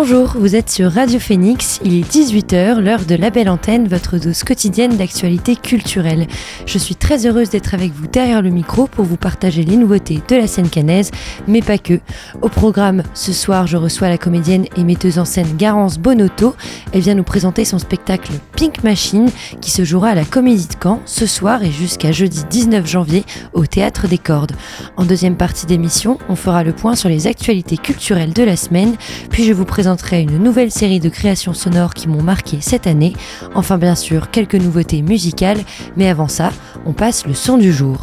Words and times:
Bonjour, 0.00 0.36
vous 0.38 0.54
êtes 0.54 0.70
sur 0.70 0.92
Radio 0.92 1.18
Phoenix, 1.18 1.80
il 1.82 1.92
est 1.92 2.08
18h, 2.08 2.78
l'heure 2.78 3.04
de 3.04 3.16
la 3.16 3.30
belle 3.30 3.48
antenne, 3.48 3.88
votre 3.88 4.16
dose 4.16 4.44
quotidienne 4.44 4.96
d'actualité 4.96 5.56
culturelle. 5.56 6.28
Je 6.66 6.78
suis 6.78 6.94
très 6.94 7.26
heureuse 7.26 7.50
d'être 7.50 7.74
avec 7.74 7.90
vous 7.90 8.06
derrière 8.06 8.40
le 8.40 8.50
micro 8.50 8.86
pour 8.86 9.04
vous 9.04 9.16
partager 9.16 9.64
les 9.64 9.76
nouveautés 9.76 10.22
de 10.28 10.36
la 10.36 10.46
scène 10.46 10.68
canaise, 10.68 11.10
mais 11.48 11.62
pas 11.62 11.78
que. 11.78 11.98
Au 12.42 12.48
programme, 12.48 13.02
ce 13.12 13.32
soir, 13.32 13.66
je 13.66 13.76
reçois 13.76 14.08
la 14.08 14.18
comédienne 14.18 14.66
et 14.76 14.84
metteuse 14.84 15.18
en 15.18 15.24
scène 15.24 15.56
Garance 15.56 15.98
Bonotto. 15.98 16.54
Elle 16.92 17.00
vient 17.00 17.14
nous 17.14 17.24
présenter 17.24 17.64
son 17.64 17.80
spectacle 17.80 18.30
Pink 18.56 18.84
Machine 18.84 19.28
qui 19.60 19.72
se 19.72 19.82
jouera 19.82 20.10
à 20.10 20.14
la 20.14 20.24
Comédie 20.24 20.68
de 20.68 20.76
Caen 20.80 21.02
ce 21.06 21.26
soir 21.26 21.64
et 21.64 21.72
jusqu'à 21.72 22.12
jeudi 22.12 22.44
19 22.48 22.86
janvier 22.86 23.24
au 23.52 23.66
Théâtre 23.66 24.06
des 24.06 24.18
Cordes. 24.18 24.52
En 24.96 25.04
deuxième 25.04 25.36
partie 25.36 25.66
d'émission, 25.66 26.18
on 26.28 26.36
fera 26.36 26.62
le 26.62 26.72
point 26.72 26.94
sur 26.94 27.08
les 27.08 27.26
actualités 27.26 27.78
culturelles 27.78 28.32
de 28.32 28.44
la 28.44 28.54
semaine, 28.54 28.94
puis 29.28 29.42
je 29.42 29.52
vous 29.52 29.64
présenterai 29.88 30.20
une 30.20 30.36
nouvelle 30.36 30.70
série 30.70 31.00
de 31.00 31.08
créations 31.08 31.54
sonores 31.54 31.94
qui 31.94 32.08
m'ont 32.08 32.22
marqué 32.22 32.58
cette 32.60 32.86
année. 32.86 33.14
Enfin 33.54 33.78
bien 33.78 33.94
sûr, 33.94 34.30
quelques 34.30 34.54
nouveautés 34.54 35.00
musicales, 35.00 35.60
mais 35.96 36.10
avant 36.10 36.28
ça, 36.28 36.50
on 36.84 36.92
passe 36.92 37.26
le 37.26 37.32
son 37.32 37.56
du 37.56 37.72
jour. 37.72 37.96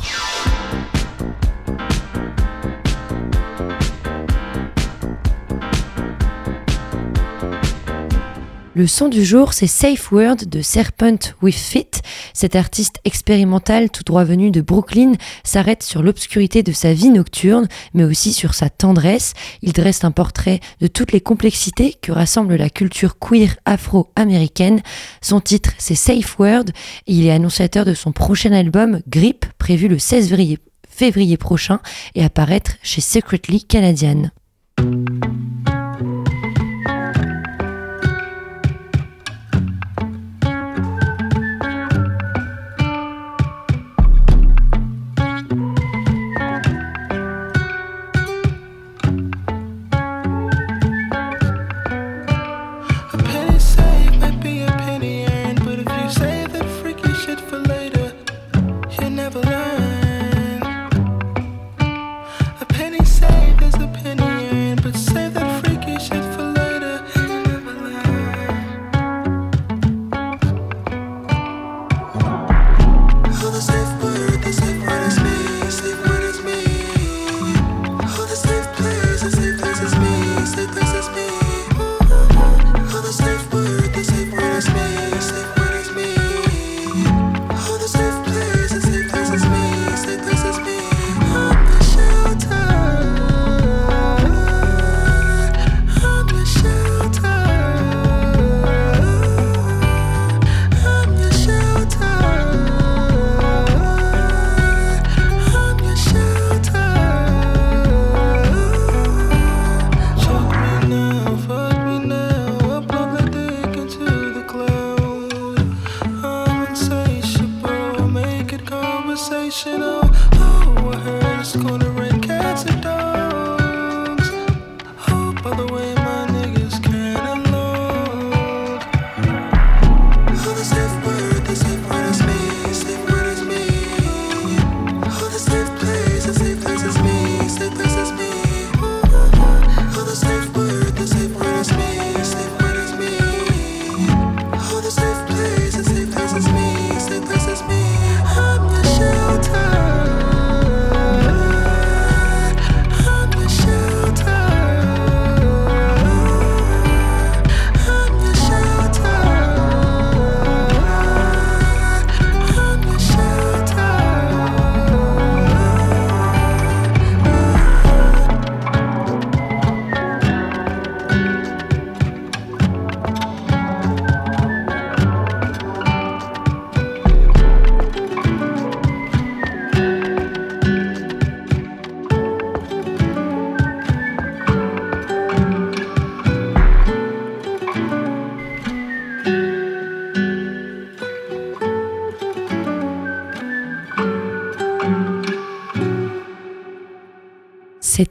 Le 8.77 8.87
son 8.87 9.07
du 9.07 9.23
jour, 9.23 9.53
c'est 9.53 9.67
Safe 9.67 10.11
Word 10.11 10.35
de 10.47 10.61
Serpent 10.61 11.33
with 11.41 11.55
Fit. 11.55 11.87
Cet 12.33 12.57
artiste 12.57 12.99
expérimental 13.05 13.89
tout 13.89 14.03
droit 14.03 14.25
venu 14.25 14.51
de 14.51 14.59
Brooklyn 14.59 15.13
s'arrête 15.45 15.81
sur 15.81 16.03
l'obscurité 16.03 16.61
de 16.61 16.73
sa 16.73 16.91
vie 16.91 17.09
nocturne, 17.09 17.69
mais 17.93 18.03
aussi 18.03 18.33
sur 18.33 18.53
sa 18.53 18.69
tendresse. 18.69 19.33
Il 19.61 19.71
dresse 19.71 20.03
un 20.03 20.11
portrait 20.11 20.59
de 20.81 20.87
toutes 20.87 21.13
les 21.13 21.21
complexités 21.21 21.95
que 22.01 22.11
rassemble 22.11 22.57
la 22.57 22.69
culture 22.69 23.17
queer 23.17 23.55
afro-américaine. 23.63 24.81
Son 25.21 25.39
titre, 25.39 25.71
c'est 25.77 25.95
Safe 25.95 26.37
Word, 26.37 26.65
il 27.07 27.25
est 27.25 27.31
annonciateur 27.31 27.85
de 27.85 27.93
son 27.93 28.11
prochain 28.11 28.51
album, 28.51 28.99
Grip, 29.07 29.45
prévu 29.57 29.87
le 29.87 29.99
16 29.99 30.27
février, 30.27 30.59
février 30.89 31.37
prochain 31.37 31.79
et 32.13 32.25
apparaître 32.25 32.73
chez 32.83 32.99
Secretly 32.99 33.63
Canadian. 33.63 34.31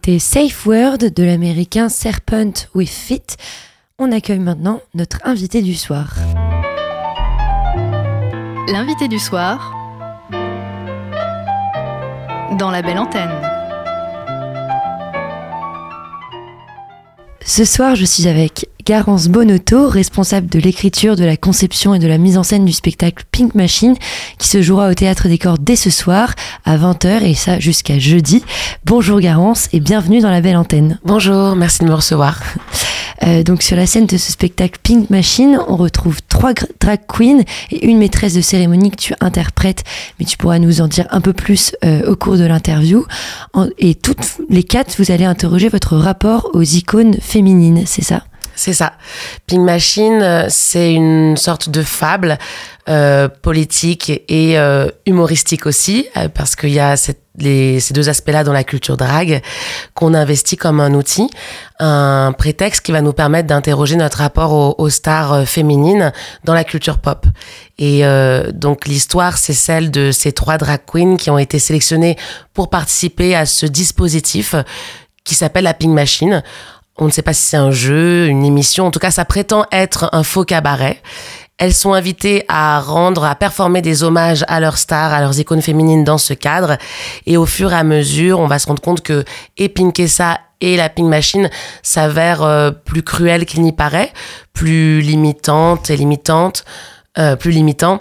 C'était 0.04 0.18
Safe 0.18 0.66
Word 0.66 0.98
de 0.98 1.22
l'américain 1.22 1.88
Serpent 1.88 2.52
with 2.74 2.90
Fit. 2.90 3.22
On 3.98 4.12
accueille 4.12 4.38
maintenant 4.38 4.82
notre 4.92 5.16
invité 5.24 5.62
du 5.62 5.74
soir. 5.74 6.12
L'invité 8.68 9.08
du 9.08 9.18
soir 9.18 9.72
dans 12.58 12.70
La 12.70 12.82
Belle 12.82 12.98
Antenne. 12.98 13.32
Ce 17.40 17.64
soir, 17.64 17.96
je 17.96 18.04
suis 18.04 18.28
avec 18.28 18.68
Garance 18.84 19.28
Bonotto, 19.28 19.88
responsable 19.88 20.46
de 20.48 20.58
l'écriture, 20.58 21.16
de 21.16 21.24
la 21.24 21.38
conception 21.38 21.94
et 21.94 21.98
de 21.98 22.06
la 22.06 22.18
mise 22.18 22.36
en 22.36 22.42
scène 22.42 22.66
du 22.66 22.72
spectacle 22.72 23.24
Pink 23.32 23.54
Machine, 23.54 23.94
qui 24.38 24.46
se 24.46 24.60
jouera 24.60 24.90
au 24.90 24.94
Théâtre 24.94 25.26
des 25.28 25.38
Corps 25.38 25.58
dès 25.58 25.76
ce 25.76 25.88
soir 25.88 26.34
à 26.66 26.76
20h 26.76 27.22
et 27.22 27.34
ça 27.34 27.58
jusqu'à 27.58 27.98
jeudi. 27.98 28.44
Bonjour 28.84 29.20
Garance 29.20 29.70
et 29.72 29.80
bienvenue 29.80 30.20
dans 30.20 30.30
la 30.30 30.42
belle 30.42 30.58
antenne. 30.58 30.98
Bonjour, 31.02 31.56
merci 31.56 31.78
de 31.80 31.86
me 31.86 31.94
recevoir. 31.94 32.42
Euh, 33.22 33.42
donc 33.42 33.62
sur 33.62 33.76
la 33.76 33.86
scène 33.86 34.04
de 34.04 34.18
ce 34.18 34.30
spectacle 34.30 34.78
Pink 34.82 35.08
Machine, 35.08 35.58
on 35.66 35.76
retrouve 35.76 36.18
trois 36.28 36.52
drag 36.78 37.00
queens 37.08 37.42
et 37.70 37.86
une 37.86 37.96
maîtresse 37.96 38.34
de 38.34 38.42
cérémonie 38.42 38.90
que 38.90 38.96
tu 38.96 39.14
interprètes, 39.20 39.84
mais 40.20 40.26
tu 40.26 40.36
pourras 40.36 40.58
nous 40.58 40.82
en 40.82 40.88
dire 40.88 41.06
un 41.10 41.22
peu 41.22 41.32
plus 41.32 41.74
euh, 41.86 42.10
au 42.10 42.16
cours 42.16 42.36
de 42.36 42.44
l'interview. 42.44 43.06
Et 43.78 43.94
toutes 43.94 44.38
les 44.50 44.62
quatre, 44.62 44.96
vous 44.98 45.10
allez 45.10 45.24
interroger 45.24 45.70
votre 45.70 45.96
rapport 45.96 46.50
aux 46.52 46.62
icônes 46.62 47.14
féminines, 47.20 47.84
c'est 47.86 48.04
ça? 48.04 48.24
C'est 48.54 48.72
ça. 48.72 48.94
Pink 49.46 49.60
Machine, 49.60 50.22
euh, 50.22 50.46
c'est 50.48 50.92
une 50.92 51.36
sorte 51.36 51.68
de 51.68 51.82
fable 51.82 52.38
euh, 52.86 53.28
politique 53.30 54.10
et 54.28 54.58
euh, 54.58 54.90
humoristique 55.06 55.64
aussi, 55.64 56.06
euh, 56.18 56.28
parce 56.28 56.54
qu'il 56.54 56.68
y 56.68 56.80
a 56.80 56.98
ces 56.98 57.16
deux 57.38 58.10
aspects-là 58.10 58.44
dans 58.44 58.52
la 58.52 58.62
culture 58.62 58.98
drague 58.98 59.40
qu'on 59.94 60.12
investit 60.12 60.58
comme 60.58 60.80
un 60.80 60.92
outil, 60.92 61.30
un 61.80 62.34
prétexte 62.36 62.84
qui 62.84 62.92
va 62.92 63.00
nous 63.00 63.14
permettre 63.14 63.46
d'interroger 63.48 63.96
notre 63.96 64.18
rapport 64.18 64.52
aux, 64.52 64.74
aux, 64.76 64.90
stars 64.90 65.48
féminines 65.48 66.12
dans 66.44 66.52
la 66.52 66.62
culture 66.62 66.98
pop. 66.98 67.24
Et 67.78 68.02
donc 68.52 68.86
l'histoire, 68.86 69.38
c'est 69.38 69.54
celle 69.54 69.90
de 69.90 70.12
ces 70.12 70.32
trois 70.32 70.58
drag 70.58 70.80
queens 70.86 71.16
qui 71.16 71.30
ont 71.30 71.38
été 71.38 71.58
sélectionnées 71.58 72.16
pour 72.52 72.68
participer 72.68 73.34
à 73.34 73.46
ce 73.46 73.64
dispositif 73.64 74.54
qui 75.24 75.34
s'appelle 75.34 75.64
la 75.64 75.74
Pink 75.74 75.92
Machine. 75.92 76.42
On 76.96 77.06
ne 77.06 77.10
sait 77.10 77.22
pas 77.22 77.32
si 77.32 77.42
c'est 77.42 77.56
un 77.56 77.72
jeu, 77.72 78.28
une 78.28 78.44
émission. 78.44 78.86
En 78.86 78.90
tout 78.90 79.00
cas, 79.00 79.10
ça 79.10 79.24
prétend 79.24 79.66
être 79.72 80.08
un 80.12 80.22
faux 80.22 80.44
cabaret. 80.44 81.02
Elles 81.58 81.74
sont 81.74 81.92
invitées 81.92 82.44
à 82.48 82.80
rendre, 82.80 83.24
à 83.24 83.34
performer 83.34 83.82
des 83.82 84.02
hommages 84.02 84.44
à 84.48 84.60
leurs 84.60 84.78
stars, 84.78 85.12
à 85.12 85.20
leurs 85.20 85.38
icônes 85.38 85.62
féminines 85.62 86.04
dans 86.04 86.18
ce 86.18 86.34
cadre. 86.34 86.78
Et 87.26 87.36
au 87.36 87.46
fur 87.46 87.72
et 87.72 87.76
à 87.76 87.84
mesure, 87.84 88.38
on 88.38 88.46
va 88.46 88.58
se 88.58 88.66
rendre 88.66 88.82
compte 88.82 89.02
que 89.02 89.24
et 89.56 89.72
et 90.60 90.76
la 90.76 90.88
Pink 90.88 91.08
Machine 91.08 91.50
s'avèrent 91.82 92.42
euh, 92.42 92.70
plus 92.70 93.02
cruelles 93.02 93.44
qu'il 93.44 93.62
n'y 93.62 93.72
paraît, 93.72 94.12
plus 94.52 95.00
limitantes 95.00 95.90
et 95.90 95.96
limitantes, 95.96 96.64
euh, 97.18 97.36
plus 97.36 97.50
limitants. 97.50 98.00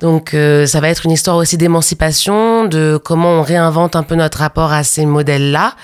Donc 0.00 0.34
euh, 0.34 0.66
ça 0.66 0.80
va 0.80 0.88
être 0.90 1.06
une 1.06 1.12
histoire 1.12 1.36
aussi 1.36 1.56
d'émancipation, 1.56 2.66
de 2.66 3.00
comment 3.02 3.40
on 3.40 3.42
réinvente 3.42 3.96
un 3.96 4.02
peu 4.02 4.14
notre 4.14 4.38
rapport 4.38 4.72
à 4.72 4.84
ces 4.84 5.06
modèles-là 5.06 5.74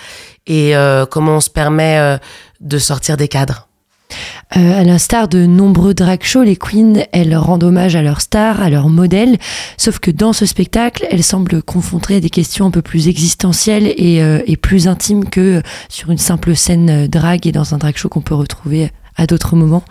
et 0.46 0.76
euh, 0.76 1.06
comment 1.06 1.36
on 1.36 1.40
se 1.40 1.50
permet 1.50 1.98
euh, 1.98 2.18
de 2.60 2.78
sortir 2.78 3.16
des 3.16 3.28
cadres. 3.28 3.68
Euh, 4.56 4.80
à 4.80 4.84
l'instar 4.84 5.28
de 5.28 5.46
nombreux 5.46 5.94
drag 5.94 6.22
shows, 6.22 6.42
les 6.42 6.56
queens, 6.56 7.04
elles 7.12 7.34
rendent 7.34 7.64
hommage 7.64 7.96
à 7.96 8.02
leurs 8.02 8.20
stars, 8.20 8.60
à 8.60 8.68
leurs 8.68 8.90
modèles, 8.90 9.38
sauf 9.78 9.98
que 9.98 10.10
dans 10.10 10.34
ce 10.34 10.44
spectacle, 10.44 11.06
elles 11.10 11.22
semblent 11.22 11.62
confronter 11.62 12.16
à 12.16 12.20
des 12.20 12.28
questions 12.28 12.66
un 12.66 12.70
peu 12.70 12.82
plus 12.82 13.08
existentielles 13.08 13.94
et, 13.96 14.22
euh, 14.22 14.42
et 14.46 14.56
plus 14.56 14.88
intimes 14.88 15.28
que 15.28 15.62
sur 15.88 16.10
une 16.10 16.18
simple 16.18 16.54
scène 16.54 17.06
drag 17.06 17.46
et 17.46 17.52
dans 17.52 17.74
un 17.74 17.78
drag 17.78 17.96
show 17.96 18.10
qu'on 18.10 18.20
peut 18.20 18.34
retrouver 18.34 18.90
à 19.16 19.26
d'autres 19.26 19.56
moments. 19.56 19.84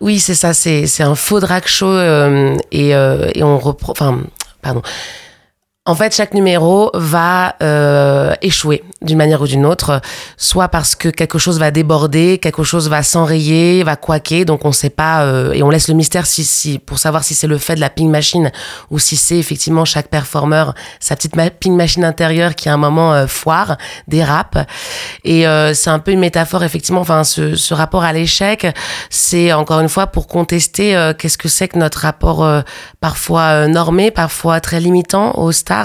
Oui, 0.00 0.18
c'est 0.18 0.34
ça, 0.34 0.54
c'est 0.54 1.02
un 1.02 1.14
faux 1.14 1.40
drag 1.40 1.66
show 1.66 1.86
euh, 1.86 2.56
et, 2.72 2.94
euh, 2.94 3.30
et 3.34 3.42
on 3.42 3.58
reprend... 3.58 3.92
Enfin, 3.92 4.20
pardon. 4.62 4.82
En 5.90 5.96
fait, 5.96 6.14
chaque 6.14 6.34
numéro 6.34 6.92
va 6.94 7.56
euh, 7.64 8.32
échouer 8.42 8.84
d'une 9.02 9.18
manière 9.18 9.42
ou 9.42 9.48
d'une 9.48 9.66
autre, 9.66 10.00
soit 10.36 10.68
parce 10.68 10.94
que 10.94 11.08
quelque 11.08 11.36
chose 11.36 11.58
va 11.58 11.72
déborder, 11.72 12.38
quelque 12.38 12.62
chose 12.62 12.88
va 12.88 13.02
s'enrayer, 13.02 13.82
va 13.82 13.96
quaquer, 13.96 14.44
donc 14.44 14.64
on 14.64 14.68
ne 14.68 14.72
sait 14.72 14.88
pas, 14.90 15.24
euh, 15.24 15.52
et 15.52 15.64
on 15.64 15.70
laisse 15.70 15.88
le 15.88 15.94
mystère 15.94 16.26
si, 16.26 16.44
si, 16.44 16.78
pour 16.78 17.00
savoir 17.00 17.24
si 17.24 17.34
c'est 17.34 17.48
le 17.48 17.58
fait 17.58 17.74
de 17.74 17.80
la 17.80 17.90
ping 17.90 18.08
machine 18.08 18.52
ou 18.90 19.00
si 19.00 19.16
c'est 19.16 19.36
effectivement 19.36 19.84
chaque 19.84 20.06
performeur, 20.06 20.74
sa 21.00 21.16
petite 21.16 21.34
ping 21.58 21.74
machine 21.74 22.04
intérieure 22.04 22.54
qui 22.54 22.68
à 22.68 22.74
un 22.74 22.76
moment 22.76 23.12
euh, 23.12 23.26
foire, 23.26 23.76
dérape. 24.06 24.58
Et 25.24 25.48
euh, 25.48 25.74
c'est 25.74 25.90
un 25.90 25.98
peu 25.98 26.12
une 26.12 26.20
métaphore, 26.20 26.62
effectivement, 26.62 27.00
enfin, 27.00 27.24
ce, 27.24 27.56
ce 27.56 27.74
rapport 27.74 28.04
à 28.04 28.12
l'échec, 28.12 28.64
c'est 29.08 29.52
encore 29.52 29.80
une 29.80 29.88
fois 29.88 30.06
pour 30.06 30.28
contester 30.28 30.94
euh, 30.94 31.14
qu'est-ce 31.14 31.38
que 31.38 31.48
c'est 31.48 31.66
que 31.66 31.78
notre 31.78 31.98
rapport 31.98 32.46
parfois 33.00 33.66
normé, 33.66 34.12
parfois 34.12 34.60
très 34.60 34.78
limitant 34.78 35.36
au 35.36 35.50
stade 35.50 35.79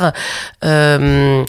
euh, 0.63 1.43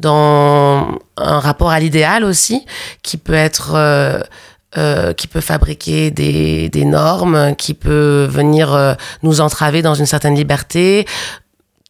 dans 0.00 0.98
un 1.16 1.38
rapport 1.40 1.70
à 1.70 1.80
l'idéal 1.80 2.24
aussi, 2.24 2.64
qui 3.02 3.16
peut 3.16 3.34
être 3.34 3.72
euh, 3.74 4.20
euh, 4.76 5.12
qui 5.12 5.26
peut 5.26 5.40
fabriquer 5.40 6.10
des, 6.10 6.84
normes, 6.84 7.56
qui 7.56 7.74
peut 7.74 8.28
venir 8.30 8.96
nous 9.22 9.40
entraver 9.40 9.82
dans 9.82 9.94
une 9.94 10.06
certaine 10.06 10.34
liberté, 10.34 11.06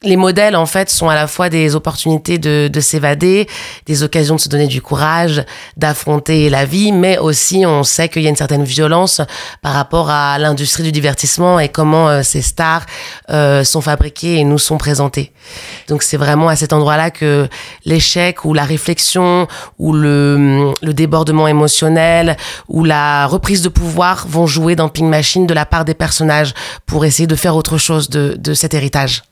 les 0.04 0.16
modèles, 0.16 0.54
en 0.54 0.66
fait, 0.66 0.90
sont 0.90 1.08
à 1.08 1.16
la 1.16 1.26
fois 1.26 1.50
des 1.50 1.74
opportunités 1.74 2.38
de, 2.38 2.68
de 2.72 2.80
s'évader, 2.80 3.48
des 3.86 4.04
occasions 4.04 4.36
de 4.36 4.40
se 4.40 4.48
donner 4.48 4.68
du 4.68 4.80
courage, 4.80 5.44
d'affronter 5.76 6.48
la 6.50 6.64
vie, 6.64 6.92
mais 6.92 7.18
aussi 7.18 7.64
on 7.66 7.82
sait 7.82 8.08
qu'il 8.08 8.22
y 8.22 8.26
a 8.26 8.28
une 8.28 8.36
certaine 8.36 8.62
violence 8.62 9.20
par 9.60 9.72
rapport 9.72 10.08
à 10.08 10.38
l'industrie 10.38 10.84
du 10.84 10.92
divertissement 10.92 11.58
et 11.58 11.68
comment 11.68 12.08
euh, 12.08 12.22
ces 12.22 12.42
stars 12.42 12.86
euh, 13.30 13.64
sont 13.64 13.80
fabriquées 13.80 14.36
et 14.36 14.44
nous 14.44 14.58
sont 14.58 14.78
présentées. 14.78 15.32
Donc 15.88 16.04
c'est 16.04 16.16
vraiment 16.16 16.48
à 16.48 16.54
cet 16.54 16.72
endroit-là 16.72 17.10
que 17.10 17.48
l'échec 17.84 18.44
ou 18.44 18.54
la 18.54 18.64
réflexion 18.64 19.48
ou 19.78 19.92
le, 19.92 20.72
le 20.80 20.94
débordement 20.94 21.48
émotionnel 21.48 22.36
ou 22.68 22.84
la 22.84 23.26
reprise 23.26 23.62
de 23.62 23.68
pouvoir 23.68 24.26
vont 24.28 24.46
jouer 24.46 24.76
dans 24.76 24.88
Pink 24.88 25.08
Machine 25.08 25.48
de 25.48 25.54
la 25.54 25.66
part 25.66 25.84
des 25.84 25.94
personnages 25.94 26.54
pour 26.86 27.04
essayer 27.04 27.26
de 27.26 27.34
faire 27.34 27.56
autre 27.56 27.78
chose 27.78 28.08
de, 28.10 28.36
de 28.38 28.54
cet 28.54 28.74
héritage. 28.74 29.24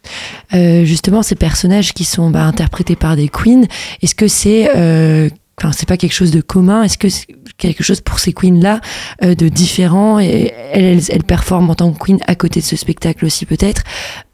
Euh, 0.56 0.84
justement, 0.84 1.22
ces 1.22 1.34
personnages 1.34 1.92
qui 1.92 2.04
sont 2.04 2.30
bah, 2.30 2.44
interprétés 2.44 2.96
par 2.96 3.16
des 3.16 3.28
queens, 3.28 3.64
est-ce 4.02 4.14
que 4.14 4.28
c'est 4.28 4.70
euh, 4.76 5.28
Enfin, 5.58 5.72
c'est 5.72 5.88
pas 5.88 5.96
quelque 5.96 6.12
chose 6.12 6.32
de 6.32 6.42
commun? 6.42 6.82
Est-ce 6.82 6.98
que 6.98 7.08
c'est 7.08 7.28
quelque 7.56 7.82
chose 7.82 8.02
pour 8.02 8.18
ces 8.18 8.34
queens-là 8.34 8.82
euh, 9.24 9.34
de 9.34 9.48
différent? 9.48 10.20
Et 10.20 10.52
elles, 10.70 11.00
elles, 11.08 11.24
performent 11.24 11.70
en 11.70 11.74
tant 11.74 11.92
que 11.92 11.98
queen 11.98 12.18
à 12.26 12.34
côté 12.34 12.60
de 12.60 12.64
ce 12.66 12.76
spectacle 12.76 13.24
aussi 13.24 13.46
peut-être? 13.46 13.82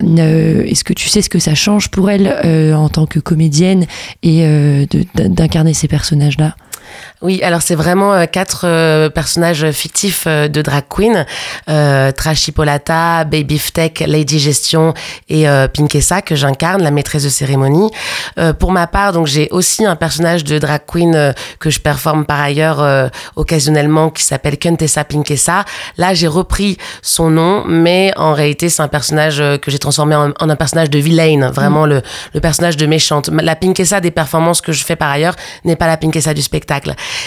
Est-ce 0.01 0.83
que 0.83 0.93
tu 0.93 1.09
sais 1.09 1.23
ce 1.23 1.31
que 1.31 1.39
ça 1.39 1.55
change 1.55 1.91
pour 1.91 2.11
elles 2.11 2.75
en 2.75 2.89
tant 2.89 3.07
que 3.07 3.21
comédienne 3.21 3.87
et 4.25 4.45
d'incarner 5.15 5.75
ces 5.75 5.87
personnages-là? 5.87 6.57
Oui, 7.23 7.41
alors 7.43 7.63
c'est 7.63 7.77
vraiment 7.77 8.13
euh, 8.13 8.27
quatre 8.27 8.63
euh, 8.65 9.09
personnages 9.09 9.71
fictifs 9.71 10.25
euh, 10.27 10.49
de 10.49 10.61
drag 10.61 10.85
queen 10.89 11.25
euh, 11.69 12.11
Trashy 12.11 12.51
Polata, 12.51 13.25
Baby 13.25 13.61
Tech, 13.73 13.93
Lady 14.07 14.41
Gestion 14.41 14.93
et 15.29 15.49
euh, 15.49 15.69
Pinkessa 15.69 16.21
que 16.21 16.35
j'incarne, 16.35 16.83
la 16.83 16.91
maîtresse 16.91 17.23
de 17.23 17.29
cérémonie. 17.29 17.91
Euh, 18.39 18.53
pour 18.53 18.73
ma 18.73 18.89
part, 18.89 19.13
donc 19.13 19.29
j'ai 19.29 19.49
aussi 19.53 19.85
un 19.87 19.95
personnage 19.95 20.43
de 20.43 20.59
drag 20.59 20.83
queen 20.87 21.35
que 21.61 21.71
je 21.71 21.79
performe 21.79 22.25
par 22.25 22.41
ailleurs 22.41 23.11
occasionnellement 23.37 24.11
qui 24.11 24.25
s'appelle 24.25 24.59
Kentessa 24.59 25.05
Pinkessa. 25.05 25.65
Là, 25.99 26.15
j'ai 26.15 26.27
repris 26.27 26.77
son 27.03 27.31
nom, 27.31 27.65
mais 27.67 28.13
en 28.17 28.33
réalité, 28.33 28.69
c'est 28.69 28.83
un 28.83 28.89
personnage 28.89 29.43
que 29.61 29.71
j'ai 29.71 29.79
transformé 29.79 30.17
en, 30.17 30.31
en, 30.41 30.51
un 30.51 30.57
personnage 30.57 30.91
de 30.91 30.99
vilaine, 30.99 31.47
vraiment 31.47 31.87
mmh. 31.87 31.91
le, 31.91 32.03
le 32.35 32.41
personnage 32.41 32.77
de 32.77 32.87
méchante. 32.87 33.31
La 33.33 33.55
Pinkessa 33.57 34.01
des 34.01 34.11
performances 34.11 34.61
que 34.61 34.73
je 34.73 34.85
fais 34.85 34.97
par 34.97 35.11
ailleurs 35.11 35.37
n'est 35.65 35.77
pas 35.77 35.87
la 35.87 35.97
Pinkessa 35.97 36.35
du 36.35 36.43
spectacle. 36.43 36.82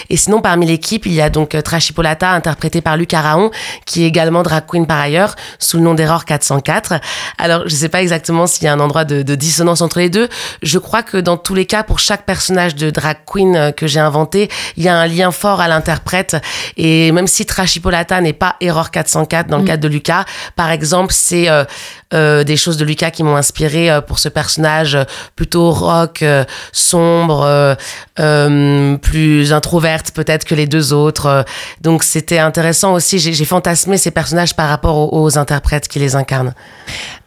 Et 0.09 0.17
sinon, 0.17 0.41
parmi 0.41 0.65
l'équipe, 0.65 1.05
il 1.05 1.13
y 1.13 1.21
a 1.21 1.29
donc 1.29 1.55
Trashy 1.63 1.93
Polata, 1.93 2.31
interprété 2.31 2.81
par 2.81 2.97
Luc 2.97 3.13
Araon, 3.13 3.51
qui 3.85 4.03
est 4.03 4.07
également 4.07 4.43
drag 4.43 4.65
queen 4.67 4.88
par 4.88 5.00
ailleurs, 5.00 5.35
sous 5.59 5.77
le 5.77 5.83
nom 5.83 5.93
d'Error 5.93 6.25
404. 6.25 6.95
Alors, 7.38 7.63
je 7.65 7.75
sais 7.75 7.89
pas 7.89 8.01
exactement 8.01 8.47
s'il 8.47 8.65
y 8.65 8.67
a 8.67 8.74
un 8.74 8.79
endroit 8.79 9.05
de, 9.05 9.21
de, 9.21 9.35
dissonance 9.35 9.81
entre 9.81 10.00
les 10.00 10.09
deux. 10.09 10.29
Je 10.63 10.79
crois 10.79 11.03
que 11.03 11.17
dans 11.17 11.38
tous 11.38 11.55
les 11.55 11.65
cas, 11.65 11.83
pour 11.83 12.00
chaque 12.00 12.25
personnage 12.25 12.75
de 12.75 12.89
drag 12.89 13.17
queen 13.25 13.74
que 13.75 13.88
j'ai 13.88 14.00
inventé, 14.00 14.50
il 14.77 14.83
y 14.83 14.88
a 14.88 14.97
un 14.97 15.07
lien 15.07 15.31
fort 15.31 15.62
à 15.62 15.67
l'interprète. 15.67 16.38
Et 16.77 17.12
même 17.12 17.27
si 17.27 17.45
Trashy 17.45 17.79
Polata 17.79 18.19
n'est 18.21 18.33
pas 18.33 18.55
Error 18.62 18.91
404 18.91 19.47
dans 19.47 19.57
le 19.57 19.63
mmh. 19.63 19.67
cadre 19.67 19.83
de 19.83 19.88
Lucas, 19.88 20.25
par 20.55 20.71
exemple, 20.71 21.13
c'est 21.13 21.50
euh, 21.50 21.55
euh, 21.55 21.65
des 22.12 22.57
choses 22.57 22.77
de 22.77 22.85
Lucas 22.85 23.12
qui 23.12 23.24
m'ont 23.24 23.35
inspiré 23.35 23.89
euh, 23.89 24.01
pour 24.01 24.19
ce 24.19 24.29
personnage 24.29 24.97
plutôt 25.35 25.71
rock, 25.71 26.21
euh, 26.21 26.43
sombre, 26.71 27.77
euh, 28.19 28.97
plus 28.97 29.53
introverte 29.53 30.12
peut-être 30.12 30.45
que 30.45 30.55
les 30.55 30.67
deux 30.67 30.93
autres. 30.93 31.45
Donc 31.81 32.03
c'était 32.03 32.39
intéressant 32.39 32.93
aussi. 32.93 33.19
J'ai 33.19 33.45
fantasmé 33.45 33.97
ces 33.97 34.12
personnages 34.12 34.55
par 34.55 34.69
rapport 34.69 35.13
aux, 35.13 35.24
aux 35.24 35.38
interprètes 35.38 35.88
qui 35.88 36.00
les 36.00 36.15
incarnent. 36.15 36.53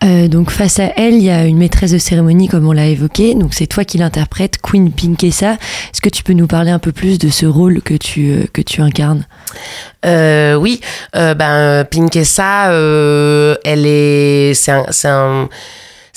donc 0.02 0.50
face 0.50 0.78
à 0.78 0.90
elle, 0.96 1.14
il 1.14 1.24
y 1.24 1.30
a 1.30 1.44
une 1.44 1.58
maîtresse 1.58 1.92
de 1.92 1.98
cérémonie 1.98 2.48
comme 2.48 2.66
on 2.66 2.72
l'a 2.72 2.86
évoqué. 2.86 3.34
Donc 3.34 3.54
c'est 3.54 3.66
toi 3.66 3.84
qui 3.84 3.98
l'interprète, 3.98 4.58
Queen 4.62 4.92
Pinkessa. 4.92 5.52
Est-ce 5.52 6.00
que 6.00 6.08
tu 6.08 6.22
peux 6.22 6.34
nous 6.34 6.46
parler 6.46 6.70
un 6.70 6.78
peu 6.78 6.92
plus 6.92 7.18
de 7.18 7.28
ce 7.28 7.46
rôle 7.46 7.82
que 7.82 7.94
tu 7.94 8.48
que 8.52 8.62
tu 8.62 8.80
incarnes? 8.80 9.26
Euh, 10.06 10.54
oui, 10.54 10.80
euh, 11.16 11.34
ben 11.34 11.84
Pinkessa, 11.84 12.70
euh, 12.70 13.56
elle 13.64 13.84
est, 13.84 14.54
un 14.68 15.48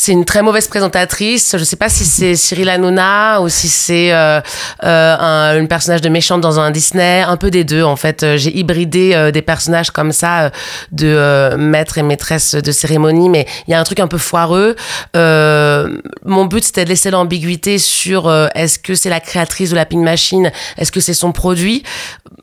c'est 0.04 0.14
une 0.14 0.26
très 0.26 0.42
mauvaise 0.42 0.68
présentatrice. 0.68 1.56
Je 1.56 1.64
sais 1.64 1.76
pas 1.76 1.88
si 1.88 2.06
c'est 2.06 2.36
Cyril 2.36 2.70
Hanouna 2.70 3.40
ou 3.40 3.50
si 3.50 3.70
c'est 3.70 4.12
euh, 4.12 4.42
euh, 4.84 5.16
un, 5.16 5.60
une 5.60 5.68
personnage 5.68 6.02
de 6.02 6.10
méchante 6.10 6.42
dans 6.42 6.60
un 6.60 6.72
Disney. 6.72 7.22
Un 7.22 7.38
peu 7.38 7.52
des 7.52 7.64
deux, 7.64 7.84
en 7.84 7.96
fait. 7.96 8.24
Euh, 8.24 8.36
J'ai 8.36 8.58
hybridé 8.58 9.12
euh, 9.14 9.30
des 9.30 9.44
personnages 9.44 9.92
comme 9.92 10.12
ça, 10.12 10.50
de 10.92 11.56
maître 11.56 12.00
et 12.00 12.02
maîtresse 12.02 12.56
de 12.56 12.72
cérémonie, 12.72 13.30
mais 13.30 13.46
il 13.68 13.72
y 13.72 13.74
a 13.76 13.80
un 13.80 13.84
truc 13.84 14.00
un 14.00 14.08
peu 14.08 14.18
foireux. 14.18 14.76
Mon 15.14 16.46
but, 16.46 16.64
c'était 16.64 16.84
de 16.84 16.90
laisser 16.90 17.12
l'ambiguïté 17.12 17.78
sur 17.78 18.34
est-ce 18.56 18.80
que 18.80 18.96
c'est 18.96 19.12
la 19.12 19.20
créatrice 19.20 19.70
de 19.70 19.76
la 19.76 19.86
Pink 19.86 20.04
Machine, 20.04 20.52
est-ce 20.80 20.92
que 20.92 21.00
c'est 21.00 21.14
son 21.14 21.32
produit? 21.32 21.84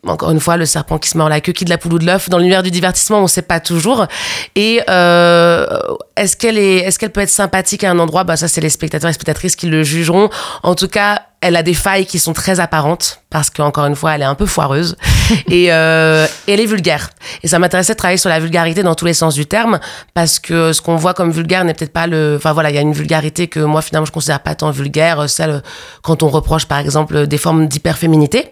Encore 0.06 0.30
une 0.30 0.38
fois, 0.38 0.56
le 0.56 0.64
serpent 0.64 0.98
qui 0.98 1.08
se 1.08 1.18
mord 1.18 1.28
la 1.28 1.40
queue, 1.40 1.52
qui 1.52 1.64
de 1.64 1.70
la 1.70 1.78
poule 1.78 1.94
ou 1.94 1.98
de 1.98 2.06
l'œuf. 2.06 2.28
Dans 2.28 2.38
l'univers 2.38 2.62
du 2.62 2.70
divertissement, 2.70 3.18
on 3.18 3.26
sait 3.26 3.42
pas 3.42 3.58
toujours. 3.58 4.06
Et 4.54 4.76
est-ce 4.86 6.36
qu'elle 6.36 6.58
est, 6.58 6.76
est-ce 6.76 7.00
qu'elle 7.00 7.10
peut 7.10 7.20
être 7.20 7.30
sympathique 7.49 7.85
à 7.85 7.90
un 7.90 7.99
endroit 7.99 8.25
Bah 8.25 8.37
ça, 8.37 8.47
c'est 8.47 8.61
les 8.61 8.69
spectateurs 8.69 9.09
et 9.09 9.14
spectatrices 9.14 9.57
qui 9.57 9.69
le 9.69 9.83
jugeront. 9.83 10.28
En 10.62 10.75
tout 10.75 10.88
cas, 10.88 11.23
elle 11.40 11.57
a 11.57 11.62
des 11.62 11.75
failles 11.75 12.07
qui 12.07 12.18
sont 12.18 12.33
très 12.33 12.59
apparentes 12.59 13.23
parce 13.30 13.50
qu'encore 13.50 13.85
une 13.85 13.95
fois, 13.95 14.14
elle 14.14 14.23
est 14.23 14.26
un 14.26 14.35
peu 14.35 14.47
foireuse 14.47 14.97
et, 15.50 15.73
euh, 15.73 16.26
elle 16.47 16.61
est 16.61 16.66
vulgaire. 16.66 17.11
Et 17.42 17.49
ça 17.49 17.59
m'intéressait 17.59 17.92
de 17.92 17.99
travailler 17.99 18.16
sur 18.16 18.30
la 18.30 18.40
vulgarité 18.40 18.83
dans 18.83 18.95
tous 18.95 19.04
les 19.04 19.12
sens 19.12 19.35
du 19.35 19.47
terme 19.47 19.78
parce 20.14 20.38
que 20.38 20.73
ce 20.73 20.80
qu'on 20.80 20.97
voit 20.97 21.14
comme 21.14 21.30
vulgaire 21.30 21.64
n'est 21.64 21.75
peut-être 21.75 21.92
pas 21.92 22.07
le. 22.07 22.35
Enfin 22.37 22.52
voilà, 22.52 22.71
il 22.71 22.75
y 22.75 22.78
a 22.78 22.80
une 22.80 22.92
vulgarité 22.92 23.47
que 23.47 23.61
moi 23.61 23.83
finalement 23.83 24.07
je 24.07 24.12
considère 24.12 24.40
pas 24.40 24.54
tant 24.54 24.71
vulgaire, 24.71 25.28
celle 25.28 25.62
quand 26.02 26.23
on 26.23 26.28
reproche 26.28 26.66
par 26.66 26.78
exemple 26.78 27.26
des 27.26 27.38
formes 27.38 27.68
d'hyperféminité. 27.68 28.50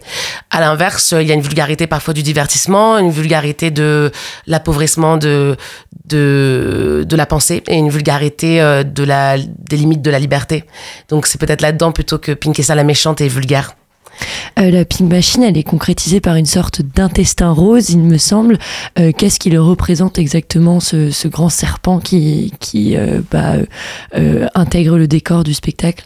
À 0.51 0.59
l'inverse, 0.59 1.13
il 1.19 1.27
y 1.27 1.31
a 1.31 1.33
une 1.33 1.41
vulgarité 1.41 1.87
parfois 1.87 2.13
du 2.13 2.23
divertissement, 2.23 2.99
une 2.99 3.11
vulgarité 3.11 3.71
de 3.71 4.11
l'appauvrissement 4.45 5.17
de 5.17 5.57
de 6.05 7.15
la 7.15 7.25
pensée 7.25 7.63
et 7.67 7.75
une 7.75 7.89
vulgarité 7.89 8.61
euh, 8.61 8.83
de 8.83 9.03
la 9.03 9.37
des 9.37 9.75
limites 9.75 10.01
de 10.01 10.11
la 10.11 10.19
liberté. 10.19 10.63
Donc 11.09 11.27
c'est 11.27 11.39
peut-être 11.39 11.61
là-dedans 11.61 11.91
plutôt 11.91 12.17
que 12.17 12.31
Pink 12.31 12.57
et 12.59 12.63
la 12.77 12.85
méchante 12.85 13.19
et 13.19 13.27
vulgaire. 13.27 13.75
Euh, 14.59 14.71
la 14.71 14.85
Pink 14.85 15.09
Machine, 15.09 15.43
elle 15.43 15.57
est 15.57 15.63
concrétisée 15.63 16.19
par 16.19 16.35
une 16.35 16.45
sorte 16.45 16.81
d'intestin 16.81 17.51
rose, 17.51 17.89
il 17.89 17.99
me 17.99 18.17
semble. 18.17 18.57
Euh, 18.99 19.11
Qu'est-ce 19.11 19.39
qui 19.39 19.49
le 19.49 19.61
représente 19.61 20.17
exactement, 20.17 20.79
ce, 20.79 21.27
grand 21.27 21.49
serpent 21.49 21.99
qui, 21.99 22.53
qui 22.59 22.95
euh, 22.95 23.21
bah, 23.31 23.55
euh, 24.15 24.47
intègre 24.55 24.97
le 24.97 25.07
décor 25.07 25.43
du 25.43 25.53
spectacle? 25.53 26.05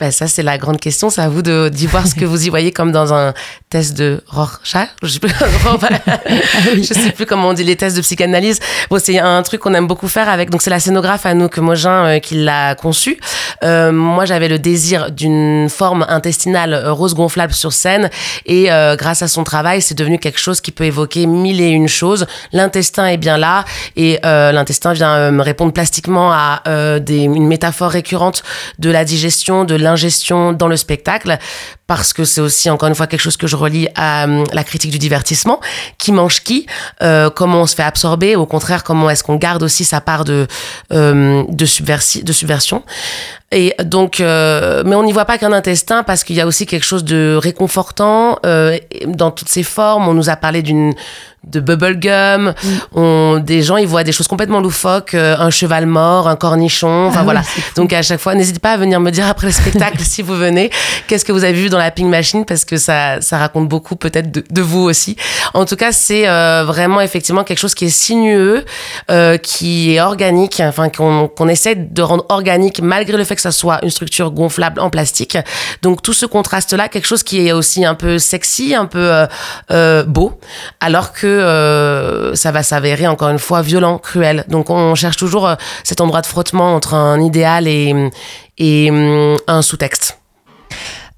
Ben 0.00 0.10
ça, 0.10 0.26
c'est 0.26 0.42
la 0.42 0.56
grande 0.56 0.80
question. 0.80 1.10
C'est 1.10 1.20
à 1.20 1.28
vous 1.28 1.42
d'y 1.42 1.86
voir 1.86 2.06
ce 2.06 2.14
que 2.14 2.24
vous 2.24 2.46
y 2.46 2.48
voyez 2.48 2.72
comme 2.72 2.90
dans 2.90 3.12
un 3.12 3.34
test 3.68 3.96
de 3.96 4.22
Rorschach. 4.26 4.88
Je 5.02 5.08
sais 5.08 5.18
plus, 5.18 5.30
je 6.76 6.82
sais 6.82 7.12
plus 7.12 7.26
comment 7.26 7.48
on 7.48 7.52
dit 7.52 7.64
les 7.64 7.76
tests 7.76 7.96
de 7.96 8.00
psychanalyse. 8.00 8.60
Bon, 8.88 8.98
c'est 8.98 9.18
un 9.18 9.42
truc 9.42 9.60
qu'on 9.60 9.74
aime 9.74 9.86
beaucoup 9.86 10.08
faire 10.08 10.30
avec. 10.30 10.48
Donc, 10.48 10.62
c'est 10.62 10.70
la 10.70 10.80
scénographe 10.80 11.26
Anouk 11.26 11.58
Mogin 11.58 12.06
euh, 12.06 12.18
qui 12.18 12.36
l'a 12.36 12.74
conçu. 12.74 13.20
Euh, 13.62 13.92
moi, 13.92 14.24
j'avais 14.24 14.48
le 14.48 14.58
désir 14.58 15.10
d'une 15.10 15.68
forme 15.68 16.06
intestinale 16.08 16.72
euh, 16.72 16.92
rose 16.92 17.14
gonflable 17.14 17.52
sur 17.52 17.72
scène. 17.72 18.08
Et 18.46 18.72
euh, 18.72 18.96
grâce 18.96 19.20
à 19.20 19.28
son 19.28 19.44
travail, 19.44 19.82
c'est 19.82 19.94
devenu 19.94 20.18
quelque 20.18 20.40
chose 20.40 20.62
qui 20.62 20.72
peut 20.72 20.84
évoquer 20.84 21.26
mille 21.26 21.60
et 21.60 21.68
une 21.68 21.88
choses. 21.90 22.26
L'intestin 22.52 23.06
est 23.06 23.18
bien 23.18 23.36
là. 23.36 23.66
Et 23.96 24.18
euh, 24.24 24.52
l'intestin 24.52 24.94
vient 24.94 25.14
euh, 25.14 25.30
me 25.30 25.42
répondre 25.42 25.72
plastiquement 25.72 26.32
à 26.32 26.62
euh, 26.66 26.98
des, 26.98 27.22
une 27.24 27.46
métaphore 27.46 27.90
récurrente 27.90 28.42
de 28.78 28.90
la 28.90 29.04
digestion, 29.04 29.64
de 29.64 29.74
l'ingestion 29.90 30.52
dans 30.52 30.68
le 30.68 30.76
spectacle 30.76 31.38
parce 31.90 32.12
que 32.12 32.22
c'est 32.22 32.40
aussi 32.40 32.70
encore 32.70 32.88
une 32.88 32.94
fois 32.94 33.08
quelque 33.08 33.20
chose 33.20 33.36
que 33.36 33.48
je 33.48 33.56
relie 33.56 33.88
à 33.96 34.28
euh, 34.28 34.44
la 34.52 34.62
critique 34.62 34.92
du 34.92 34.98
divertissement. 35.00 35.58
Qui 35.98 36.12
mange 36.12 36.44
qui 36.44 36.66
euh, 37.02 37.30
Comment 37.30 37.62
on 37.62 37.66
se 37.66 37.74
fait 37.74 37.82
absorber 37.82 38.36
Au 38.36 38.46
contraire, 38.46 38.84
comment 38.84 39.10
est-ce 39.10 39.24
qu'on 39.24 39.34
garde 39.34 39.64
aussi 39.64 39.84
sa 39.84 40.00
part 40.00 40.24
de 40.24 40.46
euh, 40.92 41.42
de, 41.48 41.66
subversi- 41.66 42.22
de 42.22 42.32
subversion 42.32 42.84
et 43.52 43.74
donc, 43.82 44.20
mais 44.20 44.94
on 44.94 45.02
n'y 45.02 45.10
voit 45.12 45.24
pas 45.24 45.36
qu'un 45.36 45.52
intestin 45.52 46.04
parce 46.04 46.22
qu'il 46.22 46.36
y 46.36 46.40
a 46.40 46.46
aussi 46.46 46.66
quelque 46.66 46.84
chose 46.84 47.02
de 47.02 47.36
réconfortant 47.36 48.38
dans 49.08 49.32
toutes 49.32 49.48
ses 49.48 49.64
formes. 49.64 50.06
On 50.06 50.14
nous 50.14 50.30
a 50.30 50.36
parlé 50.36 50.62
d'une 50.62 50.94
de 51.44 51.58
bubblegum. 51.58 52.54
On, 52.94 53.42
des 53.44 53.62
gens, 53.62 53.76
ils 53.76 53.88
voient 53.88 54.04
des 54.04 54.12
choses 54.12 54.28
complètement 54.28 54.60
loufoques, 54.60 55.14
un 55.14 55.50
cheval 55.50 55.86
mort, 55.86 56.28
un 56.28 56.36
cornichon. 56.36 57.06
Enfin 57.06 57.20
Ah 57.22 57.24
voilà. 57.24 57.42
Donc 57.74 57.92
à 57.92 58.02
chaque 58.02 58.20
fois, 58.20 58.36
n'hésitez 58.36 58.60
pas 58.60 58.72
à 58.72 58.76
venir 58.76 59.00
me 59.00 59.10
dire 59.10 59.26
après 59.26 59.48
le 59.48 59.52
spectacle 59.52 59.98
si 60.02 60.22
vous 60.22 60.36
venez, 60.36 60.70
qu'est-ce 61.08 61.24
que 61.24 61.32
vous 61.32 61.42
avez 61.42 61.54
vu 61.54 61.70
dans 61.70 61.78
la 61.82 61.90
Pink 61.90 62.08
Machine 62.08 62.44
parce 62.44 62.64
que 62.64 62.76
ça, 62.76 63.20
ça 63.20 63.38
raconte 63.38 63.68
beaucoup 63.68 63.96
peut-être 63.96 64.30
de, 64.30 64.62
vous 64.62 64.82
aussi. 64.82 65.16
En 65.54 65.64
tout 65.64 65.76
cas, 65.76 65.92
c'est 65.92 66.28
euh, 66.28 66.64
vraiment 66.66 67.00
effectivement 67.00 67.44
quelque 67.44 67.58
chose 67.58 67.74
qui 67.74 67.86
est 67.86 67.88
sinueux, 67.88 68.64
euh, 69.10 69.36
qui 69.38 69.94
est 69.94 70.00
organique, 70.00 70.60
enfin 70.60 70.88
qu'on 70.88 71.28
qu'on 71.28 71.48
essaie 71.48 71.74
de 71.74 72.02
rendre 72.02 72.26
organique 72.28 72.80
malgré 72.80 73.16
le 73.16 73.24
fait 73.24 73.36
que 73.36 73.42
ça 73.42 73.52
soit 73.52 73.78
une 73.82 73.90
structure 73.90 74.30
gonflable 74.30 74.80
en 74.80 74.90
plastique. 74.90 75.38
Donc 75.82 76.02
tout 76.02 76.12
ce 76.12 76.26
contraste-là, 76.26 76.88
quelque 76.88 77.06
chose 77.06 77.22
qui 77.22 77.46
est 77.46 77.52
aussi 77.52 77.84
un 77.84 77.94
peu 77.94 78.18
sexy, 78.18 78.74
un 78.74 78.86
peu 78.86 79.12
euh, 79.12 79.26
euh, 79.70 80.04
beau, 80.04 80.32
alors 80.80 81.12
que 81.12 81.26
euh, 81.26 82.34
ça 82.34 82.52
va 82.52 82.62
s'avérer 82.62 83.06
encore 83.06 83.28
une 83.30 83.38
fois 83.38 83.62
violent, 83.62 83.98
cruel. 83.98 84.44
Donc 84.48 84.70
on 84.70 84.94
cherche 84.94 85.16
toujours 85.16 85.46
euh, 85.48 85.54
cet 85.84 86.00
endroit 86.00 86.20
de 86.20 86.26
frottement 86.26 86.74
entre 86.74 86.94
un 86.94 87.20
idéal 87.20 87.66
et, 87.66 88.10
et 88.58 88.90
hum, 88.90 89.36
un 89.46 89.62
sous-texte. 89.62 90.19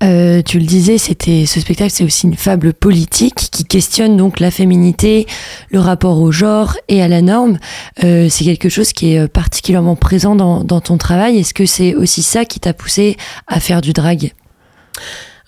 Euh, 0.02 0.42
tu 0.42 0.58
le 0.58 0.64
disais, 0.64 0.98
c'était 0.98 1.46
ce 1.46 1.60
spectacle, 1.60 1.90
c'est 1.90 2.04
aussi 2.04 2.26
une 2.26 2.36
fable 2.36 2.72
politique 2.72 3.50
qui 3.50 3.64
questionne 3.64 4.16
donc 4.16 4.40
la 4.40 4.50
féminité, 4.50 5.26
le 5.70 5.78
rapport 5.78 6.20
au 6.20 6.32
genre 6.32 6.76
et 6.88 7.02
à 7.02 7.08
la 7.08 7.22
norme. 7.22 7.58
Euh, 8.02 8.28
c'est 8.28 8.44
quelque 8.44 8.68
chose 8.68 8.92
qui 8.92 9.14
est 9.14 9.20
euh, 9.20 9.28
particulièrement 9.28 9.96
présent 9.96 10.34
dans, 10.34 10.80
ton 10.80 10.98
travail. 10.98 11.38
Est-ce 11.38 11.54
que 11.54 11.66
c'est 11.66 11.94
aussi 11.94 12.22
ça 12.22 12.44
qui 12.44 12.58
t'a 12.58 12.72
poussé 12.72 13.16
à 13.46 13.60
faire 13.60 13.80
du 13.80 13.92
drag? 13.92 14.32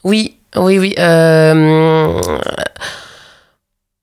Oui, 0.04 0.37
oui, 0.56 0.78
oui. 0.78 0.94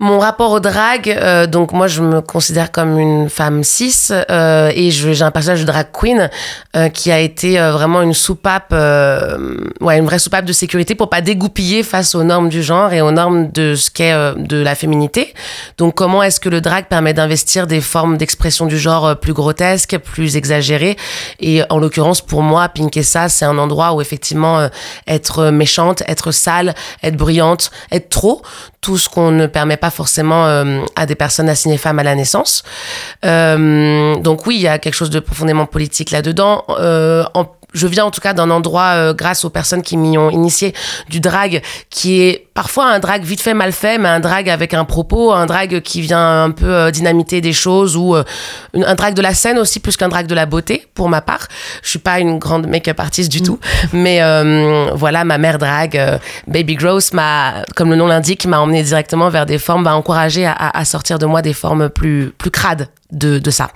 Mon 0.01 0.17
rapport 0.17 0.49
au 0.49 0.59
drag, 0.59 1.07
euh, 1.07 1.45
donc 1.45 1.73
moi 1.73 1.85
je 1.85 2.01
me 2.01 2.21
considère 2.21 2.71
comme 2.71 2.97
une 2.97 3.29
femme 3.29 3.63
cis 3.63 4.07
euh, 4.11 4.71
et 4.73 4.89
j'ai 4.89 5.21
un 5.21 5.29
personnage 5.29 5.61
de 5.61 5.65
drag 5.65 5.89
queen 5.93 6.27
euh, 6.75 6.89
qui 6.89 7.11
a 7.11 7.19
été 7.19 7.59
euh, 7.59 7.71
vraiment 7.71 8.01
une 8.01 8.15
soupape, 8.15 8.71
euh, 8.73 9.37
ouais, 9.79 9.99
une 9.99 10.05
vraie 10.05 10.17
soupape 10.17 10.45
de 10.45 10.53
sécurité 10.53 10.95
pour 10.95 11.07
pas 11.07 11.21
dégoupiller 11.21 11.83
face 11.83 12.15
aux 12.15 12.23
normes 12.23 12.49
du 12.49 12.63
genre 12.63 12.91
et 12.93 13.01
aux 13.01 13.11
normes 13.11 13.51
de 13.51 13.75
ce 13.75 13.91
qu'est 13.91 14.11
euh, 14.11 14.33
de 14.33 14.57
la 14.57 14.73
féminité. 14.73 15.35
Donc 15.77 15.93
comment 15.93 16.23
est-ce 16.23 16.39
que 16.39 16.49
le 16.49 16.61
drag 16.61 16.85
permet 16.85 17.13
d'investir 17.13 17.67
des 17.67 17.79
formes 17.79 18.17
d'expression 18.17 18.65
du 18.65 18.79
genre 18.79 19.19
plus 19.19 19.33
grotesques, 19.33 19.99
plus 19.99 20.35
exagérées? 20.35 20.97
Et 21.39 21.61
en 21.69 21.77
l'occurrence 21.77 22.21
pour 22.21 22.41
moi, 22.41 22.69
Pink 22.69 22.97
et 22.97 23.03
ça, 23.03 23.29
c'est 23.29 23.45
un 23.45 23.59
endroit 23.59 23.93
où 23.93 24.01
effectivement 24.01 24.67
être 25.05 25.51
méchante, 25.51 26.01
être 26.07 26.31
sale, 26.31 26.73
être 27.03 27.17
bruyante, 27.17 27.69
être 27.91 28.09
trop, 28.09 28.41
tout 28.81 28.97
ce 28.97 29.07
qu'on 29.07 29.29
ne 29.29 29.45
permet 29.45 29.77
pas 29.77 29.90
forcément 29.91 30.45
euh, 30.47 30.81
à 30.95 31.05
des 31.05 31.15
personnes 31.15 31.49
assignées 31.49 31.77
femmes 31.77 31.99
à 31.99 32.03
la 32.03 32.15
naissance. 32.15 32.63
Euh, 33.25 34.15
donc 34.15 34.47
oui, 34.47 34.55
il 34.55 34.61
y 34.61 34.67
a 34.67 34.79
quelque 34.79 34.95
chose 34.95 35.09
de 35.09 35.19
profondément 35.19 35.65
politique 35.65 36.11
là-dedans. 36.11 36.65
Euh, 36.69 37.23
je 37.73 37.87
viens 37.87 38.05
en 38.05 38.11
tout 38.11 38.21
cas 38.21 38.33
d'un 38.33 38.49
endroit, 38.49 38.91
euh, 38.95 39.13
grâce 39.13 39.45
aux 39.45 39.49
personnes 39.49 39.81
qui 39.81 39.97
m'y 39.97 40.17
ont 40.17 40.29
initié, 40.29 40.73
du 41.09 41.19
drag, 41.19 41.61
qui 41.89 42.21
est 42.21 42.47
parfois 42.53 42.87
un 42.87 42.99
drag 42.99 43.23
vite 43.23 43.41
fait, 43.41 43.53
mal 43.53 43.71
fait, 43.71 43.97
mais 43.97 44.09
un 44.09 44.19
drag 44.19 44.49
avec 44.49 44.73
un 44.73 44.83
propos, 44.85 45.31
un 45.31 45.45
drag 45.45 45.81
qui 45.81 46.01
vient 46.01 46.43
un 46.43 46.51
peu 46.51 46.65
euh, 46.73 46.91
dynamiter 46.91 47.39
des 47.41 47.53
choses, 47.53 47.95
ou 47.95 48.15
euh, 48.15 48.23
un 48.75 48.95
drag 48.95 49.13
de 49.13 49.21
la 49.21 49.33
scène 49.33 49.57
aussi, 49.57 49.79
plus 49.79 49.95
qu'un 49.97 50.09
drag 50.09 50.27
de 50.27 50.35
la 50.35 50.45
beauté, 50.45 50.85
pour 50.93 51.07
ma 51.09 51.21
part. 51.21 51.47
Je 51.83 51.89
suis 51.89 51.99
pas 51.99 52.19
une 52.19 52.39
grande 52.39 52.67
make-up 52.67 52.99
artiste 52.99 53.31
du 53.31 53.41
tout, 53.41 53.59
mais 53.93 54.21
euh, 54.21 54.89
voilà, 54.93 55.23
ma 55.23 55.37
mère 55.37 55.57
drag, 55.57 55.97
euh, 55.97 56.17
Baby 56.47 56.75
Gross, 56.75 57.13
m'a, 57.13 57.63
comme 57.75 57.89
le 57.89 57.95
nom 57.95 58.07
l'indique, 58.07 58.45
m'a 58.45 58.59
emmené 58.59 58.83
directement 58.83 59.29
vers 59.29 59.45
des 59.45 59.57
formes, 59.59 59.83
m'a 59.83 59.95
encouragé 59.95 60.45
à, 60.45 60.51
à- 60.51 60.77
à 60.79 60.85
sortir 60.85 61.19
de 61.19 61.25
moi 61.25 61.41
des 61.41 61.53
formes 61.53 61.89
plus, 61.89 62.33
plus 62.37 62.51
crades 62.51 62.87
de, 63.11 63.39
de 63.39 63.51
ça. 63.51 63.69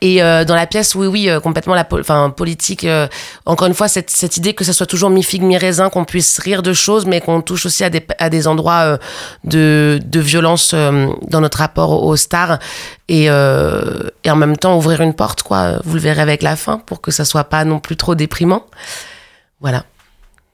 Et 0.00 0.22
euh, 0.22 0.44
dans 0.44 0.54
la 0.54 0.66
pièce, 0.66 0.94
oui, 0.94 1.06
oui, 1.06 1.28
euh, 1.28 1.40
complètement 1.40 1.74
la 1.74 1.86
enfin, 1.92 2.30
politique. 2.30 2.84
euh, 2.84 3.06
encore 3.46 3.68
une 3.68 3.74
fois, 3.74 3.88
cette, 3.88 4.10
cette 4.10 4.36
idée 4.36 4.54
que 4.54 4.64
ça 4.64 4.72
soit 4.72 4.86
toujours 4.86 5.10
mi-figue, 5.10 5.42
mi-raisin, 5.42 5.90
qu'on 5.90 6.04
puisse 6.04 6.38
rire 6.38 6.62
de 6.62 6.72
choses, 6.72 7.06
mais 7.06 7.20
qu'on 7.20 7.40
touche 7.42 7.66
aussi 7.66 7.84
à 7.84 7.90
des, 7.90 8.04
à 8.18 8.30
des 8.30 8.46
endroits 8.46 8.82
euh, 8.84 8.98
de, 9.44 10.00
de 10.04 10.20
violence 10.20 10.72
euh, 10.74 11.08
dans 11.28 11.40
notre 11.40 11.58
rapport 11.58 11.90
aux, 11.90 12.08
aux 12.10 12.16
stars. 12.16 12.58
Et, 13.08 13.30
euh, 13.30 14.08
et 14.24 14.30
en 14.30 14.36
même 14.36 14.56
temps, 14.56 14.76
ouvrir 14.76 15.00
une 15.00 15.14
porte, 15.14 15.42
quoi. 15.42 15.80
Vous 15.84 15.94
le 15.94 16.00
verrez 16.00 16.22
avec 16.22 16.42
la 16.42 16.56
fin, 16.56 16.78
pour 16.78 17.00
que 17.00 17.10
ça 17.10 17.24
soit 17.24 17.44
pas 17.44 17.64
non 17.64 17.80
plus 17.80 17.96
trop 17.96 18.14
déprimant. 18.14 18.66
Voilà. 19.60 19.84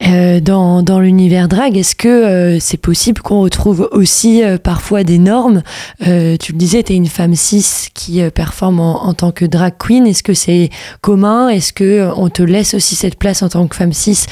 Euh, 0.02 0.40
dans, 0.40 0.82
dans 0.82 1.00
l'univers 1.00 1.48
drag, 1.48 1.74
est-ce 1.78 1.96
que 1.96 2.06
euh, 2.08 2.60
c'est 2.60 2.76
possible 2.76 3.22
qu'on 3.22 3.40
retrouve 3.40 3.88
aussi 3.92 4.44
euh, 4.44 4.58
parfois 4.58 5.04
des 5.04 5.18
normes? 5.18 5.62
Euh, 6.06 6.36
Tu 6.36 6.52
le 6.52 6.58
disais, 6.58 6.82
tu 6.82 6.92
es 6.92 6.96
une 6.96 7.06
femme 7.06 7.34
cis 7.34 7.88
qui 7.94 8.20
euh, 8.20 8.28
performe 8.28 8.78
en, 8.78 9.06
en 9.06 9.14
tant 9.14 9.32
que 9.32 9.46
drag 9.46 9.72
queen. 9.78 10.06
Est-ce 10.06 10.22
que 10.22 10.34
c'est 10.34 10.68
commun? 11.00 11.48
Est-ce 11.48 11.72
que 11.72 12.10
on 12.14 12.28
te 12.28 12.42
laisse 12.42 12.74
aussi 12.74 12.94
cette 12.94 13.18
place 13.18 13.42
en 13.42 13.48
tant 13.48 13.66
que 13.66 13.74
femme 13.74 13.94
cis 13.94 14.26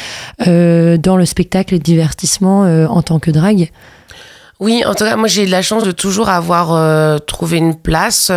dans 0.47 1.17
le 1.17 1.25
spectacle 1.25 1.73
et 1.75 1.79
le 1.79 1.83
divertissement 1.83 2.61
en 2.87 3.03
tant 3.03 3.19
que 3.19 3.31
drag 3.31 3.71
Oui, 4.61 4.83
en 4.87 4.95
tout 4.95 5.05
cas, 5.05 5.17
moi 5.17 5.29
j'ai 5.29 5.45
eu 5.45 5.49
la 5.49 5.63
chance 5.63 5.85
de 5.85 5.93
toujours 5.93 6.29
avoir 6.29 7.21
trouvé 7.23 7.57
une 7.59 7.75
place, 7.75 8.31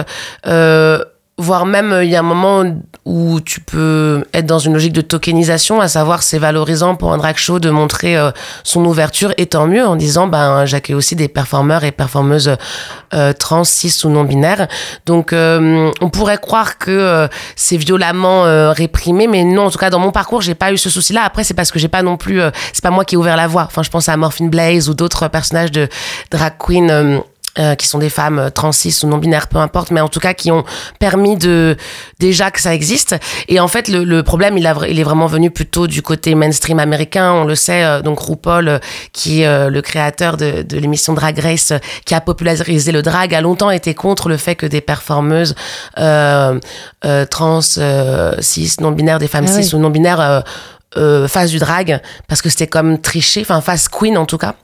euh, 0.47 1.03
voire 1.37 1.65
même 1.65 1.93
euh, 1.93 2.03
il 2.03 2.09
y 2.09 2.15
a 2.15 2.19
un 2.19 2.23
moment 2.23 2.63
où 3.05 3.39
tu 3.39 3.61
peux 3.61 4.25
être 4.33 4.45
dans 4.45 4.59
une 4.59 4.73
logique 4.73 4.93
de 4.93 5.01
tokenisation, 5.01 5.79
à 5.79 5.87
savoir 5.87 6.23
c'est 6.23 6.39
valorisant 6.39 6.95
pour 6.95 7.13
un 7.13 7.17
drag 7.17 7.37
show 7.37 7.59
de 7.59 7.69
montrer 7.69 8.17
euh, 8.17 8.31
son 8.63 8.83
ouverture, 8.85 9.33
et 9.37 9.45
tant 9.45 9.67
mieux 9.67 9.85
en 9.85 9.95
disant 9.95 10.27
ben 10.27 10.65
j'accueille 10.65 10.95
aussi 10.95 11.15
des 11.15 11.27
performeurs 11.27 11.83
et 11.83 11.91
performeuses 11.91 12.57
euh, 13.13 13.33
trans, 13.33 13.63
cis 13.63 13.93
ou 14.03 14.09
non 14.09 14.23
binaires. 14.23 14.67
Donc 15.05 15.33
on 15.33 16.09
pourrait 16.11 16.37
croire 16.37 16.77
que 16.77 17.27
c'est 17.55 17.77
violemment 17.77 18.43
réprimé, 18.71 19.27
mais 19.27 19.43
non. 19.43 19.67
En 19.67 19.69
tout 19.69 19.77
cas 19.77 19.89
dans 19.89 19.99
mon 19.99 20.11
parcours 20.11 20.41
j'ai 20.41 20.55
pas 20.55 20.71
eu 20.71 20.77
ce 20.77 20.89
souci-là. 20.89 21.21
Après 21.23 21.43
c'est 21.43 21.53
parce 21.53 21.71
que 21.71 21.79
j'ai 21.79 21.87
pas 21.87 22.01
non 22.01 22.17
plus, 22.17 22.41
c'est 22.73 22.83
pas 22.83 22.89
moi 22.89 23.05
qui 23.05 23.15
ai 23.15 23.17
ouvert 23.17 23.37
la 23.37 23.47
voie. 23.47 23.63
Enfin 23.65 23.83
je 23.83 23.89
pense 23.89 24.09
à 24.09 24.17
Morphine 24.17 24.49
Blaze 24.49 24.89
ou 24.89 24.93
d'autres 24.93 25.27
personnages 25.27 25.71
de 25.71 25.87
drag 26.31 26.53
queen. 26.57 27.21
Euh, 27.59 27.75
qui 27.75 27.87
sont 27.87 27.99
des 27.99 28.09
femmes 28.09 28.39
euh, 28.39 28.49
trans, 28.49 28.71
cis 28.71 28.95
ou 29.03 29.07
non 29.07 29.17
binaires, 29.17 29.47
peu 29.47 29.57
importe, 29.59 29.91
mais 29.91 30.01
en 30.01 30.07
tout 30.09 30.19
cas 30.19 30.33
qui 30.33 30.51
ont 30.51 30.63
permis 30.99 31.37
de 31.37 31.75
déjà 32.19 32.51
que 32.51 32.61
ça 32.61 32.73
existe. 32.73 33.15
Et 33.47 33.59
en 33.59 33.67
fait, 33.67 33.87
le, 33.87 34.03
le 34.03 34.23
problème, 34.23 34.57
il, 34.57 34.67
a, 34.67 34.75
il 34.89 34.99
est 34.99 35.03
vraiment 35.03 35.27
venu 35.27 35.51
plutôt 35.51 35.87
du 35.87 36.01
côté 36.01 36.35
mainstream 36.35 36.79
américain. 36.79 37.33
On 37.33 37.43
le 37.45 37.55
sait, 37.55 37.83
euh, 37.83 38.01
donc 38.01 38.19
RuPaul, 38.19 38.67
euh, 38.67 38.79
qui 39.13 39.41
est 39.41 39.47
euh, 39.47 39.69
le 39.69 39.81
créateur 39.81 40.37
de, 40.37 40.61
de 40.61 40.77
l'émission 40.77 41.13
Drag 41.13 41.37
Race, 41.39 41.73
qui 42.05 42.13
a 42.13 42.21
popularisé 42.21 42.91
le 42.91 43.01
drag, 43.01 43.33
a 43.33 43.41
longtemps 43.41 43.71
été 43.71 43.93
contre 43.93 44.29
le 44.29 44.37
fait 44.37 44.55
que 44.55 44.65
des 44.65 44.81
performeuses 44.81 45.55
euh, 45.97 46.59
euh, 47.05 47.25
trans, 47.25 47.59
euh, 47.77 48.35
cis, 48.39 48.75
non 48.81 48.91
binaires, 48.91 49.19
des 49.19 49.27
femmes 49.27 49.45
Ah 49.47 49.61
cis 49.61 49.69
oui. 49.69 49.75
ou 49.75 49.79
non 49.79 49.89
binaires 49.89 50.19
euh, 50.21 50.39
euh, 50.97 51.27
fassent 51.27 51.51
du 51.51 51.59
drag, 51.59 52.01
parce 52.27 52.41
que 52.41 52.49
c'était 52.49 52.67
comme 52.67 52.99
tricher, 52.99 53.41
enfin 53.41 53.61
fasse 53.61 53.87
queen 53.89 54.17
en 54.17 54.25
tout 54.25 54.37
cas. 54.37 54.55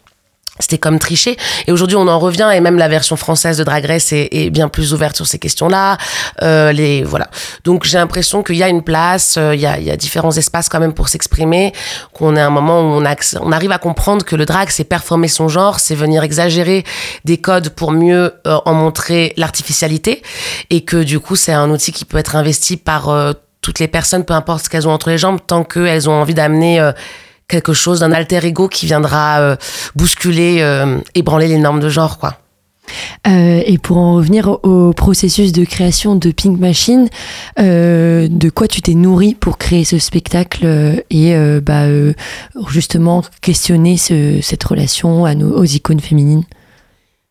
C'était 0.59 0.77
comme 0.77 0.99
tricher. 0.99 1.35
Et 1.65 1.71
aujourd'hui, 1.71 1.97
on 1.97 2.07
en 2.07 2.19
revient, 2.19 2.47
et 2.53 2.59
même 2.59 2.77
la 2.77 2.87
version 2.87 3.15
française 3.15 3.57
de 3.57 3.63
Drag 3.63 3.83
Race 3.85 4.13
est, 4.13 4.51
bien 4.51 4.69
plus 4.69 4.93
ouverte 4.93 5.15
sur 5.15 5.25
ces 5.25 5.39
questions-là. 5.39 5.97
Euh, 6.43 6.71
les 6.71 7.01
voilà. 7.03 7.27
Donc 7.63 7.85
j'ai 7.85 7.97
l'impression 7.97 8.43
qu'il 8.43 8.57
y 8.57 8.63
a 8.63 8.69
une 8.69 8.83
place, 8.83 9.35
euh, 9.39 9.55
il 9.55 9.61
y, 9.61 9.65
a, 9.65 9.79
il 9.79 9.83
y 9.83 9.89
a 9.89 9.97
différents 9.97 10.31
espaces 10.31 10.69
quand 10.69 10.79
même 10.79 10.93
pour 10.93 11.09
s'exprimer. 11.09 11.73
Qu'on 12.13 12.35
est 12.35 12.39
à 12.39 12.45
un 12.45 12.51
moment 12.51 12.81
où 12.81 13.01
on, 13.01 13.15
on 13.41 13.51
arrive 13.51 13.71
à 13.71 13.79
comprendre 13.79 14.23
que 14.23 14.35
le 14.35 14.45
drag, 14.45 14.69
c'est 14.69 14.83
performer 14.83 15.27
son 15.27 15.47
genre, 15.47 15.79
c'est 15.79 15.95
venir 15.95 16.21
exagérer 16.21 16.83
des 17.25 17.37
codes 17.37 17.69
pour 17.69 17.91
mieux 17.91 18.35
euh, 18.45 18.59
en 18.65 18.75
montrer 18.75 19.33
l'artificialité, 19.37 20.21
et 20.69 20.81
que 20.81 20.97
du 20.97 21.19
coup, 21.19 21.35
c'est 21.35 21.53
un 21.53 21.71
outil 21.71 21.91
qui 21.91 22.05
peut 22.05 22.19
être 22.19 22.35
investi 22.35 22.77
par 22.77 23.09
euh, 23.09 23.33
toutes 23.61 23.79
les 23.79 23.87
personnes, 23.87 24.23
peu 24.23 24.35
importe 24.35 24.65
ce 24.65 24.69
qu'elles 24.69 24.87
ont 24.87 24.91
entre 24.91 25.09
les 25.09 25.17
jambes, 25.17 25.39
tant 25.47 25.63
qu'elles 25.63 26.07
ont 26.07 26.13
envie 26.13 26.35
d'amener 26.35 26.79
quelque 27.47 27.73
chose, 27.73 27.99
d'un 27.99 28.11
alter 28.11 28.45
ego 28.45 28.67
qui 28.67 28.85
viendra 28.85 29.39
euh, 29.39 29.55
bousculer, 29.95 30.57
euh, 30.61 30.99
ébranler 31.15 31.47
les 31.47 31.57
normes 31.57 31.79
de 31.79 31.89
genre, 31.89 32.17
quoi. 32.17 32.37
Euh, 33.27 33.61
et 33.65 33.77
pour 33.77 33.97
en 33.97 34.15
revenir 34.15 34.59
au, 34.63 34.91
processus 34.91 35.53
de 35.53 35.63
création 35.63 36.15
de 36.15 36.31
Pink 36.31 36.59
Machine, 36.59 37.07
de 37.57 38.49
quoi 38.49 38.67
tu 38.67 38.81
t'es 38.81 38.93
nourri 38.93 39.35
pour 39.35 39.57
créer 39.57 39.85
ce 39.85 39.99
spectacle 39.99 41.01
et 41.09 41.33
bah, 41.61 41.85
justement 42.67 43.23
questionner 43.41 43.95
ce- 43.95 44.39
cette 44.41 44.63
relation 44.65 45.23
aux 45.23 45.63
icônes 45.63 46.01
féminines? 46.01 46.43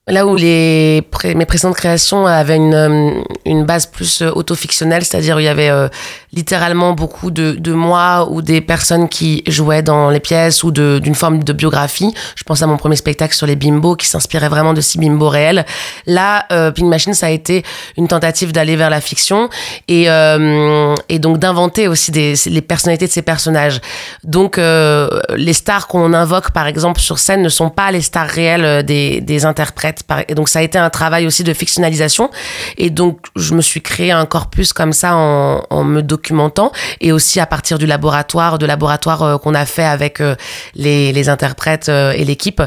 Là 0.08 0.26
où 0.26 0.34
les 0.34 1.00
mes 1.36 1.46
précédentes 1.46 1.76
créations 1.76 2.26
avaient 2.26 2.56
une, 2.56 2.74
euh, 2.74 3.22
une 3.46 3.64
base 3.64 3.86
plus 3.86 4.22
euh, 4.22 4.32
autofictionnelle, 4.34 5.04
c'est-à-dire 5.04 5.36
où 5.36 5.38
il 5.38 5.44
y 5.44 5.48
avait 5.48 5.70
euh, 5.70 5.86
littéralement 6.32 6.92
beaucoup 6.92 7.30
de, 7.30 7.52
de 7.52 7.72
moi 7.72 8.26
ou 8.28 8.42
des 8.42 8.60
personnes 8.60 9.08
qui 9.08 9.44
jouaient 9.46 9.82
dans 9.82 10.10
les 10.10 10.18
pièces 10.18 10.64
ou 10.64 10.72
d'une 10.72 11.14
forme 11.14 11.44
de 11.44 11.52
biographie. 11.52 12.12
Je 12.34 12.42
pense 12.42 12.62
à 12.62 12.66
mon 12.66 12.78
premier 12.78 12.96
spectacle 12.96 13.32
sur 13.32 13.46
les 13.46 13.54
bimbos 13.54 13.94
qui 13.94 14.08
s'inspirait 14.08 14.48
vraiment 14.48 14.72
de 14.72 14.80
six 14.80 14.98
bimbos 14.98 15.28
réels. 15.28 15.64
Là, 16.06 16.46
euh, 16.50 16.72
Pink 16.72 16.88
Machine, 16.88 17.14
ça 17.14 17.26
a 17.26 17.30
été 17.30 17.62
une 17.96 18.08
tentative 18.08 18.50
d'aller 18.50 18.74
vers 18.74 18.90
la 18.90 19.00
fiction 19.00 19.50
et, 19.86 20.10
euh, 20.10 20.96
et 21.08 21.20
donc 21.20 21.38
d'inventer 21.38 21.86
aussi 21.86 22.10
des, 22.10 22.34
les 22.46 22.62
personnalités 22.62 23.06
de 23.06 23.12
ces 23.12 23.22
personnages. 23.22 23.80
Donc, 24.24 24.58
euh, 24.58 25.08
les 25.36 25.52
stars 25.52 25.86
qu'on 25.86 26.12
invoque, 26.12 26.50
par 26.50 26.66
exemple, 26.66 27.00
sur 27.00 27.20
scène 27.20 27.42
ne 27.42 27.48
sont 27.48 27.70
pas 27.70 27.92
les 27.92 28.00
stars 28.00 28.26
réelles 28.26 28.84
des, 28.84 29.20
des 29.20 29.44
interprètes. 29.44 29.91
Et 30.28 30.34
donc, 30.34 30.48
ça 30.48 30.60
a 30.60 30.62
été 30.62 30.78
un 30.78 30.90
travail 30.90 31.26
aussi 31.26 31.44
de 31.44 31.52
fictionnalisation. 31.52 32.30
Et 32.78 32.90
donc, 32.90 33.26
je 33.36 33.54
me 33.54 33.62
suis 33.62 33.80
créé 33.80 34.10
un 34.12 34.26
corpus 34.26 34.72
comme 34.72 34.92
ça 34.92 35.16
en, 35.16 35.64
en 35.70 35.84
me 35.84 36.02
documentant 36.02 36.72
et 37.00 37.12
aussi 37.12 37.40
à 37.40 37.46
partir 37.46 37.78
du 37.78 37.86
laboratoire, 37.86 38.58
de 38.58 38.66
laboratoire 38.66 39.22
euh, 39.22 39.38
qu'on 39.38 39.54
a 39.54 39.66
fait 39.66 39.84
avec 39.84 40.20
euh, 40.20 40.34
les, 40.74 41.12
les 41.12 41.28
interprètes 41.28 41.88
euh, 41.88 42.12
et 42.12 42.24
l'équipe 42.24 42.62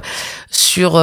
sur... 0.49 0.95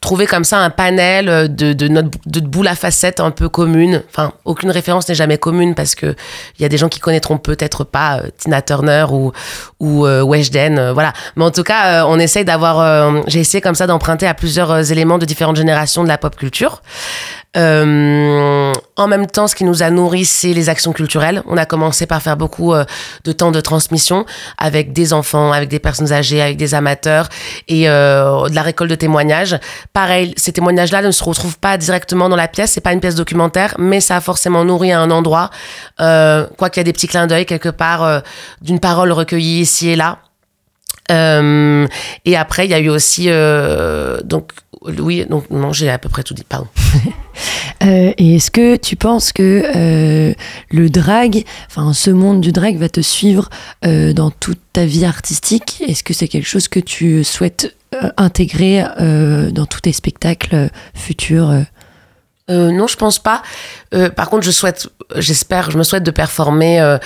trouver 0.00 0.26
comme 0.26 0.44
ça 0.44 0.58
un 0.58 0.70
panel 0.70 1.28
euh, 1.28 1.48
de, 1.48 1.72
de, 1.72 1.88
notre, 1.88 2.10
de 2.26 2.40
boules 2.40 2.68
à 2.68 2.74
facettes 2.74 3.20
un 3.20 3.30
peu 3.30 3.48
communes. 3.48 4.02
Enfin, 4.10 4.32
aucune 4.44 4.70
référence 4.70 5.08
n'est 5.08 5.14
jamais 5.14 5.38
commune 5.38 5.74
parce 5.74 5.94
que 5.94 6.14
il 6.58 6.62
y 6.62 6.64
a 6.64 6.68
des 6.68 6.78
gens 6.78 6.88
qui 6.88 7.00
connaîtront 7.00 7.38
peut-être 7.38 7.84
pas 7.84 8.18
euh, 8.18 8.28
Tina 8.36 8.62
Turner 8.62 9.06
ou, 9.10 9.32
ou 9.80 10.06
euh, 10.06 10.22
Weshden, 10.22 10.78
euh, 10.78 10.92
voilà. 10.92 11.12
Mais 11.36 11.44
en 11.44 11.50
tout 11.50 11.62
cas, 11.62 12.06
on 12.06 12.18
essaye 12.18 12.44
d'avoir, 12.44 13.24
j'ai 13.26 13.40
essayé 13.40 13.60
comme 13.60 13.74
ça 13.74 13.86
d'emprunter 13.86 14.26
à 14.26 14.34
plusieurs 14.34 14.92
éléments 14.92 15.18
de 15.18 15.26
différentes 15.26 15.56
générations 15.56 16.02
de 16.02 16.08
la 16.08 16.18
pop 16.18 16.36
culture. 16.36 16.82
Euh, 17.58 18.72
en 18.96 19.08
même 19.08 19.26
temps, 19.26 19.46
ce 19.46 19.54
qui 19.54 19.64
nous 19.64 19.82
a 19.82 19.90
nourri, 19.90 20.24
c'est 20.24 20.52
les 20.52 20.68
actions 20.68 20.92
culturelles. 20.92 21.42
On 21.46 21.56
a 21.56 21.66
commencé 21.66 22.06
par 22.06 22.22
faire 22.22 22.36
beaucoup 22.36 22.72
euh, 22.72 22.84
de 23.24 23.32
temps 23.32 23.50
de 23.50 23.60
transmission 23.60 24.26
avec 24.58 24.92
des 24.92 25.12
enfants, 25.12 25.52
avec 25.52 25.68
des 25.68 25.78
personnes 25.78 26.12
âgées, 26.12 26.40
avec 26.40 26.56
des 26.56 26.74
amateurs 26.74 27.28
et 27.66 27.88
euh, 27.88 28.48
de 28.48 28.54
la 28.54 28.62
récolte 28.62 28.90
de 28.90 28.94
témoignages. 28.94 29.58
Pareil, 29.92 30.34
ces 30.36 30.52
témoignages-là 30.52 31.02
ne 31.02 31.10
se 31.10 31.24
retrouvent 31.24 31.58
pas 31.58 31.76
directement 31.76 32.28
dans 32.28 32.36
la 32.36 32.48
pièce. 32.48 32.72
C'est 32.72 32.80
pas 32.80 32.92
une 32.92 33.00
pièce 33.00 33.14
documentaire, 33.16 33.74
mais 33.78 34.00
ça 34.00 34.16
a 34.16 34.20
forcément 34.20 34.64
nourri 34.64 34.92
à 34.92 35.00
un 35.00 35.10
endroit. 35.10 35.50
Euh, 36.00 36.46
quoi 36.56 36.70
qu'il 36.70 36.80
y 36.80 36.82
a 36.82 36.84
des 36.84 36.92
petits 36.92 37.08
clins 37.08 37.26
d'œil 37.26 37.46
quelque 37.46 37.68
part 37.70 38.02
euh, 38.02 38.20
d'une 38.62 38.80
parole 38.80 39.12
recueillie 39.12 39.60
ici 39.60 39.90
et 39.90 39.96
là. 39.96 40.18
Et 41.10 42.36
après, 42.36 42.66
il 42.66 42.70
y 42.70 42.74
a 42.74 42.78
eu 42.80 42.90
aussi 42.90 43.30
donc 44.24 44.52
oui, 44.82 45.24
donc 45.28 45.50
non, 45.50 45.72
j'ai 45.72 45.90
à 45.90 45.98
peu 45.98 46.08
près 46.08 46.22
tout 46.22 46.34
dit. 46.34 46.44
Pardon. 46.48 46.68
Euh, 47.84 48.12
et 48.18 48.34
est-ce 48.34 48.50
que 48.50 48.74
tu 48.74 48.96
penses 48.96 49.32
que 49.32 49.62
euh, 49.76 50.34
le 50.72 50.90
drag, 50.90 51.44
enfin 51.68 51.92
ce 51.92 52.10
monde 52.10 52.40
du 52.40 52.50
drag 52.50 52.76
va 52.76 52.88
te 52.88 53.00
suivre 53.00 53.48
euh, 53.86 54.12
dans 54.12 54.32
toute 54.32 54.58
ta 54.72 54.84
vie 54.84 55.04
artistique? 55.04 55.80
Est-ce 55.86 56.02
que 56.02 56.12
c'est 56.12 56.26
quelque 56.26 56.48
chose 56.48 56.66
que 56.66 56.80
tu 56.80 57.22
souhaites 57.22 57.76
intégrer 58.16 58.82
dans 59.52 59.64
tous 59.64 59.82
tes 59.82 59.92
spectacles 59.92 60.70
futurs 60.92 61.52
Euh, 62.50 62.70
non, 62.70 62.86
je 62.86 62.96
pense 62.96 63.18
pas. 63.18 63.42
Euh, 63.94 64.08
par 64.08 64.30
contre, 64.30 64.44
je 64.44 64.50
souhaite, 64.50 64.88
j'espère, 65.16 65.70
je 65.70 65.78
me 65.78 65.82
souhaite 65.82 66.02
de 66.02 66.10
performer 66.10 66.80
euh, 66.80 66.98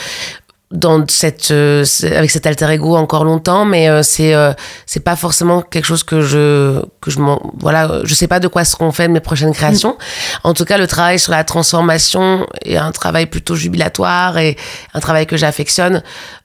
dans 0.72 1.04
cette, 1.08 1.50
euh, 1.50 1.84
avec 2.02 2.30
cet 2.30 2.46
alter 2.46 2.70
ego 2.70 2.96
encore 2.96 3.24
longtemps, 3.24 3.64
mais 3.64 3.88
euh, 3.88 4.02
c'est, 4.02 4.34
euh, 4.34 4.52
c'est 4.86 5.00
pas 5.00 5.16
forcément 5.16 5.62
quelque 5.62 5.84
chose 5.84 6.02
que 6.02 6.22
je, 6.22 6.82
que 7.00 7.10
je 7.10 7.18
m'en, 7.20 7.40
voilà, 7.58 7.90
euh, 7.90 8.00
je 8.04 8.14
sais 8.14 8.26
pas 8.26 8.40
de 8.40 8.48
quoi 8.48 8.64
seront 8.64 8.90
faites 8.90 9.10
mes 9.10 9.20
prochaines 9.20 9.52
créations. 9.52 9.98
En 10.44 10.54
tout 10.54 10.64
cas, 10.64 10.78
le 10.78 10.86
travail 10.86 11.18
sur 11.18 11.32
la 11.32 11.44
transformation 11.44 12.46
est 12.64 12.76
un 12.76 12.92
travail 12.92 13.26
plutôt 13.26 13.54
jubilatoire 13.54 14.38
et 14.38 14.56
un 14.94 15.00
travail 15.00 15.26
que 15.26 15.36
j'affectionne, 15.36 16.02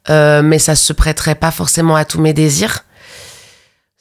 euh, 0.09 0.41
mais 0.43 0.59
ça 0.59 0.75
se 0.75 0.93
prêterait 0.93 1.35
pas 1.35 1.51
forcément 1.51 1.95
à 1.95 2.05
tous 2.05 2.19
mes 2.19 2.33
désirs. 2.33 2.83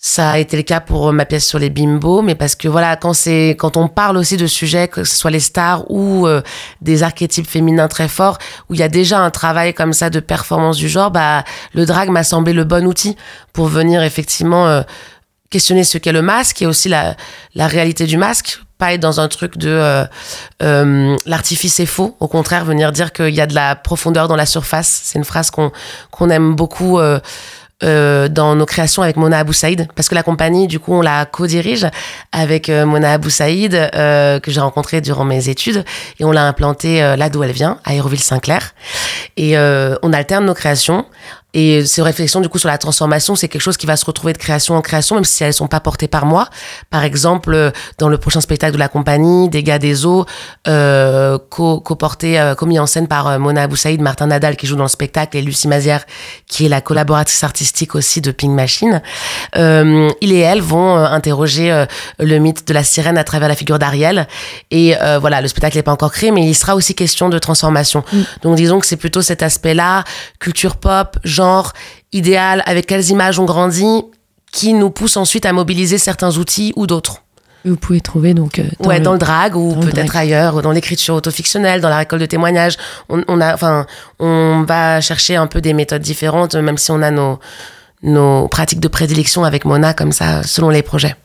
Ça 0.08 0.30
a 0.30 0.38
été 0.38 0.56
le 0.56 0.62
cas 0.62 0.78
pour 0.78 1.12
ma 1.12 1.24
pièce 1.24 1.44
sur 1.44 1.58
les 1.58 1.68
bimbos, 1.68 2.22
mais 2.22 2.36
parce 2.36 2.54
que 2.54 2.68
voilà, 2.68 2.94
quand 2.94 3.12
c'est 3.12 3.56
quand 3.58 3.76
on 3.76 3.88
parle 3.88 4.16
aussi 4.16 4.36
de 4.36 4.46
sujets, 4.46 4.86
que 4.86 5.02
ce 5.02 5.16
soit 5.16 5.32
les 5.32 5.40
stars 5.40 5.82
ou 5.90 6.28
euh, 6.28 6.42
des 6.80 7.02
archétypes 7.02 7.48
féminins 7.48 7.88
très 7.88 8.06
forts, 8.06 8.38
où 8.68 8.74
il 8.74 8.78
y 8.78 8.84
a 8.84 8.88
déjà 8.88 9.18
un 9.18 9.30
travail 9.32 9.74
comme 9.74 9.92
ça 9.92 10.08
de 10.08 10.20
performance 10.20 10.76
du 10.76 10.88
genre, 10.88 11.10
bah 11.10 11.42
le 11.74 11.86
drag 11.86 12.08
m'a 12.10 12.22
semblé 12.22 12.52
le 12.52 12.62
bon 12.62 12.86
outil 12.86 13.16
pour 13.52 13.66
venir 13.66 14.00
effectivement 14.04 14.68
euh, 14.68 14.82
questionner 15.50 15.82
ce 15.82 15.98
qu'est 15.98 16.12
le 16.12 16.22
masque 16.22 16.62
et 16.62 16.66
aussi 16.66 16.88
la 16.88 17.16
la 17.56 17.66
réalité 17.66 18.06
du 18.06 18.16
masque, 18.16 18.60
pas 18.78 18.92
être 18.94 19.00
dans 19.00 19.18
un 19.18 19.26
truc 19.26 19.58
de 19.58 19.70
euh, 19.70 20.04
euh, 20.62 21.16
l'artifice 21.26 21.80
est 21.80 21.84
faux, 21.86 22.16
au 22.20 22.28
contraire 22.28 22.64
venir 22.64 22.92
dire 22.92 23.12
qu'il 23.12 23.34
y 23.34 23.40
a 23.40 23.48
de 23.48 23.56
la 23.56 23.74
profondeur 23.74 24.28
dans 24.28 24.36
la 24.36 24.46
surface. 24.46 25.00
C'est 25.02 25.18
une 25.18 25.24
phrase 25.24 25.50
qu'on 25.50 25.72
qu'on 26.12 26.30
aime 26.30 26.54
beaucoup. 26.54 27.00
euh, 27.00 27.18
euh, 27.82 28.28
dans 28.28 28.54
nos 28.54 28.64
créations 28.64 29.02
avec 29.02 29.16
Mona 29.16 29.40
Abou 29.40 29.52
Saïd, 29.52 29.86
parce 29.94 30.08
que 30.08 30.14
la 30.14 30.22
compagnie, 30.22 30.66
du 30.66 30.78
coup, 30.78 30.94
on 30.94 31.02
la 31.02 31.26
co-dirige 31.26 31.86
avec 32.32 32.70
euh, 32.70 32.86
Mona 32.86 33.12
Abou 33.12 33.28
Saïd, 33.28 33.74
euh, 33.74 34.40
que 34.40 34.50
j'ai 34.50 34.60
rencontrée 34.60 35.02
durant 35.02 35.24
mes 35.24 35.50
études, 35.50 35.84
et 36.18 36.24
on 36.24 36.32
l'a 36.32 36.46
implantée 36.46 37.02
euh, 37.02 37.16
là 37.16 37.28
d'où 37.28 37.42
elle 37.42 37.52
vient, 37.52 37.78
à 37.84 37.90
Aéroville-Saint-Clair. 37.90 38.74
Et 39.36 39.58
on 39.58 40.12
alterne 40.12 40.46
nos 40.46 40.54
créations. 40.54 41.04
Et 41.58 41.86
ces 41.86 42.02
réflexions, 42.02 42.42
du 42.42 42.50
coup, 42.50 42.58
sur 42.58 42.68
la 42.68 42.76
transformation, 42.76 43.34
c'est 43.34 43.48
quelque 43.48 43.62
chose 43.62 43.78
qui 43.78 43.86
va 43.86 43.96
se 43.96 44.04
retrouver 44.04 44.34
de 44.34 44.38
création 44.38 44.76
en 44.76 44.82
création, 44.82 45.14
même 45.14 45.24
si 45.24 45.42
elles 45.42 45.54
sont 45.54 45.68
pas 45.68 45.80
portées 45.80 46.06
par 46.06 46.26
moi. 46.26 46.50
Par 46.90 47.02
exemple, 47.02 47.54
euh, 47.54 47.70
dans 47.96 48.10
le 48.10 48.18
prochain 48.18 48.42
spectacle 48.42 48.74
de 48.74 48.78
la 48.78 48.88
compagnie, 48.88 49.48
Des 49.48 49.62
gars 49.62 49.78
des 49.78 50.04
eaux, 50.04 50.26
euh, 50.68 51.38
co-porté, 51.48 52.38
euh, 52.38 52.54
commis 52.54 52.78
en 52.78 52.86
scène 52.86 53.08
par 53.08 53.26
euh, 53.26 53.38
Mona 53.38 53.62
Aboussaïd, 53.62 54.02
Martin 54.02 54.26
Nadal 54.26 54.56
qui 54.56 54.66
joue 54.66 54.76
dans 54.76 54.84
le 54.84 54.88
spectacle 54.88 55.34
et 55.38 55.40
Lucie 55.40 55.66
Mazière 55.66 56.04
qui 56.46 56.66
est 56.66 56.68
la 56.68 56.82
collaboratrice 56.82 57.42
artistique 57.42 57.94
aussi 57.94 58.20
de 58.20 58.32
Pink 58.32 58.52
Machine. 58.52 59.00
Euh, 59.56 60.10
il 60.20 60.32
et 60.32 60.40
elle 60.40 60.60
vont 60.60 60.96
interroger 60.96 61.86
le 62.18 62.38
mythe 62.38 62.68
de 62.68 62.74
la 62.74 62.84
sirène 62.84 63.16
à 63.16 63.24
travers 63.24 63.48
la 63.48 63.56
figure 63.56 63.78
d'Ariel. 63.78 64.28
Et 64.70 64.94
euh, 65.00 65.18
voilà, 65.18 65.40
le 65.40 65.48
spectacle 65.48 65.76
n'est 65.76 65.82
pas 65.82 65.92
encore 65.92 66.12
créé, 66.12 66.30
mais 66.32 66.46
il 66.46 66.54
sera 66.54 66.74
aussi 66.74 66.94
question 66.94 67.30
de 67.30 67.38
transformation. 67.38 68.04
Donc 68.42 68.56
disons 68.56 68.78
que 68.78 68.86
c'est 68.86 68.96
plutôt 68.96 69.22
cet 69.22 69.42
aspect-là, 69.42 70.04
culture 70.38 70.76
pop, 70.76 71.18
genre, 71.24 71.45
idéal, 72.12 72.62
avec 72.66 72.86
quelles 72.86 73.08
images 73.10 73.38
on 73.38 73.44
grandit, 73.44 74.02
qui 74.52 74.72
nous 74.72 74.90
pousse 74.90 75.16
ensuite 75.16 75.44
à 75.46 75.52
mobiliser 75.52 75.98
certains 75.98 76.36
outils 76.38 76.72
ou 76.76 76.86
d'autres. 76.86 77.22
Vous 77.64 77.76
pouvez 77.76 78.00
trouver 78.00 78.32
donc 78.32 78.58
euh, 78.60 78.64
dans 78.80 78.88
ouais, 78.88 78.98
le- 78.98 79.04
dans 79.04 79.12
le 79.12 79.18
drag 79.18 79.56
ou 79.56 79.74
peut-être 79.74 80.16
ailleurs, 80.16 80.62
dans 80.62 80.70
l'écriture 80.70 81.16
autofictionnelle, 81.16 81.80
dans 81.80 81.88
la 81.88 81.96
récolte 81.98 82.22
de 82.22 82.26
témoignages. 82.26 82.76
On, 83.08 83.22
on 83.26 83.40
a, 83.40 83.52
enfin, 83.54 83.86
on 84.20 84.64
va 84.66 85.00
chercher 85.00 85.34
un 85.34 85.48
peu 85.48 85.60
des 85.60 85.72
méthodes 85.72 86.02
différentes, 86.02 86.54
même 86.54 86.78
si 86.78 86.90
on 86.92 87.02
a 87.02 87.10
nos 87.10 87.38
nos 88.02 88.46
pratiques 88.46 88.78
de 88.78 88.88
prédilection 88.88 89.42
avec 89.44 89.64
Mona 89.64 89.94
comme 89.94 90.12
ça, 90.12 90.42
selon 90.44 90.68
les 90.70 90.82
projets. 90.82 91.16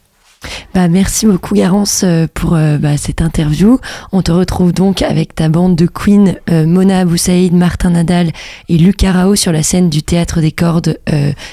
Bah, 0.74 0.88
merci 0.88 1.26
beaucoup 1.26 1.54
Garance 1.54 2.04
euh, 2.04 2.28
pour 2.34 2.56
euh, 2.56 2.78
bah, 2.78 2.96
cette 2.98 3.22
interview. 3.22 3.80
On 4.14 4.22
te 4.22 4.32
retrouve 4.32 4.72
donc 4.72 5.02
avec 5.02 5.36
ta 5.36 5.50
bande 5.50 5.76
de 5.76 5.86
Queen, 5.86 6.36
euh, 6.50 6.66
Mona 6.66 7.00
Aboussaïd, 7.00 7.54
Martin 7.54 7.92
Nadal 7.92 8.32
et 8.70 8.78
Lucas 8.78 9.12
Rao 9.12 9.36
sur 9.36 9.52
la 9.52 9.64
scène 9.64 9.90
du 9.90 10.02
Théâtre 10.02 10.40
des 10.40 10.52
Cordes 10.52 10.98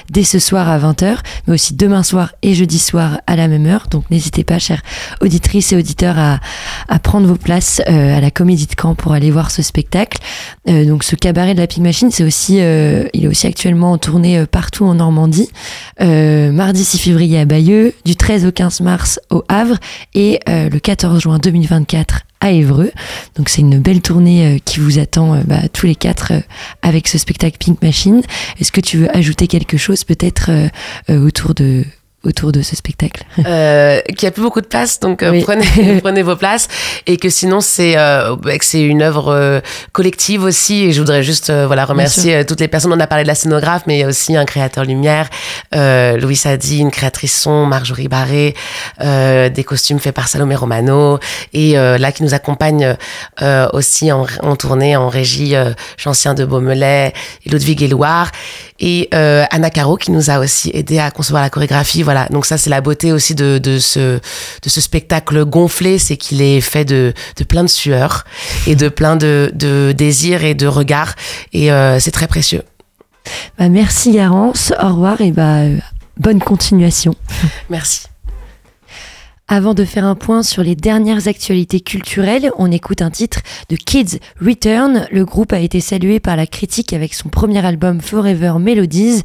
dès 0.09 0.23
ce 0.23 0.39
soir 0.39 0.69
à 0.69 0.79
20h, 0.79 1.17
mais 1.47 1.53
aussi 1.53 1.73
demain 1.73 2.03
soir 2.03 2.33
et 2.41 2.53
jeudi 2.53 2.79
soir 2.79 3.19
à 3.27 3.35
la 3.35 3.47
même 3.47 3.65
heure. 3.65 3.87
Donc 3.91 4.09
n'hésitez 4.09 4.43
pas, 4.43 4.57
chères 4.57 4.81
auditrices 5.21 5.73
et 5.73 5.75
auditeurs, 5.75 6.17
à, 6.17 6.39
à 6.87 6.99
prendre 6.99 7.27
vos 7.27 7.35
places 7.35 7.81
à 7.85 8.21
la 8.21 8.31
Comédie 8.31 8.67
de 8.67 8.75
Caen 8.79 8.95
pour 8.95 9.13
aller 9.13 9.31
voir 9.31 9.51
ce 9.51 9.61
spectacle. 9.61 10.19
Donc 10.67 11.03
ce 11.03 11.15
cabaret 11.15 11.53
de 11.53 11.59
la 11.59 11.67
Pig 11.67 11.83
Machine, 11.83 12.09
c'est 12.11 12.23
aussi, 12.23 12.55
il 12.55 13.25
est 13.25 13.27
aussi 13.27 13.47
actuellement 13.47 13.91
en 13.91 13.97
tournée 13.97 14.45
partout 14.45 14.85
en 14.85 14.95
Normandie. 14.95 15.49
Mardi 15.99 16.83
6 16.83 16.99
février 16.99 17.39
à 17.39 17.45
Bayeux, 17.45 17.93
du 18.05 18.15
13 18.15 18.45
au 18.45 18.51
15 18.51 18.78
mars 18.81 19.19
au 19.29 19.43
Havre 19.47 19.77
et 20.13 20.39
euh, 20.47 20.69
le 20.69 20.79
14 20.79 21.21
juin 21.21 21.39
2024 21.39 22.21
à 22.41 22.51
Évreux. 22.51 22.91
Donc 23.35 23.49
c'est 23.49 23.61
une 23.61 23.79
belle 23.79 24.01
tournée 24.01 24.45
euh, 24.45 24.57
qui 24.63 24.79
vous 24.79 24.99
attend 24.99 25.35
euh, 25.35 25.41
bah, 25.45 25.67
tous 25.73 25.85
les 25.85 25.95
quatre 25.95 26.33
avec 26.81 27.07
ce 27.07 27.17
spectacle 27.17 27.57
Pink 27.59 27.81
Machine. 27.81 28.21
Est-ce 28.59 28.71
que 28.71 28.81
tu 28.81 28.97
veux 28.97 29.15
ajouter 29.15 29.47
quelque 29.47 29.77
chose 29.77 30.03
peut-être 30.03 30.49
autour 31.09 31.53
de 31.53 31.83
autour 32.23 32.51
de 32.51 32.61
ce 32.61 32.75
spectacle 32.75 33.23
euh, 33.45 34.01
qu'il 34.09 34.23
n'y 34.23 34.27
a 34.27 34.31
plus 34.31 34.41
beaucoup 34.41 34.61
de 34.61 34.65
place, 34.67 34.99
donc 34.99 35.23
euh, 35.23 35.31
Oui. 35.31 35.41
prenez, 35.43 35.65
prenez 36.01 36.21
vos 36.21 36.35
places. 36.35 36.67
Et 37.07 37.17
que 37.17 37.29
sinon, 37.29 37.61
c'est 37.61 37.97
euh, 37.97 38.35
bah, 38.35 38.51
c'est 38.61 38.81
une 38.81 39.01
œuvre 39.01 39.29
euh, 39.33 39.59
collective 39.93 40.43
aussi. 40.43 40.85
Et 40.85 40.91
je 40.91 40.99
voudrais 40.99 41.23
juste 41.23 41.49
euh, 41.49 41.65
voilà, 41.67 41.85
remercier 41.85 42.35
euh, 42.35 42.43
toutes 42.43 42.59
les 42.59 42.67
personnes. 42.67 42.91
On 42.93 42.99
a 42.99 43.07
parlé 43.07 43.23
de 43.23 43.27
la 43.27 43.35
scénographe, 43.35 43.83
mais 43.87 43.97
il 43.97 43.99
y 44.01 44.03
a 44.03 44.07
aussi 44.07 44.35
un 44.35 44.45
créateur 44.45 44.83
lumière, 44.83 45.29
euh, 45.75 46.17
Louis 46.17 46.35
Sadi, 46.35 46.79
une 46.79 46.91
créatrice 46.91 47.39
son, 47.41 47.65
Marjorie 47.65 48.07
Barré, 48.07 48.53
euh, 49.01 49.49
des 49.49 49.63
costumes 49.63 49.99
faits 49.99 50.13
par 50.15 50.27
Salomé 50.27 50.55
Romano. 50.55 51.19
Et 51.53 51.77
euh, 51.77 51.97
là, 51.97 52.11
qui 52.11 52.23
nous 52.23 52.33
accompagne 52.33 52.95
euh, 53.41 53.67
aussi 53.73 54.11
en, 54.11 54.25
en 54.43 54.55
tournée, 54.55 54.95
en 54.97 55.07
régie, 55.09 55.55
euh, 55.55 55.71
Chancien 55.97 56.33
de 56.33 56.43
Beaumelet 56.45 57.13
et 57.45 57.49
Ludwig 57.49 57.81
Éloire. 57.81 58.31
Et 58.81 59.09
euh, 59.13 59.45
Anna 59.51 59.69
Caro 59.69 59.97
qui 59.97 60.11
nous 60.11 60.29
a 60.29 60.39
aussi 60.39 60.71
aidé 60.73 60.99
à 60.99 61.11
concevoir 61.11 61.43
la 61.43 61.49
chorégraphie. 61.49 62.03
Voilà, 62.09 62.25
donc 62.31 62.47
ça 62.47 62.57
c'est 62.57 62.71
la 62.71 62.81
beauté 62.81 63.11
aussi 63.11 63.35
de, 63.35 63.59
de, 63.59 63.77
ce, 63.77 64.17
de 64.17 64.69
ce 64.69 64.81
spectacle 64.81 65.45
gonflé, 65.45 65.99
c'est 65.99 66.17
qu'il 66.17 66.41
est 66.41 66.59
fait 66.59 66.83
de, 66.83 67.13
de 67.37 67.43
plein 67.43 67.63
de 67.63 67.69
sueur 67.69 68.23
et 68.65 68.75
de 68.75 68.89
plein 68.89 69.15
de, 69.15 69.51
de 69.53 69.91
désirs 69.95 70.43
et 70.43 70.55
de 70.55 70.65
regards. 70.65 71.13
Et 71.53 71.71
euh, 71.71 71.99
c'est 71.99 72.09
très 72.09 72.25
précieux. 72.25 72.63
bah, 73.59 73.69
Merci 73.69 74.11
Garance, 74.11 74.73
au 74.81 74.87
revoir 74.87 75.21
et 75.21 75.31
bah, 75.31 75.57
euh, 75.59 75.77
bonne 76.17 76.39
continuation. 76.39 77.13
Merci. 77.69 78.07
Avant 79.51 79.73
de 79.73 79.83
faire 79.83 80.05
un 80.05 80.13
point 80.13 80.43
sur 80.43 80.61
les 80.61 80.75
dernières 80.75 81.27
actualités 81.27 81.79
culturelles, 81.79 82.51
on 82.59 82.71
écoute 82.71 83.01
un 83.01 83.09
titre 83.09 83.39
de 83.69 83.77
Kids 83.77 84.19
Return. 84.39 85.07
Le 85.11 85.25
groupe 85.25 85.53
a 85.53 85.59
été 85.59 85.79
salué 85.79 86.19
par 86.19 86.35
la 86.35 86.45
critique 86.45 86.93
avec 86.93 87.15
son 87.15 87.29
premier 87.29 87.65
album 87.65 87.99
Forever 87.99 88.53
Melodies. 88.59 89.23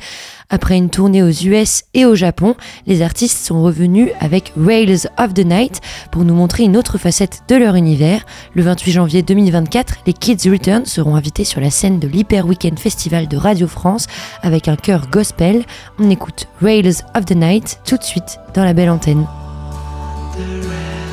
Après 0.49 0.79
une 0.79 0.89
tournée 0.89 1.23
aux 1.23 1.29
US 1.29 1.83
et 1.93 2.07
au 2.07 2.15
Japon, 2.15 2.55
les 2.87 3.03
artistes 3.03 3.37
sont 3.37 3.63
revenus 3.63 4.09
avec 4.19 4.55
Rails 4.57 5.11
of 5.19 5.35
the 5.35 5.45
Night 5.45 5.83
pour 6.11 6.25
nous 6.25 6.35
montrer 6.35 6.63
une 6.63 6.79
autre 6.79 6.97
facette 6.97 7.43
de 7.49 7.57
leur 7.57 7.75
univers. 7.75 8.25
Le 8.55 8.63
28 8.63 8.93
janvier 8.93 9.23
2024, 9.23 9.97
les 10.07 10.15
Kids 10.15 10.49
Return 10.49 10.87
seront 10.87 11.17
invités 11.17 11.45
sur 11.45 11.61
la 11.61 11.71
scène 11.71 11.99
de 11.99 12.09
l'Hyper 12.09 12.47
Weekend 12.47 12.79
Festival 12.79 13.29
de 13.29 13.37
Radio 13.37 13.69
France 13.69 14.07
avec 14.41 14.69
un 14.69 14.77
chœur 14.77 15.11
gospel. 15.11 15.67
On 15.99 16.09
écoute 16.09 16.49
Rails 16.63 17.03
of 17.15 17.27
the 17.27 17.37
Night 17.37 17.79
tout 17.85 17.99
de 17.99 18.05
suite 18.05 18.39
dans 18.55 18.65
la 18.65 18.73
belle 18.73 18.89
antenne. 18.89 19.27
the 20.37 20.69
rest. 20.69 21.04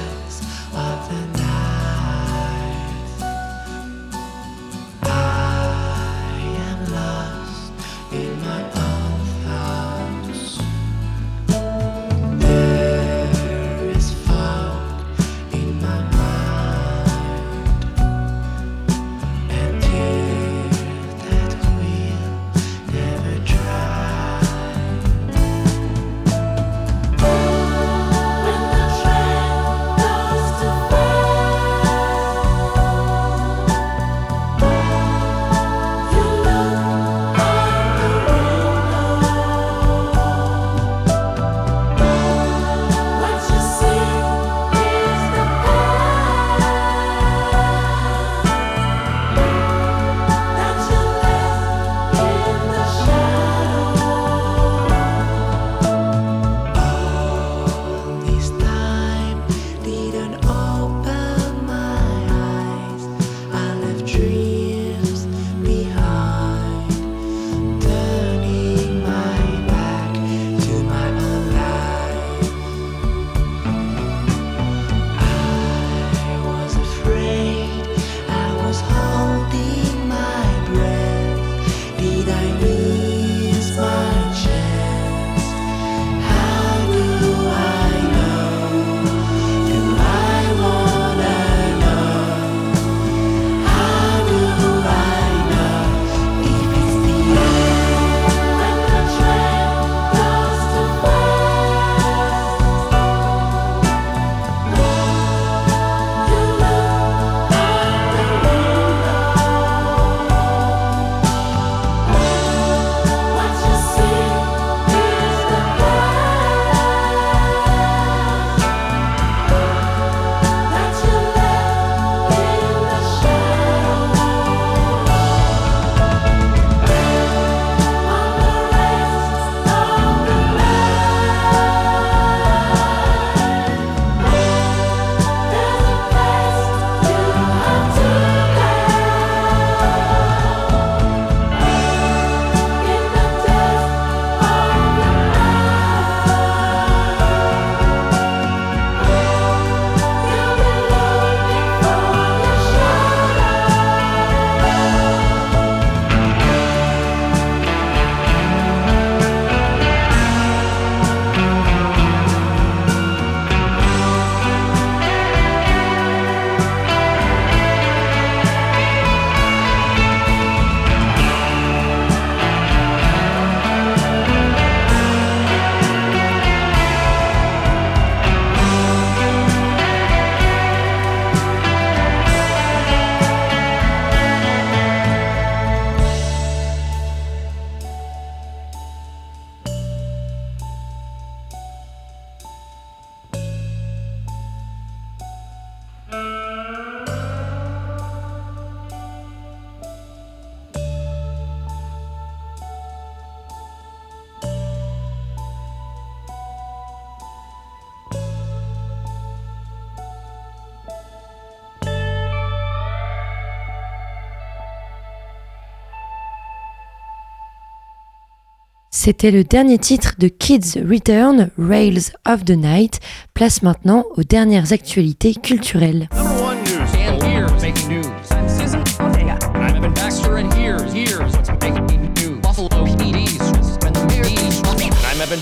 C'était 218.94 219.32
le 219.32 219.46
dernier 219.46 219.78
titre 219.78 220.16
de 220.20 220.28
Kids 220.28 220.78
Return, 220.86 221.50
Rails 221.58 222.12
of 222.28 222.44
the 222.44 222.52
Night. 222.52 223.00
Place 223.34 223.62
maintenant 223.62 224.04
aux 224.18 224.24
dernières 224.24 224.74
actualités 224.74 225.34
culturelles. 225.34 226.10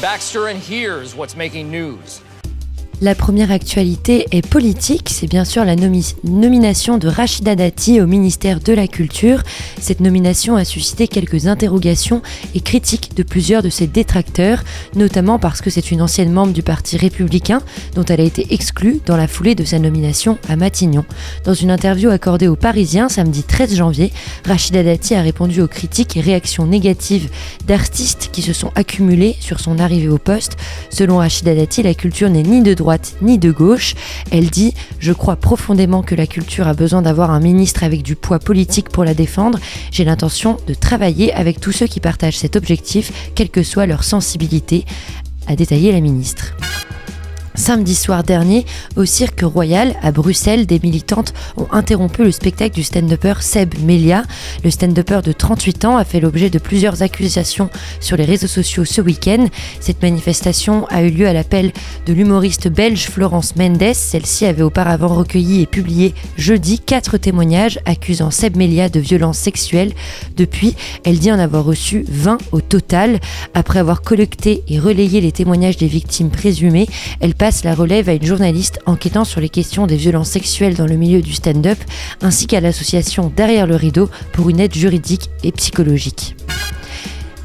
Baxter, 0.02 0.48
and 0.48 0.60
here's 0.60 1.14
what's 1.16 1.36
making 1.36 1.70
news? 1.70 2.22
La 3.02 3.16
première 3.16 3.50
actualité 3.50 4.26
est 4.32 4.46
politique, 4.46 5.08
c'est 5.10 5.26
bien 5.30 5.46
sûr 5.46 5.64
la 5.64 5.78
nomi- 5.78 6.16
nomination 6.26 6.98
de 6.98 7.08
Rachida 7.08 7.56
Dati 7.56 8.02
au 8.02 8.08
ministère 8.08 8.60
de 8.60 8.74
la 8.74 8.88
Culture. 8.88 9.42
Cette 9.80 10.02
nomination 10.02 10.58
a 10.58 10.66
suscité 10.66 11.08
quelques 11.08 11.48
interrogations 11.48 12.22
et 12.56 12.60
critiques 12.60 13.12
de 13.16 13.24
plusieurs 13.24 13.64
de 13.64 13.70
ses 13.70 13.88
détracteurs, 13.88 14.66
notamment 14.98 15.40
parce 15.40 15.62
que 15.62 15.70
c'est 15.70 15.92
une 15.92 16.02
ancienne 16.02 16.34
membre 16.34 16.52
du 16.52 16.62
Parti 16.62 16.98
républicain 16.98 17.62
dont 17.96 18.04
elle 18.04 18.20
a 18.20 18.26
été 18.26 18.54
exclue 18.54 19.00
dans 19.06 19.16
la 19.16 19.30
foulée 19.30 19.56
de 19.56 19.64
sa 19.64 19.80
nomination 19.80 20.38
à 20.50 20.58
Matignon. 20.58 21.06
Dans 21.46 21.54
une 21.54 21.72
interview 21.72 22.10
accordée 22.10 22.50
aux 22.50 22.58
Parisiens 22.58 23.08
samedi 23.08 23.44
13 23.44 23.78
janvier, 23.78 24.12
Rachida 24.46 24.84
Dati 24.84 25.16
a 25.16 25.22
répondu 25.22 25.62
aux 25.62 25.70
critiques 25.70 26.18
et 26.18 26.22
réactions 26.22 26.68
négatives 26.68 27.30
d'artistes 27.66 28.28
qui 28.34 28.42
se 28.42 28.52
sont 28.52 28.72
accumulés 28.76 29.38
sur 29.40 29.62
son 29.62 29.80
arrivée 29.80 30.10
au 30.10 30.18
poste. 30.18 30.58
Selon 30.90 31.20
Rachida 31.20 31.56
Dati, 31.56 31.82
la 31.82 31.94
culture 31.94 32.30
n'est 32.30 32.44
ni 32.44 32.62
de 32.62 32.74
ni 33.22 33.38
de 33.38 33.52
gauche. 33.52 33.96
Elle 34.32 34.50
dit 34.50 34.74
Je 35.00 35.14
crois 35.14 35.36
profondément 35.36 36.02
que 36.02 36.16
la 36.16 36.28
culture 36.28 36.68
a 36.68 36.74
besoin 36.74 37.02
d'avoir 37.02 37.32
un 37.32 37.40
ministre 37.40 37.84
avec 37.84 38.04
du 38.04 38.16
poids 38.16 38.40
politique 38.40 38.90
pour 38.90 39.04
la 39.04 39.14
défendre. 39.14 39.60
J'ai 39.92 40.06
l'intention 40.06 40.58
de 40.68 40.74
travailler 40.74 41.34
avec 41.34 41.60
tous 41.60 41.72
ceux 41.72 41.88
qui 41.88 42.00
partagent 42.00 42.38
cet 42.38 42.56
objectif, 42.56 43.32
quelle 43.36 43.50
que 43.50 43.64
soit 43.64 43.86
leur 43.86 44.04
sensibilité, 44.04 44.86
a 45.48 45.56
détaillé 45.56 45.92
la 45.92 46.00
ministre. 46.00 46.56
Samedi 47.60 47.94
soir 47.94 48.24
dernier, 48.24 48.66
au 48.96 49.04
Cirque 49.04 49.42
Royal 49.42 49.94
à 50.02 50.14
Bruxelles, 50.14 50.66
des 50.66 50.80
militantes 50.82 51.34
ont 51.58 51.68
interrompu 51.72 52.24
le 52.24 52.32
spectacle 52.32 52.74
du 52.74 52.84
stand-upper 52.84 53.34
Seb 53.42 53.74
Melia. 53.84 54.24
Le 54.64 54.72
stand-upper 54.72 55.20
de 55.22 55.34
38 55.34 55.84
ans 55.84 55.98
a 55.98 56.06
fait 56.06 56.22
l'objet 56.22 56.50
de 56.50 56.58
plusieurs 56.58 57.04
accusations 57.04 57.70
sur 58.00 58.16
les 58.16 58.24
réseaux 58.24 58.48
sociaux 58.48 58.86
ce 58.86 59.02
week-end. 59.02 59.46
Cette 59.82 60.02
manifestation 60.02 60.88
a 60.88 61.04
eu 61.04 61.10
lieu 61.10 61.28
à 61.28 61.34
l'appel 61.34 61.74
de 62.06 62.14
l'humoriste 62.14 62.70
belge 62.70 63.08
Florence 63.10 63.58
Mendes. 63.58 63.94
Celle-ci 63.94 64.46
avait 64.46 64.64
auparavant 64.64 65.10
recueilli 65.14 65.62
et 65.62 65.68
publié 65.68 66.16
jeudi 66.38 66.80
quatre 66.80 67.18
témoignages 67.18 67.80
accusant 67.84 68.32
Seb 68.32 68.56
Melia 68.56 68.88
de 68.88 69.02
violences 69.02 69.38
sexuelles. 69.38 69.92
Depuis, 70.38 70.78
elle 71.04 71.20
dit 71.20 71.32
en 71.32 71.40
avoir 71.40 71.66
reçu 71.66 72.06
20 72.08 72.38
au 72.54 72.62
total. 72.62 73.20
Après 73.54 73.80
avoir 73.80 74.02
collecté 74.02 74.64
et 74.70 74.80
relayé 74.80 75.20
les 75.20 75.34
témoignages 75.34 75.78
des 75.78 75.88
victimes 75.88 76.30
présumées, 76.30 76.88
elle 77.20 77.36
passe 77.36 77.49
la 77.64 77.74
relève 77.74 78.10
à 78.10 78.14
une 78.14 78.26
journaliste 78.26 78.80
enquêtant 78.86 79.26
sur 79.26 79.42
les 79.42 79.50
questions 79.50 79.88
des 79.88 79.96
violences 79.96 80.30
sexuelles 80.30 80.76
dans 80.76 80.86
le 80.86 80.96
milieu 80.96 81.22
du 81.22 81.34
stand-up, 81.34 81.80
ainsi 82.22 82.46
qu'à 82.46 82.60
l'association 82.60 83.32
Derrière 83.36 83.66
le 83.66 83.76
rideau 83.76 84.10
pour 84.34 84.50
une 84.50 84.60
aide 84.60 84.76
juridique 84.76 85.30
et 85.44 85.52
psychologique. 85.52 86.36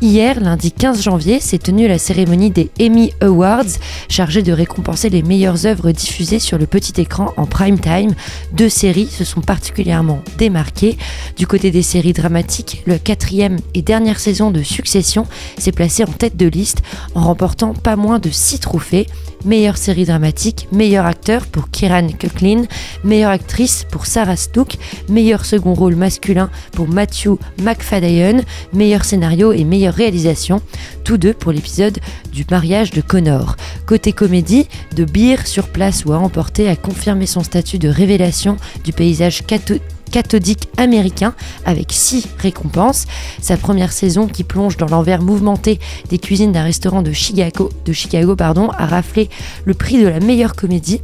Hier, 0.03 0.39
lundi 0.41 0.73
15 0.73 1.03
janvier, 1.03 1.41
s'est 1.41 1.57
tenue 1.57 1.89
la 1.89 1.99
cérémonie 1.99 2.51
des 2.51 2.71
Emmy 2.79 3.13
Awards, 3.23 3.79
chargée 4.11 4.43
de 4.43 4.53
récompenser 4.53 5.09
les 5.09 5.23
meilleures 5.23 5.65
œuvres 5.65 5.93
diffusées 5.93 6.41
sur 6.41 6.59
le 6.59 6.67
petit 6.67 7.01
écran 7.01 7.33
en 7.39 7.47
prime 7.47 7.81
time. 7.81 8.15
Deux 8.53 8.69
séries 8.69 9.07
se 9.07 9.25
sont 9.25 9.41
particulièrement 9.41 10.21
démarquées. 10.37 10.99
Du 11.39 11.47
côté 11.47 11.71
des 11.71 11.83
séries 11.83 12.13
dramatiques, 12.13 12.83
le 12.87 12.99
quatrième 12.99 13.57
et 13.73 13.81
dernière 13.81 14.21
saison 14.21 14.51
de 14.51 14.63
Succession 14.63 15.27
s'est 15.57 15.73
placée 15.73 16.05
en 16.05 16.13
tête 16.13 16.37
de 16.37 16.47
liste 16.47 16.83
en 17.15 17.23
remportant 17.23 17.73
pas 17.73 17.97
moins 17.97 18.19
de 18.19 18.31
six 18.31 18.59
trophées. 18.59 19.07
Meilleure 19.45 19.77
série 19.77 20.07
dramatique, 20.07 20.69
meilleur 20.73 21.05
acteur 21.05 21.45
pour 21.47 21.69
Kieran 21.71 22.09
Culkin, 22.19 22.63
meilleure 23.05 23.31
actrice 23.31 23.85
pour 23.91 24.07
Sarah 24.07 24.37
Snook, 24.37 24.77
meilleur 25.11 25.45
second 25.45 25.75
rôle 25.75 25.97
masculin 25.97 26.49
pour 26.73 26.89
Matthew 26.89 27.37
McFadden, 27.63 28.43
meilleur 28.73 29.05
scénario 29.05 29.53
et 29.53 29.65
meilleure 29.65 29.93
réalisation, 29.93 30.63
tous 31.05 31.19
deux 31.19 31.35
pour 31.35 31.53
l'épisode 31.53 31.99
du 32.33 32.47
mariage 32.51 32.91
de 32.93 33.03
Connor. 33.03 33.57
Côté 33.87 34.13
comédie, 34.13 34.67
De 34.97 35.05
Beer 35.05 35.37
sur 35.47 35.69
place 35.69 36.07
ou 36.07 36.15
à 36.15 36.19
emporter 36.19 36.69
a 36.71 36.77
confirmé 36.77 37.27
son 37.27 37.43
statut 37.43 37.79
de 37.79 37.89
révélation 37.91 38.57
du 38.83 38.95
paysage 38.95 39.43
catho- 39.43 39.81
cathodique 40.15 40.69
américain 40.77 41.35
avec 41.67 41.91
six 41.91 42.29
récompenses. 42.39 43.07
Sa 43.43 43.57
première 43.57 43.91
saison 43.91 44.29
qui 44.29 44.45
plonge 44.45 44.77
dans 44.77 44.87
l'envers 44.87 45.21
mouvementé 45.21 45.81
des 46.09 46.19
cuisines 46.19 46.53
d'un 46.53 46.63
restaurant 46.63 47.03
de 47.03 47.11
Chicago, 47.13 48.37
pardon, 48.37 48.69
a 48.79 48.87
raflé 48.87 49.29
le 49.65 49.75
prix 49.75 50.01
de 50.01 50.07
la 50.07 50.21
meilleure 50.21 50.55
comédie 50.55 51.01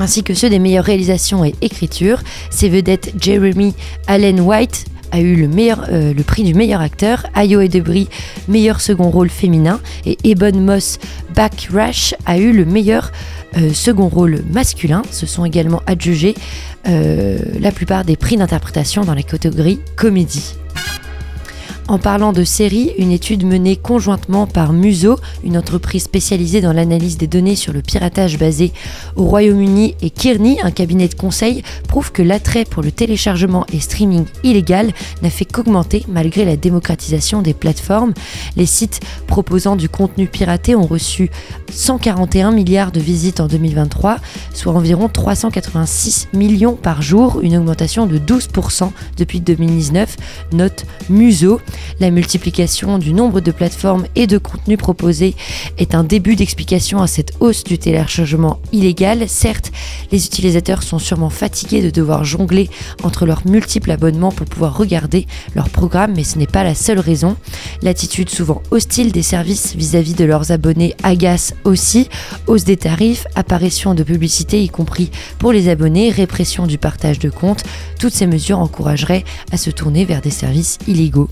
ainsi 0.00 0.24
que 0.24 0.34
ceux 0.34 0.50
des 0.50 0.58
meilleures 0.58 0.84
réalisations 0.84 1.44
et 1.44 1.54
écritures. 1.60 2.18
Ses 2.50 2.68
vedettes 2.68 3.14
Jeremy 3.20 3.74
Allen 4.08 4.40
White 4.40 4.86
a 5.12 5.20
eu 5.20 5.36
le, 5.36 5.46
meilleur, 5.46 5.86
euh, 5.90 6.12
le 6.12 6.22
prix 6.24 6.42
du 6.42 6.54
meilleur 6.54 6.80
acteur, 6.80 7.26
Ayo 7.34 7.60
et 7.60 7.68
Debris, 7.68 8.08
meilleur 8.48 8.80
second 8.80 9.10
rôle 9.10 9.28
féminin, 9.28 9.80
et 10.04 10.18
Ebon 10.24 10.58
Moss 10.58 10.98
Backrash 11.34 12.14
a 12.26 12.38
eu 12.38 12.52
le 12.52 12.64
meilleur 12.64 13.12
euh, 13.56 13.72
second 13.72 14.08
rôle 14.08 14.42
masculin. 14.50 15.02
Se 15.10 15.26
sont 15.26 15.44
également 15.44 15.82
adjugés 15.86 16.34
euh, 16.88 17.38
la 17.60 17.70
plupart 17.70 18.04
des 18.04 18.16
prix 18.16 18.36
d'interprétation 18.36 19.04
dans 19.04 19.14
la 19.14 19.22
catégorie 19.22 19.78
comédie. 19.96 20.54
En 21.88 21.98
parlant 21.98 22.32
de 22.32 22.44
séries, 22.44 22.92
une 22.96 23.10
étude 23.10 23.44
menée 23.44 23.76
conjointement 23.76 24.46
par 24.46 24.72
Muso, 24.72 25.18
une 25.44 25.58
entreprise 25.58 26.04
spécialisée 26.04 26.60
dans 26.60 26.72
l'analyse 26.72 27.18
des 27.18 27.26
données 27.26 27.56
sur 27.56 27.72
le 27.72 27.82
piratage 27.82 28.38
basé 28.38 28.72
au 29.16 29.24
Royaume-Uni, 29.24 29.96
et 30.00 30.10
Kearney, 30.10 30.58
un 30.62 30.70
cabinet 30.70 31.08
de 31.08 31.14
conseil, 31.14 31.62
prouve 31.88 32.12
que 32.12 32.22
l'attrait 32.22 32.64
pour 32.64 32.82
le 32.82 32.92
téléchargement 32.92 33.66
et 33.72 33.80
streaming 33.80 34.24
illégal 34.44 34.92
n'a 35.22 35.30
fait 35.30 35.44
qu'augmenter 35.44 36.04
malgré 36.08 36.44
la 36.44 36.56
démocratisation 36.56 37.42
des 37.42 37.52
plateformes. 37.52 38.14
Les 38.56 38.66
sites 38.66 39.00
proposant 39.26 39.74
du 39.74 39.88
contenu 39.88 40.28
piraté 40.28 40.76
ont 40.76 40.86
reçu 40.86 41.30
141 41.70 42.52
milliards 42.52 42.92
de 42.92 43.00
visites 43.00 43.40
en 43.40 43.48
2023, 43.48 44.18
soit 44.54 44.72
environ 44.72 45.08
386 45.08 46.28
millions 46.32 46.76
par 46.76 47.02
jour, 47.02 47.40
une 47.42 47.56
augmentation 47.56 48.06
de 48.06 48.18
12% 48.18 48.90
depuis 49.16 49.40
2019, 49.40 50.16
note 50.52 50.86
Muso. 51.10 51.60
La 52.00 52.10
multiplication 52.10 52.98
du 52.98 53.12
nombre 53.12 53.40
de 53.40 53.50
plateformes 53.50 54.06
et 54.14 54.26
de 54.26 54.38
contenus 54.38 54.78
proposés 54.78 55.34
est 55.78 55.94
un 55.94 56.04
début 56.04 56.36
d'explication 56.36 57.00
à 57.00 57.06
cette 57.06 57.32
hausse 57.40 57.64
du 57.64 57.78
téléchargement 57.78 58.60
illégal. 58.72 59.28
Certes, 59.28 59.72
les 60.10 60.26
utilisateurs 60.26 60.82
sont 60.82 60.98
sûrement 60.98 61.30
fatigués 61.30 61.82
de 61.82 61.90
devoir 61.90 62.24
jongler 62.24 62.70
entre 63.02 63.26
leurs 63.26 63.46
multiples 63.46 63.90
abonnements 63.90 64.32
pour 64.32 64.46
pouvoir 64.46 64.76
regarder 64.76 65.26
leurs 65.54 65.68
programmes, 65.70 66.14
mais 66.16 66.24
ce 66.24 66.38
n'est 66.38 66.46
pas 66.46 66.64
la 66.64 66.74
seule 66.74 66.98
raison. 66.98 67.36
L'attitude 67.82 68.30
souvent 68.30 68.62
hostile 68.70 69.12
des 69.12 69.22
services 69.22 69.74
vis-à-vis 69.76 70.14
de 70.14 70.24
leurs 70.24 70.50
abonnés 70.52 70.94
agace 71.02 71.54
aussi. 71.64 72.08
Hausse 72.46 72.64
des 72.64 72.76
tarifs, 72.76 73.26
apparition 73.34 73.94
de 73.94 74.02
publicités, 74.02 74.62
y 74.62 74.68
compris 74.68 75.10
pour 75.38 75.52
les 75.52 75.68
abonnés, 75.68 76.10
répression 76.10 76.66
du 76.66 76.78
partage 76.78 77.18
de 77.18 77.30
comptes. 77.30 77.64
Toutes 77.98 78.14
ces 78.14 78.26
mesures 78.26 78.58
encourageraient 78.58 79.24
à 79.52 79.56
se 79.56 79.70
tourner 79.70 80.04
vers 80.04 80.20
des 80.20 80.30
services 80.30 80.78
illégaux. 80.86 81.28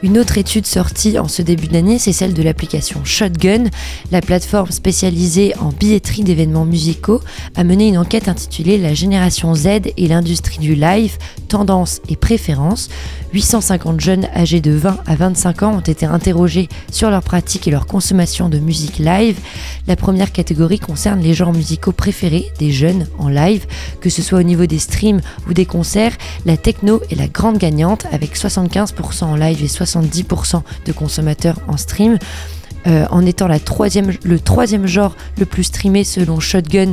Une 0.00 0.16
autre 0.16 0.38
étude 0.38 0.64
sortie 0.64 1.18
en 1.18 1.26
ce 1.26 1.42
début 1.42 1.66
d'année, 1.66 1.98
c'est 1.98 2.12
celle 2.12 2.32
de 2.32 2.42
l'application 2.42 3.00
Shotgun. 3.04 3.64
La 4.12 4.20
plateforme 4.20 4.70
spécialisée 4.70 5.54
en 5.58 5.70
billetterie 5.70 6.22
d'événements 6.22 6.64
musicaux 6.64 7.20
a 7.56 7.64
mené 7.64 7.88
une 7.88 7.98
enquête 7.98 8.28
intitulée 8.28 8.78
La 8.78 8.94
génération 8.94 9.56
Z 9.56 9.66
et 9.96 10.06
l'industrie 10.06 10.58
du 10.58 10.76
live, 10.76 11.18
tendances 11.48 12.00
et 12.08 12.14
préférences. 12.14 12.90
850 13.34 14.00
jeunes 14.00 14.28
âgés 14.36 14.60
de 14.60 14.70
20 14.70 14.98
à 15.04 15.16
25 15.16 15.62
ans 15.64 15.74
ont 15.74 15.80
été 15.80 16.06
interrogés 16.06 16.68
sur 16.92 17.10
leurs 17.10 17.22
pratiques 17.22 17.66
et 17.66 17.72
leur 17.72 17.86
consommation 17.86 18.48
de 18.48 18.58
musique 18.58 18.98
live. 18.98 19.38
La 19.88 19.96
première 19.96 20.30
catégorie 20.30 20.78
concerne 20.78 21.20
les 21.20 21.34
genres 21.34 21.52
musicaux 21.52 21.92
préférés 21.92 22.52
des 22.60 22.70
jeunes 22.70 23.08
en 23.18 23.28
live, 23.28 23.66
que 24.00 24.10
ce 24.10 24.22
soit 24.22 24.38
au 24.38 24.44
niveau 24.44 24.66
des 24.66 24.78
streams 24.78 25.20
ou 25.48 25.54
des 25.54 25.66
concerts. 25.66 26.16
La 26.46 26.56
techno 26.56 27.02
est 27.10 27.16
la 27.16 27.26
grande 27.26 27.58
gagnante 27.58 28.06
avec 28.12 28.36
75% 28.36 29.24
en 29.24 29.36
live 29.36 29.62
et 29.62 29.68
70% 29.96 30.62
de 30.86 30.92
consommateurs 30.92 31.58
en 31.68 31.76
stream. 31.76 32.18
Euh, 32.86 33.06
en 33.10 33.26
étant 33.26 33.48
la 33.48 33.58
troisième, 33.58 34.12
le 34.22 34.38
troisième 34.40 34.86
genre 34.86 35.16
le 35.36 35.46
plus 35.46 35.64
streamé 35.64 36.04
selon 36.04 36.38
Shotgun, 36.38 36.92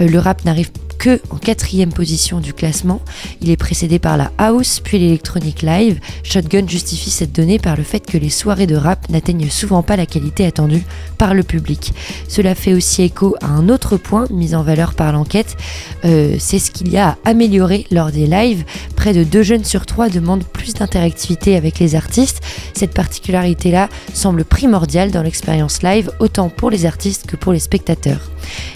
euh, 0.00 0.08
le 0.08 0.18
rap 0.18 0.44
n'arrive 0.44 0.70
que 0.98 1.20
en 1.30 1.36
quatrième 1.36 1.92
position 1.92 2.40
du 2.40 2.52
classement. 2.52 3.00
Il 3.40 3.50
est 3.50 3.56
précédé 3.56 3.98
par 3.98 4.16
la 4.16 4.32
house 4.38 4.80
puis 4.80 4.98
l'électronique 4.98 5.62
live. 5.62 6.00
Shotgun 6.22 6.66
justifie 6.66 7.10
cette 7.10 7.32
donnée 7.32 7.58
par 7.58 7.76
le 7.76 7.82
fait 7.82 8.00
que 8.00 8.18
les 8.18 8.30
soirées 8.30 8.66
de 8.66 8.76
rap 8.76 9.08
n'atteignent 9.08 9.50
souvent 9.50 9.82
pas 9.82 9.96
la 9.96 10.06
qualité 10.06 10.46
attendue 10.46 10.84
par 11.18 11.34
le 11.34 11.42
public. 11.42 11.92
Cela 12.28 12.54
fait 12.54 12.74
aussi 12.74 13.02
écho 13.02 13.36
à 13.40 13.46
un 13.46 13.68
autre 13.68 13.96
point 13.96 14.26
mis 14.30 14.54
en 14.54 14.62
valeur 14.62 14.94
par 14.94 15.12
l'enquête, 15.12 15.56
euh, 16.04 16.36
c'est 16.38 16.58
ce 16.58 16.70
qu'il 16.70 16.90
y 16.90 16.96
a 16.96 17.10
à 17.10 17.16
améliorer 17.24 17.86
lors 17.90 18.10
des 18.10 18.26
lives. 18.26 18.64
Près 18.96 19.12
de 19.12 19.24
deux 19.24 19.42
jeunes 19.42 19.64
sur 19.64 19.86
trois 19.86 20.08
demandent 20.08 20.44
plus 20.44 20.74
d'interactivité 20.74 21.56
avec 21.56 21.78
les 21.78 21.94
artistes. 21.94 22.40
Cette 22.74 22.94
particularité-là 22.94 23.88
semble 24.12 24.44
primordiale 24.44 25.10
dans 25.10 25.22
l'expérience 25.22 25.82
live, 25.82 26.10
autant 26.20 26.48
pour 26.48 26.70
les 26.70 26.86
artistes 26.86 27.26
que 27.26 27.36
pour 27.36 27.52
les 27.52 27.58
spectateurs. 27.58 28.30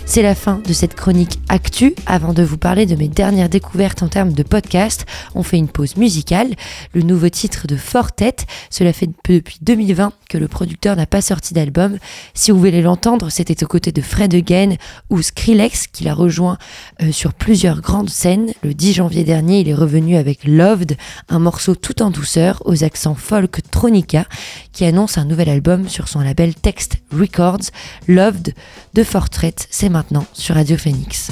C'est 0.06 0.22
la 0.22 0.34
fin 0.34 0.60
de 0.66 0.72
cette 0.72 0.94
chronique 0.94 1.38
Actu. 1.48 1.94
Avant 2.10 2.32
de 2.32 2.42
vous 2.42 2.56
parler 2.56 2.86
de 2.86 2.96
mes 2.96 3.06
dernières 3.06 3.50
découvertes 3.50 4.02
en 4.02 4.08
termes 4.08 4.32
de 4.32 4.42
podcast, 4.42 5.04
on 5.34 5.42
fait 5.42 5.58
une 5.58 5.68
pause 5.68 5.96
musicale. 5.96 6.54
Le 6.94 7.02
nouveau 7.02 7.28
titre 7.28 7.66
de 7.66 7.76
Fortet, 7.76 8.34
cela 8.70 8.94
fait 8.94 9.10
depuis 9.28 9.58
2020 9.60 10.14
que 10.30 10.38
le 10.38 10.48
producteur 10.48 10.96
n'a 10.96 11.04
pas 11.04 11.20
sorti 11.20 11.52
d'album. 11.52 11.98
Si 12.32 12.50
vous 12.50 12.58
voulez 12.58 12.80
l'entendre, 12.80 13.28
c'était 13.28 13.62
aux 13.62 13.66
côtés 13.66 13.92
de 13.92 14.00
Fred 14.00 14.34
Again 14.34 14.76
ou 15.10 15.20
Skrillex 15.20 15.86
qu'il 15.88 16.08
a 16.08 16.14
rejoint 16.14 16.56
euh, 17.02 17.12
sur 17.12 17.34
plusieurs 17.34 17.82
grandes 17.82 18.08
scènes. 18.08 18.54
Le 18.62 18.72
10 18.72 18.94
janvier 18.94 19.22
dernier, 19.22 19.60
il 19.60 19.68
est 19.68 19.74
revenu 19.74 20.16
avec 20.16 20.44
Loved, 20.44 20.96
un 21.28 21.38
morceau 21.38 21.74
tout 21.74 22.00
en 22.00 22.10
douceur 22.10 22.62
aux 22.64 22.84
accents 22.84 23.16
folk 23.16 23.60
tronica 23.70 24.24
qui 24.72 24.86
annonce 24.86 25.18
un 25.18 25.26
nouvel 25.26 25.50
album 25.50 25.90
sur 25.90 26.08
son 26.08 26.20
label 26.20 26.54
Text 26.54 26.96
Records. 27.12 27.68
Loved 28.06 28.54
de 28.94 29.04
Fortet, 29.04 29.56
c'est 29.68 29.90
maintenant 29.90 30.24
sur 30.32 30.54
Radio 30.54 30.78
Phoenix. 30.78 31.30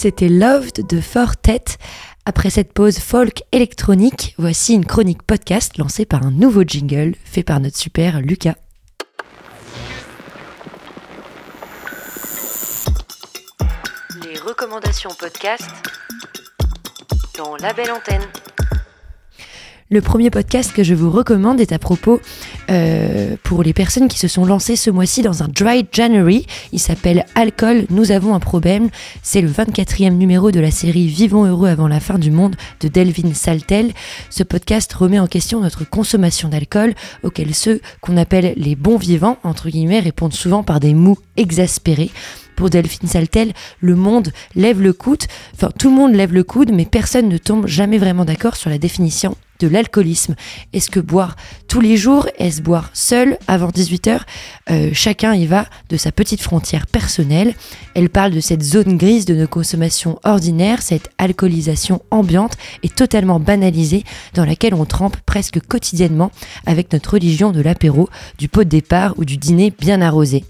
C'était 0.00 0.28
Loved 0.28 0.86
de 0.86 1.00
Fortet. 1.00 1.64
Après 2.24 2.50
cette 2.50 2.72
pause 2.72 3.00
folk 3.00 3.42
électronique, 3.50 4.36
voici 4.38 4.74
une 4.74 4.86
chronique 4.86 5.24
podcast 5.24 5.76
lancée 5.76 6.06
par 6.06 6.24
un 6.24 6.30
nouveau 6.30 6.62
jingle 6.62 7.16
fait 7.24 7.42
par 7.42 7.58
notre 7.58 7.76
super 7.76 8.20
Lucas. 8.20 8.54
Les 14.22 14.38
recommandations 14.38 15.10
podcast 15.18 15.68
dans 17.36 17.56
la 17.56 17.72
belle 17.72 17.90
antenne. 17.90 18.22
Le 19.90 20.02
premier 20.02 20.28
podcast 20.28 20.74
que 20.74 20.82
je 20.82 20.92
vous 20.92 21.10
recommande 21.10 21.62
est 21.62 21.72
à 21.72 21.78
propos 21.78 22.20
euh, 22.70 23.36
pour 23.42 23.62
les 23.62 23.72
personnes 23.72 24.08
qui 24.08 24.18
se 24.18 24.28
sont 24.28 24.44
lancées 24.44 24.76
ce 24.76 24.90
mois-ci 24.90 25.22
dans 25.22 25.42
un 25.42 25.48
Dry 25.48 25.86
January. 25.90 26.46
Il 26.72 26.78
s'appelle 26.78 27.24
Alcool, 27.34 27.86
nous 27.88 28.12
avons 28.12 28.34
un 28.34 28.38
problème. 28.38 28.90
C'est 29.22 29.40
le 29.40 29.48
24e 29.48 30.12
numéro 30.12 30.50
de 30.50 30.60
la 30.60 30.70
série 30.70 31.06
Vivons 31.06 31.46
heureux 31.46 31.70
avant 31.70 31.88
la 31.88 32.00
fin 32.00 32.18
du 32.18 32.30
monde 32.30 32.54
de 32.80 32.88
Delvin 32.88 33.32
Saltel. 33.32 33.92
Ce 34.28 34.42
podcast 34.42 34.92
remet 34.92 35.20
en 35.20 35.26
question 35.26 35.60
notre 35.60 35.88
consommation 35.88 36.50
d'alcool, 36.50 36.92
auquel 37.22 37.54
ceux 37.54 37.80
qu'on 38.02 38.18
appelle 38.18 38.52
les 38.58 38.76
bons 38.76 38.98
vivants, 38.98 39.38
entre 39.42 39.70
guillemets, 39.70 40.00
répondent 40.00 40.34
souvent 40.34 40.62
par 40.62 40.80
des 40.80 40.92
mots 40.92 41.16
exaspérés. 41.38 42.10
Pour 42.56 42.68
Delphine 42.68 43.08
Saltel, 43.08 43.54
le 43.80 43.94
monde 43.94 44.32
lève 44.54 44.82
le 44.82 44.92
coude, 44.92 45.22
enfin 45.54 45.70
tout 45.78 45.88
le 45.88 45.96
monde 45.96 46.12
lève 46.12 46.34
le 46.34 46.44
coude, 46.44 46.72
mais 46.74 46.84
personne 46.84 47.30
ne 47.30 47.38
tombe 47.38 47.66
jamais 47.66 47.96
vraiment 47.96 48.26
d'accord 48.26 48.56
sur 48.56 48.68
la 48.68 48.76
définition 48.76 49.34
de 49.58 49.68
l'alcoolisme. 49.68 50.34
Est-ce 50.72 50.90
que 50.90 51.00
boire 51.00 51.36
tous 51.68 51.80
les 51.80 51.96
jours? 51.96 52.26
Est-ce 52.38 52.62
boire 52.62 52.90
seul 52.92 53.38
avant 53.46 53.68
18h 53.68 54.20
euh, 54.70 54.90
Chacun 54.92 55.34
y 55.34 55.46
va 55.46 55.66
de 55.88 55.96
sa 55.96 56.12
petite 56.12 56.40
frontière 56.40 56.86
personnelle. 56.86 57.54
Elle 57.94 58.10
parle 58.10 58.32
de 58.32 58.40
cette 58.40 58.62
zone 58.62 58.96
grise 58.96 59.24
de 59.24 59.34
nos 59.34 59.48
consommations 59.48 60.18
ordinaires, 60.24 60.82
cette 60.82 61.10
alcoolisation 61.18 62.02
ambiante 62.10 62.56
et 62.82 62.88
totalement 62.88 63.40
banalisée 63.40 64.04
dans 64.34 64.44
laquelle 64.44 64.74
on 64.74 64.84
trempe 64.84 65.16
presque 65.26 65.60
quotidiennement 65.60 66.30
avec 66.66 66.92
notre 66.92 67.14
religion 67.14 67.50
de 67.50 67.60
l'apéro, 67.60 68.08
du 68.38 68.48
pot 68.48 68.64
de 68.64 68.68
départ 68.68 69.14
ou 69.18 69.24
du 69.24 69.36
dîner 69.36 69.72
bien 69.78 70.00
arrosé 70.00 70.44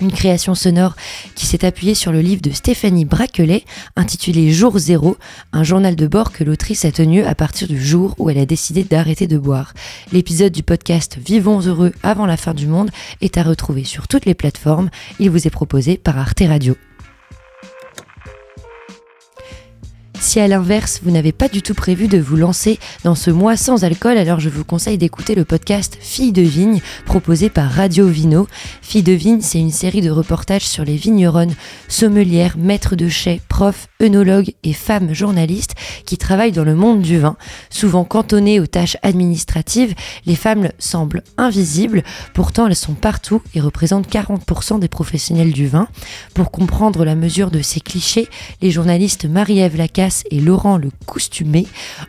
une 0.00 0.12
création 0.12 0.54
sonore 0.54 0.96
qui 1.34 1.46
s'est 1.46 1.64
appuyée 1.64 1.94
sur 1.94 2.12
le 2.12 2.20
livre 2.20 2.42
de 2.42 2.50
Stéphanie 2.50 3.04
Braquelet 3.04 3.64
intitulé 3.96 4.52
Jour 4.52 4.78
zéro, 4.78 5.16
un 5.52 5.64
journal 5.64 5.96
de 5.96 6.06
bord 6.06 6.32
que 6.32 6.44
l'autrice 6.44 6.84
a 6.84 6.92
tenu 6.92 7.22
à 7.24 7.34
partir 7.34 7.68
du 7.68 7.82
jour 7.82 8.14
où 8.18 8.30
elle 8.30 8.38
a 8.38 8.46
décidé 8.46 8.84
d'arrêter 8.84 9.26
de 9.26 9.38
boire. 9.38 9.74
L'épisode 10.12 10.52
du 10.52 10.62
podcast 10.62 11.18
Vivons 11.24 11.60
heureux 11.60 11.92
avant 12.02 12.26
la 12.26 12.36
fin 12.36 12.54
du 12.54 12.66
monde 12.66 12.90
est 13.20 13.38
à 13.38 13.42
retrouver 13.42 13.84
sur 13.84 14.08
toutes 14.08 14.26
les 14.26 14.34
plateformes. 14.34 14.90
Il 15.18 15.30
vous 15.30 15.46
est 15.46 15.50
proposé 15.50 15.96
par 15.96 16.18
Arte 16.18 16.42
Radio. 16.46 16.76
Si 20.22 20.38
à 20.38 20.46
l'inverse, 20.46 21.00
vous 21.02 21.10
n'avez 21.10 21.32
pas 21.32 21.48
du 21.48 21.62
tout 21.62 21.74
prévu 21.74 22.06
de 22.06 22.16
vous 22.16 22.36
lancer 22.36 22.78
dans 23.02 23.16
ce 23.16 23.32
mois 23.32 23.56
sans 23.56 23.82
alcool, 23.82 24.16
alors 24.16 24.38
je 24.38 24.48
vous 24.48 24.64
conseille 24.64 24.96
d'écouter 24.96 25.34
le 25.34 25.44
podcast 25.44 25.98
Filles 26.00 26.30
de 26.30 26.42
vigne 26.42 26.80
proposé 27.04 27.50
par 27.50 27.68
Radio 27.68 28.06
Vino. 28.06 28.46
Filles 28.82 29.02
de 29.02 29.12
vigne, 29.12 29.40
c'est 29.40 29.58
une 29.58 29.72
série 29.72 30.00
de 30.00 30.12
reportages 30.12 30.66
sur 30.66 30.84
les 30.84 30.94
vigneronnes, 30.94 31.54
sommelières, 31.88 32.56
maîtres 32.56 32.94
de 32.94 33.08
chais, 33.08 33.40
profs, 33.48 33.88
œnologues 34.00 34.54
et 34.62 34.72
femmes 34.72 35.12
journalistes 35.12 35.74
qui 36.06 36.16
travaillent 36.16 36.52
dans 36.52 36.64
le 36.64 36.76
monde 36.76 37.02
du 37.02 37.18
vin. 37.18 37.36
Souvent 37.68 38.04
cantonnées 38.04 38.60
aux 38.60 38.66
tâches 38.66 38.96
administratives, 39.02 39.92
les 40.24 40.36
femmes 40.36 40.68
semblent 40.78 41.24
invisibles, 41.36 42.04
pourtant 42.32 42.68
elles 42.68 42.76
sont 42.76 42.94
partout 42.94 43.42
et 43.56 43.60
représentent 43.60 44.08
40% 44.08 44.78
des 44.78 44.88
professionnels 44.88 45.52
du 45.52 45.66
vin. 45.66 45.88
Pour 46.32 46.52
comprendre 46.52 47.04
la 47.04 47.16
mesure 47.16 47.50
de 47.50 47.60
ces 47.60 47.80
clichés, 47.80 48.28
les 48.62 48.70
journalistes 48.70 49.24
Marie-Ève 49.24 49.76
Lacasse 49.76 50.11
et 50.30 50.40
Laurent 50.40 50.76
le 50.76 50.90
Coustumé 51.06 51.66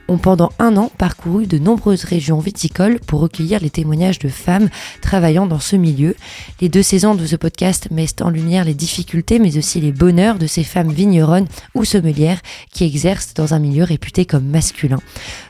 ont 0.08 0.18
pendant 0.18 0.52
un 0.60 0.78
an 0.78 0.92
parcouru 0.98 1.48
de 1.48 1.58
nombreuses 1.58 2.04
régions 2.04 2.40
viticoles 2.40 3.00
pour 3.00 3.20
recueillir 3.20 3.60
les 3.60 3.70
témoignages 3.70 4.20
de 4.20 4.30
femmes 4.30 4.70
travaillant 5.02 5.46
dans 5.46 5.60
ce 5.60 5.76
milieu. 5.76 6.16
Les 6.62 6.70
deux 6.70 6.84
saisons 6.84 7.16
de 7.16 7.26
ce 7.26 7.36
podcast 7.36 7.90
mettent 7.92 8.22
en 8.22 8.30
lumière 8.30 8.66
les 8.66 8.74
difficultés 8.74 9.40
mais 9.40 9.58
aussi 9.58 9.82
les 9.82 9.92
bonheurs 9.92 10.40
de 10.40 10.48
ces 10.48 10.64
femmes 10.64 10.92
vigneronnes 10.92 11.48
ou 11.76 11.86
sommelières 11.86 12.42
qui 12.72 12.84
exercent 12.84 13.34
dans 13.34 13.54
un 13.54 13.60
milieu 13.60 13.84
réputé 13.84 14.26
comme 14.26 14.46
masculin. 14.46 15.00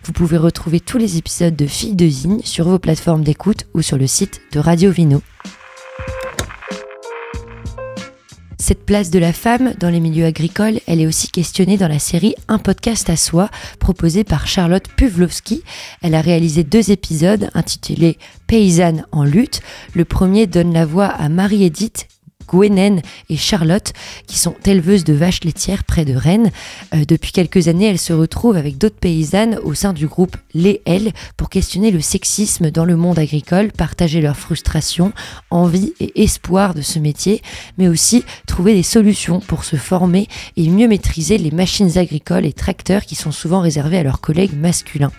Vous 0.04 0.14
pouvez 0.14 0.38
retrouver 0.38 0.80
tous 0.80 0.97
les 0.97 1.18
épisodes 1.18 1.56
de 1.56 1.66
Filles 1.66 1.95
de 1.95 2.06
Vigne 2.06 2.41
sur 2.43 2.68
vos 2.68 2.80
plateformes 2.80 3.24
d'écoute 3.24 3.66
ou 3.74 3.82
sur 3.82 3.97
le 3.97 4.08
site 4.08 4.41
de 4.51 4.60
Radio 4.60 4.91
Vino. 4.91 5.22
Cette 8.64 8.86
place 8.86 9.09
de 9.09 9.20
la 9.20 9.34
femme 9.34 9.74
dans 9.78 9.89
les 9.89 9.99
milieux 9.99 10.24
agricoles, 10.24 10.80
elle 10.88 11.01
est 11.01 11.05
aussi 11.05 11.28
questionnée 11.28 11.76
dans 11.76 11.89
la 11.89 11.99
série 11.99 12.34
Un 12.47 12.59
podcast 12.59 13.09
à 13.09 13.18
soi, 13.18 13.49
proposée 13.78 14.24
par 14.24 14.47
Charlotte 14.47 14.88
Puvlovski. 14.88 15.64
Elle 16.01 16.16
a 16.16 16.22
réalisé 16.22 16.64
deux 16.64 16.89
épisodes 16.89 17.49
intitulés 17.55 18.18
Paysanne 18.47 19.05
en 19.11 19.26
lutte. 19.26 19.59
Le 19.93 20.05
premier 20.05 20.47
donne 20.47 20.72
la 20.72 20.86
voix 20.86 21.07
à 21.07 21.28
Marie-Édith 21.28 22.07
Gwenen 22.48 23.02
et 23.30 23.38
Charlotte, 23.38 23.94
qui 24.28 24.38
sont 24.38 24.56
éleveuses 24.66 25.04
de 25.04 25.14
vaches 25.14 25.44
laitières 25.44 25.84
près 25.84 26.06
de 26.06 26.16
Rennes. 26.16 26.52
Euh, 26.94 27.06
depuis 27.06 27.32
quelques 27.32 27.68
années, 27.68 27.88
elles 27.88 28.00
se 28.00 28.14
retrouvent 28.14 28.58
avec 28.58 28.78
d'autres 28.78 29.00
paysannes 29.00 29.60
au 29.64 29.74
sein 29.74 29.94
du 29.94 30.08
groupe 30.08 30.38
Les 30.54 30.82
L 30.86 31.12
pour 31.38 31.50
questionner 31.50 31.91
le 31.91 32.02
sexisme 32.02 32.72
dans 32.72 32.86
le 32.86 32.96
monde 32.96 33.20
agricole, 33.20 33.72
partager 33.72 34.22
leurs 34.22 34.38
frustrations, 34.38 35.14
envie 35.52 35.94
et 36.00 36.24
espoir 36.24 36.74
de 36.74 36.82
ce 36.82 37.00
métier, 37.00 37.41
mais 37.78 37.88
aussi 37.88 38.24
trouver 38.48 38.74
des 38.74 38.84
solutions 38.84 39.39
pour 39.39 39.64
se 39.64 39.76
former 39.76 40.28
et 40.58 40.70
mieux 40.70 40.88
maîtriser 40.88 41.38
les 41.38 41.52
machines 41.52 41.98
agricoles 41.98 42.46
et 42.46 42.54
tracteurs 42.54 43.06
qui 43.06 43.16
sont 43.16 43.32
souvent 43.32 43.60
réservés 43.60 43.98
à 43.98 44.04
leurs 44.04 44.22
collègues 44.22 44.58
masculins. 44.58 45.12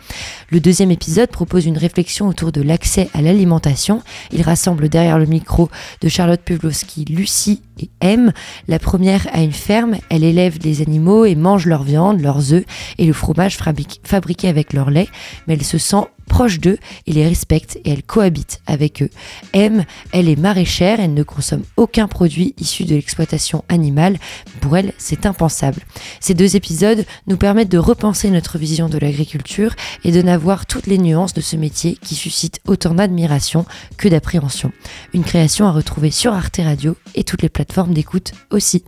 Le 0.51 0.61
deuxième 0.61 0.91
épisode 0.91 1.31
propose 1.31 1.67
une 1.67 1.79
réflexion 1.79 2.29
autour 2.29 2.53
de 2.53 2.63
l'accès 2.63 3.09
à 3.15 3.23
l'alimentation. 3.23 4.03
Il 4.33 4.43
rassemble 4.43 4.89
derrière 4.89 5.19
le 5.19 5.27
micro 5.27 5.69
de 6.01 6.09
Charlotte 6.09 6.41
Pavlovski, 6.41 7.05
Lucie 7.15 7.63
et 7.81 7.91
M. 8.01 8.33
La 8.69 8.79
première 8.79 9.27
a 9.33 9.43
une 9.43 9.53
ferme, 9.53 9.97
elle 10.11 10.25
élève 10.25 10.59
des 10.59 10.83
animaux 10.83 11.25
et 11.25 11.35
mange 11.35 11.67
leur 11.67 11.83
viande, 11.83 12.21
leurs 12.21 12.53
œufs 12.53 12.65
et 12.99 13.07
le 13.07 13.13
fromage 13.13 13.57
fabriqué 13.57 14.49
avec 14.49 14.73
leur 14.73 14.91
lait, 14.91 15.09
mais 15.47 15.55
elle 15.55 15.65
se 15.65 15.79
sent 15.79 16.05
proche 16.25 16.59
d'eux 16.59 16.79
et 17.07 17.13
les 17.13 17.27
respecte 17.27 17.77
et 17.85 17.91
elle 17.91 18.03
cohabite 18.03 18.61
avec 18.67 19.03
eux. 19.03 19.11
M, 19.53 19.85
elle 20.13 20.29
est 20.29 20.39
maraîchère, 20.39 21.01
elle 21.01 21.15
ne 21.15 21.23
consomme 21.23 21.63
aucun 21.77 22.09
produit 22.09 22.55
issu 22.59 22.85
de 22.85 22.95
l'exploitation 22.95 23.65
animale. 23.69 24.19
Pour 24.61 24.77
elle, 24.77 24.93
c'est 24.99 25.27
impensable. 25.27 25.83
Ces 26.21 26.35
deux 26.35 26.57
épisodes 26.57 27.05
nous 27.27 27.37
permettent 27.37 27.71
de 27.71 27.79
repenser 27.79 28.31
notre 28.31 28.59
vision 28.59 28.89
de 28.89 28.99
l'agriculture 28.99 29.75
et 30.03 30.13
de 30.13 30.23
n'avoir 30.23 30.67
toutes 30.67 30.87
les 30.87 30.99
nuances 30.99 31.35
de 31.35 31.41
ce 31.41 31.57
métier 31.57 31.99
qui 32.03 32.15
suscite 32.15 32.61
autant 32.67 32.95
d'admiration 32.95 33.67
que 33.97 34.09
d'appréhension. 34.09 34.73
Une 35.13 35.25
création 35.25 35.67
à 35.67 35.73
retrouver 35.73 36.11
sur 36.11 36.33
Arte 36.33 36.61
Radio 36.63 36.97
et 37.15 37.25
toutes 37.25 37.43
les 37.43 37.49
plateformes 37.49 37.95
d'écoute 37.95 38.33
aussi. 38.51 38.85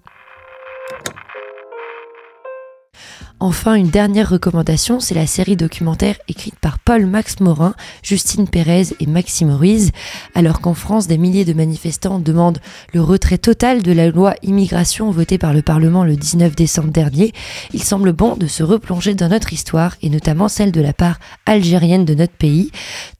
Enfin, 3.38 3.74
une 3.74 3.90
dernière 3.90 4.30
recommandation, 4.30 4.98
c'est 4.98 5.14
la 5.14 5.26
série 5.26 5.56
documentaire 5.56 6.16
écrite 6.26 6.58
par 6.58 6.78
Paul 6.78 7.04
Max 7.04 7.40
Morin, 7.40 7.74
Justine 8.02 8.48
Pérez 8.48 8.86
et 8.98 9.04
Maxime 9.04 9.50
Ruiz. 9.50 9.90
Alors 10.34 10.62
qu'en 10.62 10.72
France, 10.72 11.06
des 11.06 11.18
milliers 11.18 11.44
de 11.44 11.52
manifestants 11.52 12.18
demandent 12.18 12.60
le 12.94 13.02
retrait 13.02 13.36
total 13.36 13.82
de 13.82 13.92
la 13.92 14.08
loi 14.08 14.36
immigration 14.42 15.10
votée 15.10 15.36
par 15.36 15.52
le 15.52 15.60
Parlement 15.60 16.02
le 16.02 16.16
19 16.16 16.56
décembre 16.56 16.90
dernier, 16.90 17.34
il 17.74 17.82
semble 17.82 18.14
bon 18.14 18.36
de 18.36 18.46
se 18.46 18.62
replonger 18.62 19.14
dans 19.14 19.28
notre 19.28 19.52
histoire 19.52 19.96
et 20.00 20.08
notamment 20.08 20.48
celle 20.48 20.72
de 20.72 20.80
la 20.80 20.94
part 20.94 21.18
algérienne 21.44 22.06
de 22.06 22.14
notre 22.14 22.32
pays. 22.32 22.70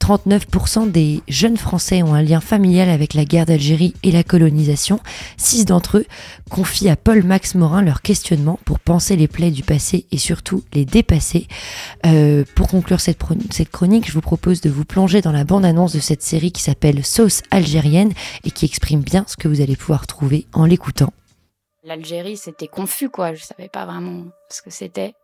39% 0.01 0.91
des 0.91 1.21
jeunes 1.29 1.59
Français 1.59 2.03
ont 2.03 2.15
un 2.15 2.23
lien 2.23 2.41
familial 2.41 2.89
avec 2.89 3.13
la 3.13 3.27
guerre 3.27 3.45
d'Algérie 3.45 3.93
et 4.03 4.13
la 4.13 4.23
colonisation. 4.23 4.99
Six 5.37 5.67
d'entre 5.67 5.99
eux 5.99 6.07
confient 6.49 6.89
à 6.89 6.97
Paul 6.97 7.23
Max 7.23 7.55
Morin 7.55 7.83
leur 7.83 8.01
questionnement 8.01 8.59
pour 8.65 8.81
penser 8.81 9.17
les 9.17 9.29
plaies 9.29 9.51
du 9.51 9.63
passé 9.63 10.06
et 10.13 10.19
surtout 10.19 10.63
les 10.73 10.85
dépasser. 10.85 11.47
Euh, 12.05 12.45
pour 12.55 12.69
conclure 12.69 13.01
cette, 13.01 13.19
cette 13.51 13.71
chronique, 13.71 14.07
je 14.07 14.13
vous 14.13 14.21
propose 14.21 14.61
de 14.61 14.71
vous 14.71 14.85
plonger 14.85 15.21
dans 15.21 15.33
la 15.33 15.45
bande-annonce 15.45 15.93
de 15.93 16.01
cette 16.01 16.23
série 16.23 16.53
qui 16.53 16.63
s'appelle 16.63 17.05
Sauce 17.05 17.43
algérienne 17.51 18.13
et 18.45 18.51
qui 18.51 18.65
exprime 18.65 19.01
bien 19.01 19.25
ce 19.27 19.37
que 19.37 19.49
vous 19.49 19.61
allez 19.61 19.77
pouvoir 19.77 20.07
trouver 20.07 20.47
en 20.53 20.65
l'écoutant. 20.65 21.13
L'Algérie, 21.85 22.37
c'était 22.37 22.67
confus, 22.67 23.11
quoi. 23.11 23.35
Je 23.35 23.45
savais 23.45 23.69
pas 23.69 23.87
vraiment 23.87 24.25
ce 24.51 24.61
que 24.61 24.71
c'était. 24.71 25.15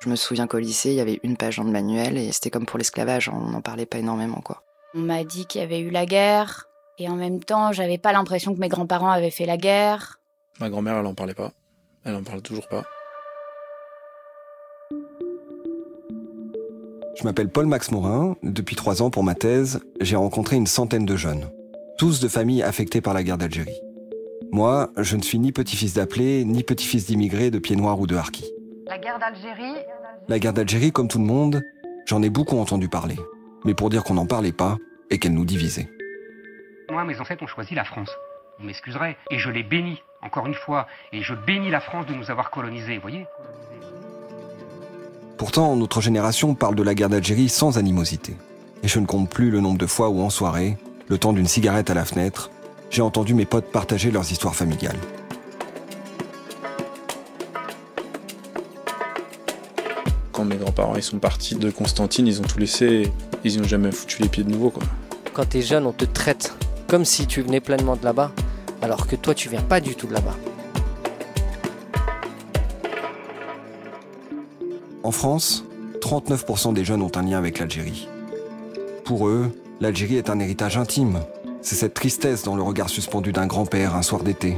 Je 0.00 0.08
me 0.08 0.16
souviens 0.16 0.46
qu'au 0.46 0.58
lycée, 0.58 0.90
il 0.90 0.96
y 0.96 1.00
avait 1.00 1.18
une 1.22 1.36
page 1.36 1.56
dans 1.56 1.64
le 1.64 1.70
manuel 1.70 2.18
et 2.18 2.30
c'était 2.30 2.50
comme 2.50 2.66
pour 2.66 2.78
l'esclavage, 2.78 3.28
on 3.28 3.50
n'en 3.50 3.62
parlait 3.62 3.86
pas 3.86 3.98
énormément, 3.98 4.40
quoi. 4.42 4.62
On 4.94 5.00
m'a 5.00 5.24
dit 5.24 5.46
qu'il 5.46 5.60
y 5.60 5.64
avait 5.64 5.80
eu 5.80 5.90
la 5.90 6.06
guerre 6.06 6.66
et 6.98 7.08
en 7.08 7.16
même 7.16 7.42
temps, 7.42 7.72
j'avais 7.72 7.98
pas 7.98 8.12
l'impression 8.12 8.54
que 8.54 8.60
mes 8.60 8.68
grands-parents 8.68 9.10
avaient 9.10 9.30
fait 9.30 9.46
la 9.46 9.56
guerre. 9.56 10.20
Ma 10.60 10.70
grand-mère, 10.70 10.98
elle 10.98 11.06
en 11.06 11.14
parlait 11.14 11.34
pas. 11.34 11.52
Elle 12.04 12.14
en 12.14 12.22
parle 12.22 12.42
toujours 12.42 12.68
pas. 12.68 12.84
Je 17.16 17.22
m'appelle 17.22 17.48
Paul 17.48 17.66
Max 17.66 17.92
Morin. 17.92 18.36
Depuis 18.42 18.76
trois 18.76 19.00
ans, 19.00 19.10
pour 19.10 19.22
ma 19.22 19.34
thèse, 19.34 19.80
j'ai 20.00 20.16
rencontré 20.16 20.56
une 20.56 20.66
centaine 20.66 21.06
de 21.06 21.16
jeunes, 21.16 21.48
tous 21.96 22.20
de 22.20 22.28
familles 22.28 22.62
affectées 22.62 23.00
par 23.00 23.14
la 23.14 23.22
guerre 23.22 23.38
d'Algérie. 23.38 23.80
Moi, 24.50 24.90
je 24.96 25.16
ne 25.16 25.22
suis 25.22 25.38
ni 25.38 25.52
petit-fils 25.52 25.94
d'appelé, 25.94 26.44
ni 26.44 26.62
petit-fils 26.62 27.06
d'immigrés 27.06 27.50
de 27.50 27.58
pieds 27.58 27.76
noirs 27.76 28.00
ou 28.00 28.06
de 28.06 28.16
harkis. 28.16 28.50
La 28.86 28.98
guerre 28.98 29.18
d'Algérie? 29.18 29.80
La 30.28 30.38
guerre 30.38 30.52
d'Algérie, 30.52 30.92
comme 30.92 31.08
tout 31.08 31.18
le 31.18 31.24
monde, 31.24 31.62
j'en 32.06 32.22
ai 32.22 32.30
beaucoup 32.30 32.58
entendu 32.58 32.88
parler. 32.88 33.16
Mais 33.64 33.74
pour 33.74 33.90
dire 33.90 34.04
qu'on 34.04 34.14
n'en 34.14 34.26
parlait 34.26 34.52
pas 34.52 34.76
et 35.10 35.18
qu'elle 35.18 35.34
nous 35.34 35.44
divisait. 35.44 35.88
Moi, 36.90 37.04
mes 37.04 37.18
ancêtres 37.20 37.42
ont 37.42 37.48
choisi 37.48 37.74
la 37.74 37.84
France. 37.84 38.10
Vous 38.58 38.66
m'excuserez. 38.66 39.16
Et 39.30 39.38
je 39.38 39.50
les 39.50 39.62
bénis, 39.62 40.02
encore 40.22 40.46
une 40.46 40.54
fois. 40.54 40.86
Et 41.12 41.22
je 41.22 41.34
bénis 41.34 41.70
la 41.70 41.80
France 41.80 42.06
de 42.06 42.14
nous 42.14 42.30
avoir 42.30 42.50
colonisés, 42.50 42.96
vous 42.96 43.02
voyez? 43.02 43.26
Pourtant, 45.36 45.74
notre 45.74 46.00
génération 46.00 46.54
parle 46.54 46.76
de 46.76 46.82
la 46.82 46.94
guerre 46.94 47.08
d'Algérie 47.08 47.48
sans 47.48 47.76
animosité. 47.76 48.36
Et 48.84 48.88
je 48.88 49.00
ne 49.00 49.06
compte 49.06 49.28
plus 49.28 49.50
le 49.50 49.60
nombre 49.60 49.78
de 49.78 49.86
fois 49.86 50.08
où 50.08 50.20
en 50.20 50.30
soirée, 50.30 50.76
le 51.08 51.18
temps 51.18 51.32
d'une 51.32 51.48
cigarette 51.48 51.90
à 51.90 51.94
la 51.94 52.04
fenêtre, 52.04 52.50
j'ai 52.90 53.02
entendu 53.02 53.34
mes 53.34 53.44
potes 53.44 53.70
partager 53.72 54.12
leurs 54.12 54.30
histoires 54.30 54.54
familiales. 54.54 54.98
Quand 60.30 60.44
mes 60.44 60.56
grands-parents 60.56 60.96
ils 60.96 61.02
sont 61.02 61.18
partis 61.18 61.56
de 61.56 61.70
Constantine, 61.70 62.26
ils 62.26 62.40
ont 62.40 62.44
tout 62.44 62.58
laissé, 62.58 63.10
ils 63.42 63.56
n'y 63.56 63.60
ont 63.60 63.68
jamais 63.68 63.90
foutu 63.90 64.22
les 64.22 64.28
pieds 64.28 64.44
de 64.44 64.50
nouveau 64.50 64.70
quoi. 64.70 64.82
Quand 65.32 65.48
t'es 65.48 65.62
jeune, 65.62 65.86
on 65.86 65.92
te 65.92 66.04
traite 66.04 66.54
comme 66.86 67.04
si 67.04 67.26
tu 67.26 67.42
venais 67.42 67.60
pleinement 67.60 67.96
de 67.96 68.04
là-bas. 68.04 68.30
alors 68.82 69.06
que 69.06 69.16
toi 69.16 69.34
tu 69.34 69.48
viens 69.48 69.62
pas 69.62 69.80
du 69.80 69.96
tout 69.96 70.06
de 70.06 70.12
là-bas. 70.12 70.36
En 75.04 75.10
France, 75.10 75.66
39% 76.00 76.72
des 76.72 76.82
jeunes 76.82 77.02
ont 77.02 77.12
un 77.14 77.22
lien 77.22 77.36
avec 77.36 77.58
l'Algérie. 77.58 78.08
Pour 79.04 79.28
eux, 79.28 79.50
l'Algérie 79.78 80.16
est 80.16 80.30
un 80.30 80.40
héritage 80.40 80.78
intime. 80.78 81.20
C'est 81.60 81.74
cette 81.74 81.92
tristesse 81.92 82.42
dans 82.42 82.56
le 82.56 82.62
regard 82.62 82.88
suspendu 82.88 83.30
d'un 83.30 83.46
grand-père 83.46 83.96
un 83.96 84.00
soir 84.00 84.22
d'été. 84.22 84.56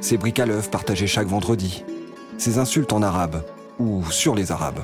Ces 0.00 0.16
briques 0.16 0.38
à 0.38 0.46
l'œuf 0.46 0.70
partagées 0.70 1.08
chaque 1.08 1.26
vendredi. 1.26 1.82
Ces 2.36 2.58
insultes 2.58 2.92
en 2.92 3.02
arabe 3.02 3.42
ou 3.80 4.04
sur 4.08 4.36
les 4.36 4.52
arabes. 4.52 4.78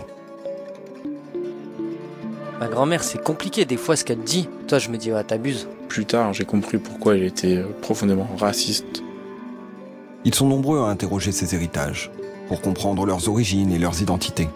Ma 2.58 2.66
grand-mère, 2.66 3.04
c'est 3.04 3.22
compliqué 3.22 3.64
des 3.64 3.76
fois 3.76 3.94
ce 3.94 4.04
qu'elle 4.04 4.24
dit. 4.24 4.48
Toi, 4.66 4.80
je 4.80 4.88
me 4.88 4.96
dis, 4.96 5.12
ouais, 5.12 5.22
t'abuses. 5.22 5.68
Plus 5.88 6.06
tard, 6.06 6.32
j'ai 6.32 6.44
compris 6.44 6.78
pourquoi 6.78 7.16
il 7.16 7.22
était 7.22 7.58
euh, 7.58 7.68
profondément 7.82 8.26
raciste. 8.36 9.04
Ils 10.24 10.34
sont 10.34 10.48
nombreux 10.48 10.80
à 10.80 10.86
interroger 10.86 11.30
ces 11.30 11.54
héritages, 11.54 12.10
pour 12.48 12.60
comprendre 12.60 13.06
leurs 13.06 13.28
origines 13.28 13.70
et 13.70 13.78
leurs 13.78 14.02
identités. 14.02 14.48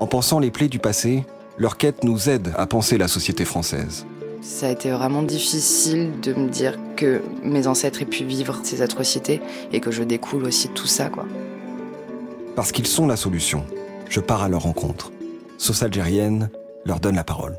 En 0.00 0.06
pensant 0.06 0.38
les 0.38 0.50
plaies 0.50 0.68
du 0.68 0.78
passé, 0.78 1.24
leur 1.56 1.76
quête 1.76 2.04
nous 2.04 2.28
aide 2.28 2.52
à 2.56 2.66
penser 2.66 2.98
la 2.98 3.08
société 3.08 3.44
française. 3.44 4.06
Ça 4.42 4.66
a 4.66 4.70
été 4.70 4.90
vraiment 4.90 5.22
difficile 5.22 6.20
de 6.20 6.34
me 6.34 6.48
dire 6.48 6.78
que 6.96 7.22
mes 7.42 7.66
ancêtres 7.66 8.02
aient 8.02 8.06
pu 8.06 8.24
vivre 8.24 8.60
ces 8.62 8.82
atrocités 8.82 9.40
et 9.72 9.80
que 9.80 9.90
je 9.90 10.02
découle 10.02 10.44
aussi 10.44 10.68
de 10.68 10.74
tout 10.74 10.86
ça, 10.86 11.08
quoi. 11.08 11.24
Parce 12.54 12.70
qu'ils 12.70 12.86
sont 12.86 13.06
la 13.06 13.16
solution, 13.16 13.64
je 14.08 14.20
pars 14.20 14.42
à 14.42 14.48
leur 14.48 14.62
rencontre. 14.62 15.12
Sauce 15.58 15.82
algérienne 15.82 16.50
leur 16.84 17.00
donne 17.00 17.16
la 17.16 17.24
parole. 17.24 17.58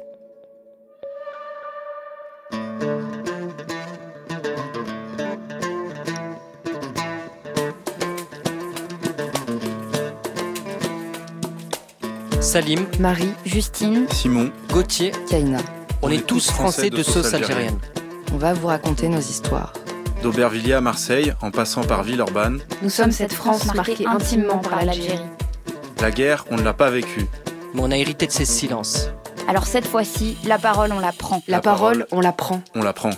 Salim, 12.55 12.85
Marie, 13.01 13.33
Justine, 13.43 14.07
Simon, 14.09 14.49
Gauthier, 14.71 15.11
Kaina, 15.29 15.57
on, 16.01 16.09
est, 16.09 16.25
tous 16.25 16.49
français 16.49 16.89
de 16.89 17.03
sauce 17.03 17.33
algérienne. 17.33 17.77
on 18.33 18.37
va 18.37 18.53
vous 18.53 18.67
raconter 18.67 19.09
nos 19.09 19.19
histoires. 19.19 19.73
d'Aubervilliers 20.23 20.71
à 20.75 20.79
Marseille, 20.79 21.33
en 21.41 21.51
passant 21.51 21.83
par 21.83 22.03
Villeurbanne, 22.03 22.61
nous 22.81 22.89
sommes 22.89 23.11
cette 23.11 23.33
France 23.33 23.75
marquée 23.75 24.07
intimement 24.07 24.59
par 24.59 24.85
l'Algérie. 24.85 25.19
la 25.99 26.11
guerre, 26.11 26.45
on 26.49 26.55
ne 26.55 26.61
l'a 26.61 26.71
pas 26.71 26.89
vécue. 26.89 27.25
Mais 27.73 27.81
on 27.83 27.91
a 27.91 27.97
hérité 27.97 28.25
de 28.25 28.31
ces 28.31 28.45
silences. 28.45 29.09
Alors 29.49 29.67
cette 29.67 29.85
fois-ci, 29.85 30.37
la 30.45 30.57
parole, 30.57 30.93
on 30.93 30.99
la 30.99 31.11
prend. 31.11 31.43
La, 31.49 31.57
La 31.57 31.61
parole, 31.61 32.05
parole. 32.05 32.07
on 32.13 32.21
la 32.21 32.31
prend. 32.31 32.61
On 32.73 32.83
la 32.83 32.93
prend. 32.93 33.11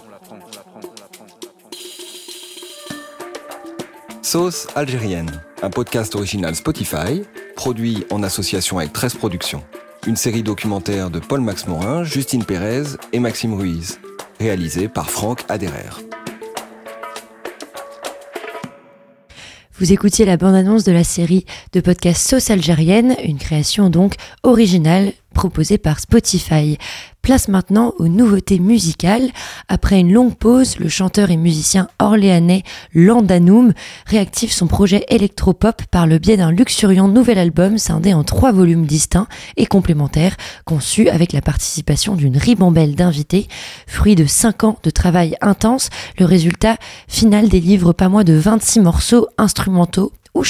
Sauce 4.28 4.68
algérienne, 4.76 5.32
un 5.62 5.70
podcast 5.70 6.14
original 6.14 6.54
Spotify, 6.54 7.24
produit 7.56 8.04
en 8.12 8.24
association 8.24 8.78
avec 8.78 8.92
13 8.92 9.16
Productions. 9.16 9.64
Une 10.06 10.18
série 10.18 10.44
documentaire 10.44 11.10
de 11.10 11.20
Paul-Max 11.20 11.66
Morin, 11.66 12.04
Justine 12.04 12.44
Pérez 12.44 12.98
et 13.14 13.22
Maxime 13.22 13.54
Ruiz, 13.54 14.02
réalisée 14.42 14.90
par 14.90 15.10
Franck 15.10 15.46
Aderer. 15.48 16.04
Vous 19.80 19.94
écoutiez 19.94 20.26
la 20.26 20.36
bande-annonce 20.36 20.84
de 20.84 20.92
la 20.92 21.06
série 21.06 21.46
de 21.72 21.80
podcast 21.80 22.28
Sauce 22.28 22.50
algérienne, 22.50 23.16
une 23.24 23.38
création 23.38 23.90
donc 23.90 24.16
originale 24.44 25.14
proposée 25.38 25.78
par 25.78 26.00
Spotify. 26.00 26.80
Place 27.22 27.48
maintenant 27.48 27.94
aux 28.00 28.08
nouveautés 28.08 28.58
musicales. 28.58 29.30
Après 29.68 30.00
une 30.00 30.12
longue 30.12 30.36
pause, 30.36 30.80
le 30.80 30.90
chanteur 30.90 31.30
et 31.30 31.38
musicien 31.38 31.90
orléanais 32.00 32.64
Landanoum 32.96 33.74
réactive 34.08 34.52
son 34.52 34.66
projet 34.66 35.06
électropop 35.10 35.84
par 35.92 36.08
le 36.08 36.18
biais 36.18 36.38
d'un 36.38 36.50
luxuriant 36.50 37.08
nouvel 37.08 37.38
album 37.38 37.78
scindé 37.78 38.16
en 38.16 38.24
trois 38.24 38.52
volumes 38.52 38.88
distincts 38.88 39.28
et 39.58 39.68
complémentaires, 39.68 40.38
conçu 40.66 41.08
avec 41.08 41.34
la 41.34 41.42
participation 41.42 42.16
d'une 42.16 42.38
ribambelle 42.38 42.96
d'invités. 42.96 43.48
Fruit 43.86 44.16
de 44.16 44.26
cinq 44.26 44.64
ans 44.64 44.80
de 44.82 44.90
travail 44.90 45.36
intense, 45.42 45.90
le 46.18 46.26
résultat 46.26 46.78
final 47.08 47.48
délivre 47.48 47.94
pas 47.94 48.10
moins 48.10 48.24
de 48.24 48.34
26 48.34 48.80
morceaux 48.80 49.28
instrumentaux 49.38 50.14
ou 50.38 50.44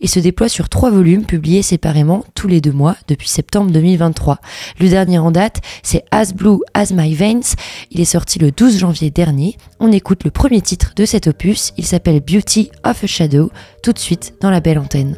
et 0.00 0.06
se 0.06 0.20
déploie 0.20 0.48
sur 0.48 0.68
trois 0.68 0.90
volumes 0.90 1.24
publiés 1.24 1.62
séparément 1.62 2.24
tous 2.34 2.48
les 2.48 2.60
deux 2.60 2.72
mois 2.72 2.96
depuis 3.08 3.28
septembre 3.28 3.70
2023. 3.70 4.38
Le 4.80 4.88
dernier 4.88 5.18
en 5.18 5.30
date, 5.30 5.60
c'est 5.82 6.04
As 6.10 6.32
Blue 6.32 6.58
As 6.74 6.92
My 6.92 7.14
Veins. 7.14 7.56
Il 7.90 8.00
est 8.00 8.04
sorti 8.04 8.38
le 8.38 8.50
12 8.50 8.78
janvier 8.78 9.10
dernier. 9.10 9.56
On 9.80 9.92
écoute 9.92 10.24
le 10.24 10.30
premier 10.30 10.60
titre 10.60 10.92
de 10.96 11.04
cet 11.04 11.26
opus. 11.26 11.72
Il 11.76 11.86
s'appelle 11.86 12.20
Beauty 12.20 12.70
of 12.84 13.04
a 13.04 13.06
Shadow. 13.06 13.50
Tout 13.82 13.92
de 13.92 13.98
suite 13.98 14.34
dans 14.40 14.50
la 14.50 14.60
belle 14.60 14.78
antenne. 14.78 15.16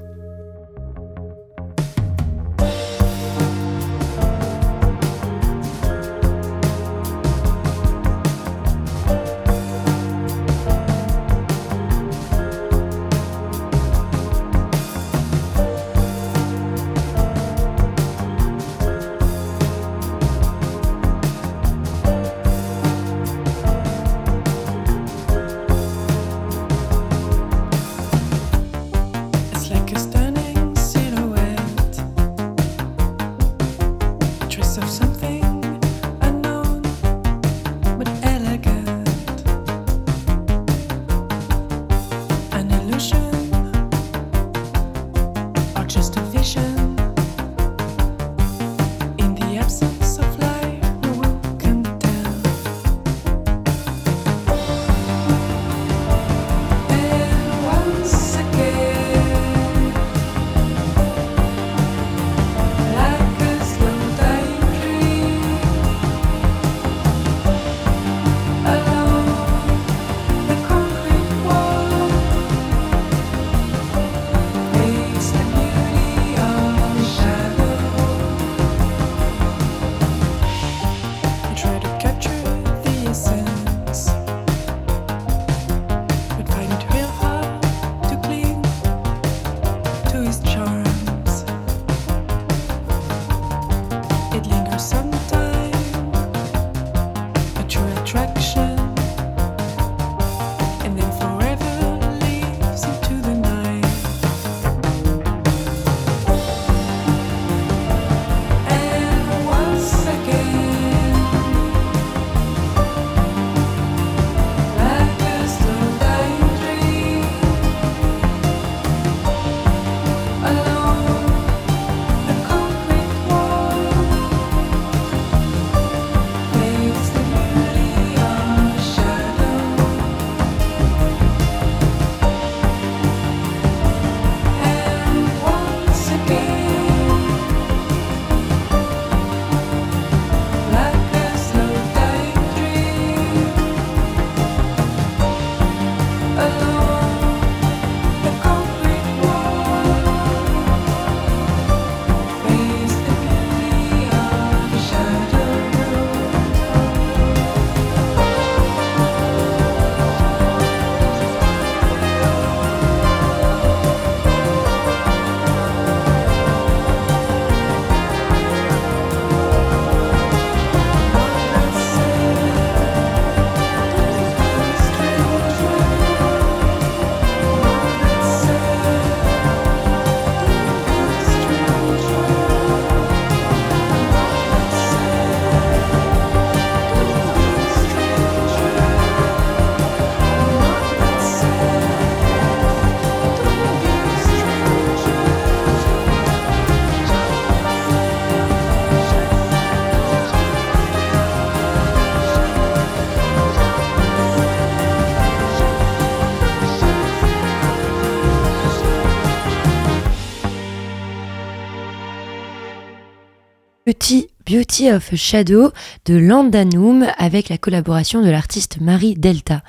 Beauty, 214.68 214.90
of 214.92 215.14
Shadow 215.14 215.72
de 216.04 216.16
Landanum 216.16 217.06
avec 217.16 217.48
la 217.48 217.58
collaboration 217.58 218.22
de 218.22 218.28
l'artiste 218.28 218.80
Marie 218.80 219.14
Delta. 219.14 219.62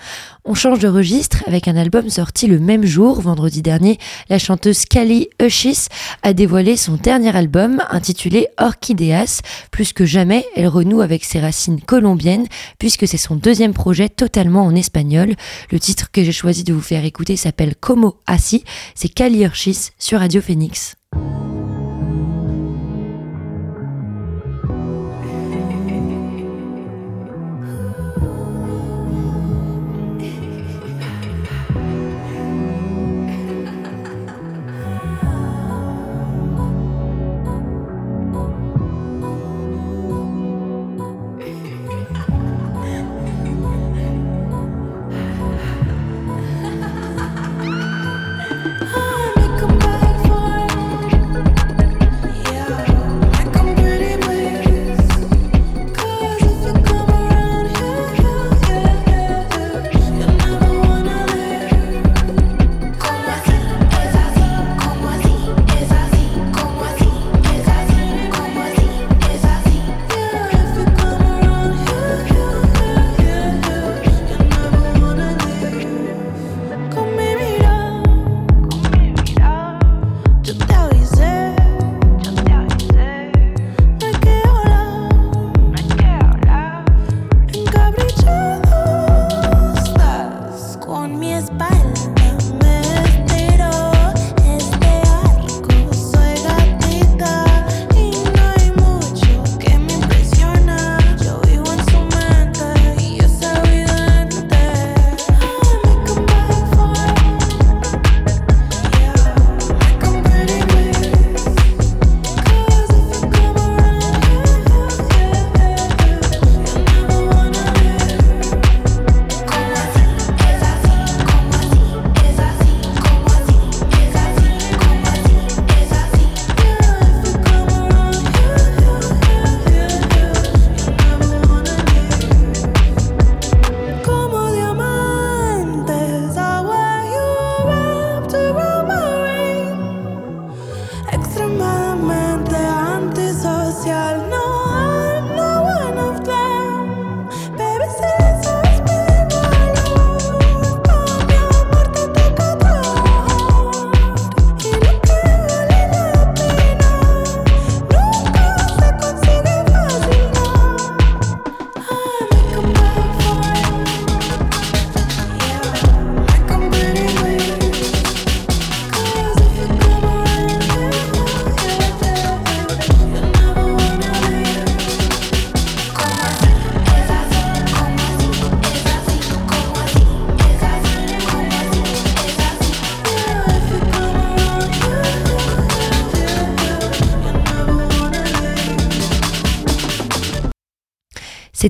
On 0.45 0.53
change 0.53 0.79
de 0.79 0.87
registre 0.87 1.43
avec 1.47 1.67
un 1.67 1.77
album 1.77 2.09
sorti 2.09 2.47
le 2.47 2.59
même 2.59 2.85
jour, 2.85 3.21
vendredi 3.21 3.61
dernier. 3.61 3.97
La 4.29 4.39
chanteuse 4.39 4.85
Kali 4.85 5.29
Uchis 5.41 5.87
a 6.23 6.33
dévoilé 6.33 6.75
son 6.75 6.95
dernier 6.95 7.35
album 7.35 7.81
intitulé 7.89 8.47
Orchideas. 8.57 9.41
Plus 9.71 9.93
que 9.93 10.05
jamais, 10.05 10.45
elle 10.55 10.67
renoue 10.67 11.01
avec 11.01 11.23
ses 11.23 11.39
racines 11.39 11.81
colombiennes 11.81 12.47
puisque 12.77 13.07
c'est 13.07 13.17
son 13.17 13.35
deuxième 13.35 13.73
projet 13.73 14.09
totalement 14.09 14.65
en 14.65 14.75
espagnol. 14.75 15.35
Le 15.71 15.79
titre 15.79 16.11
que 16.11 16.23
j'ai 16.23 16.31
choisi 16.31 16.63
de 16.63 16.73
vous 16.73 16.81
faire 16.81 17.05
écouter 17.05 17.37
s'appelle 17.37 17.75
Como 17.79 18.17
Así. 18.27 18.63
C'est 18.95 19.09
Kali 19.09 19.45
Uchis 19.45 19.91
sur 19.97 20.19
Radio 20.19 20.41
Phoenix. 20.41 20.95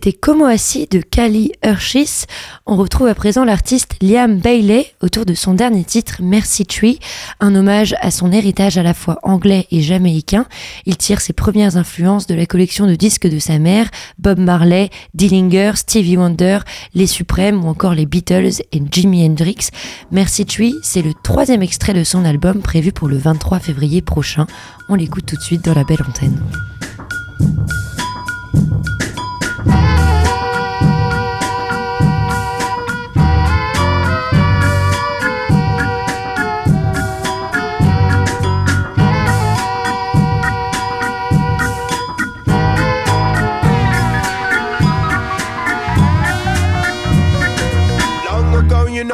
C'était 0.02 0.14
Como 0.14 0.46
Assis 0.46 0.88
de 0.90 1.02
Kali 1.02 1.52
Urshis. 1.62 2.24
On 2.66 2.78
retrouve 2.78 3.08
à 3.08 3.16
présent 3.16 3.44
l'artiste 3.44 3.98
Liam 4.02 4.40
Bailey 4.40 4.94
autour 5.02 5.26
de 5.26 5.34
son 5.34 5.54
dernier 5.54 5.84
titre 5.84 6.22
Mercy 6.22 6.66
Tree, 6.66 7.00
un 7.42 7.54
hommage 7.54 7.98
à 8.00 8.10
son 8.10 8.32
héritage 8.32 8.78
à 8.78 8.84
la 8.84 8.94
fois 8.94 9.20
anglais 9.24 9.68
et 9.72 9.82
jamaïcain. 9.82 10.46
Il 10.86 10.96
tire 10.96 11.20
ses 11.20 11.34
premières 11.34 11.76
influences 11.76 12.28
de 12.28 12.34
la 12.34 12.46
collection 12.46 12.88
de 12.88 12.96
disques 12.96 13.28
de 13.28 13.40
sa 13.40 13.60
mère, 13.60 13.90
Bob 14.20 14.40
Marley, 14.40 14.90
Dillinger, 15.16 15.74
Stevie 15.76 16.16
Wonder, 16.16 16.60
Les 16.94 17.06
Suprêmes 17.06 17.66
ou 17.66 17.68
encore 17.68 17.94
les 17.94 18.06
Beatles 18.06 18.62
et 18.72 18.82
Jimi 18.90 19.26
Hendrix. 19.26 19.68
Mercy 20.12 20.46
Tree, 20.46 20.76
c'est 20.82 21.02
le 21.02 21.12
troisième 21.14 21.62
extrait 21.62 21.94
de 21.94 22.06
son 22.06 22.24
album 22.24 22.62
prévu 22.62 22.94
pour 22.94 23.10
le 23.10 23.18
23 23.18 23.60
février 23.60 24.02
prochain. 24.02 24.48
On 24.88 24.96
l'écoute 24.96 25.26
tout 25.26 25.36
de 25.36 25.42
suite 25.42 25.66
dans 25.66 25.74
la 25.74 25.84
belle 25.84 26.04
antenne. 26.08 26.42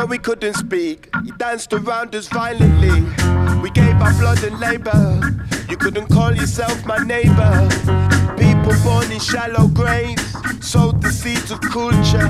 We 0.05 0.17
couldn't 0.17 0.53
speak. 0.55 1.09
You 1.23 1.31
danced 1.37 1.73
around 1.73 2.13
us 2.15 2.27
violently. 2.27 3.01
We 3.61 3.69
gave 3.71 3.95
our 4.01 4.13
blood 4.13 4.43
and 4.43 4.59
labor. 4.59 5.19
You 5.69 5.77
couldn't 5.77 6.07
call 6.07 6.35
yourself 6.35 6.85
my 6.85 6.97
neighbor. 6.97 7.67
People 8.37 8.73
born 8.83 9.11
in 9.11 9.19
shallow 9.19 9.67
graves 9.67 10.21
sowed 10.61 11.01
the 11.01 11.11
seeds 11.11 11.49
of 11.51 11.61
culture. 11.61 12.27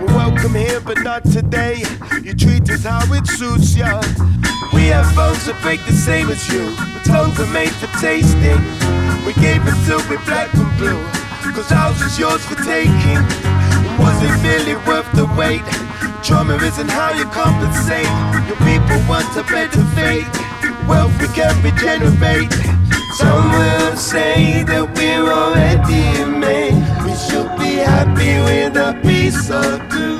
We're 0.00 0.14
welcome 0.14 0.54
here, 0.54 0.80
but 0.80 1.00
not 1.02 1.24
today. 1.24 1.84
You 2.22 2.34
treat 2.34 2.68
us 2.70 2.84
how 2.84 3.12
it 3.12 3.26
suits 3.26 3.76
ya. 3.76 4.00
We 4.72 4.86
have 4.88 5.14
bones 5.14 5.46
that 5.46 5.58
break 5.62 5.84
the 5.86 5.92
same 5.92 6.28
as 6.28 6.48
you, 6.48 6.74
but 6.94 7.04
tongues 7.04 7.38
are 7.38 7.52
made 7.52 7.70
for 7.70 7.88
tasting. 8.00 8.58
We 9.24 9.32
gave 9.34 9.62
it 9.62 9.76
till 9.86 10.02
we 10.10 10.16
black 10.24 10.52
and 10.54 10.70
blue, 10.78 11.02
cause 11.54 11.70
ours 11.70 12.00
is 12.02 12.18
yours 12.18 12.44
for 12.44 12.56
taking. 12.64 13.20
And 13.46 13.98
was 13.98 14.16
it 14.22 14.34
really 14.42 14.76
worth 14.86 15.10
the 15.12 15.26
wait? 15.38 15.62
Trauma 16.26 16.56
isn't 16.56 16.88
how 16.88 17.12
you 17.12 17.24
compensate. 17.26 18.10
Your 18.48 18.56
people 18.66 18.98
want 19.08 19.30
a 19.36 19.44
better 19.44 19.84
fate. 19.94 20.26
Wealth 20.88 21.14
we 21.22 21.28
can 21.28 21.54
regenerate. 21.62 22.52
Some 23.14 23.52
will 23.52 23.96
say 23.96 24.64
that 24.64 24.90
we're 24.96 25.30
already 25.30 26.24
made. 26.26 26.82
We 27.04 27.14
should 27.14 27.56
be 27.56 27.76
happy 27.78 28.40
with 28.42 28.76
a 28.76 28.98
piece 29.06 29.48
of 29.50 29.78
two. 29.88 30.18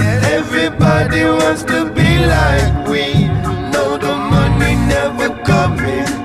Yet 0.00 0.22
everybody 0.38 1.24
wants 1.24 1.64
to 1.64 1.90
be 1.90 2.24
like 2.24 2.86
we. 2.86 3.26
Know 3.72 3.98
the 3.98 4.14
money 4.14 4.76
never 4.86 5.30
coming 5.42 6.21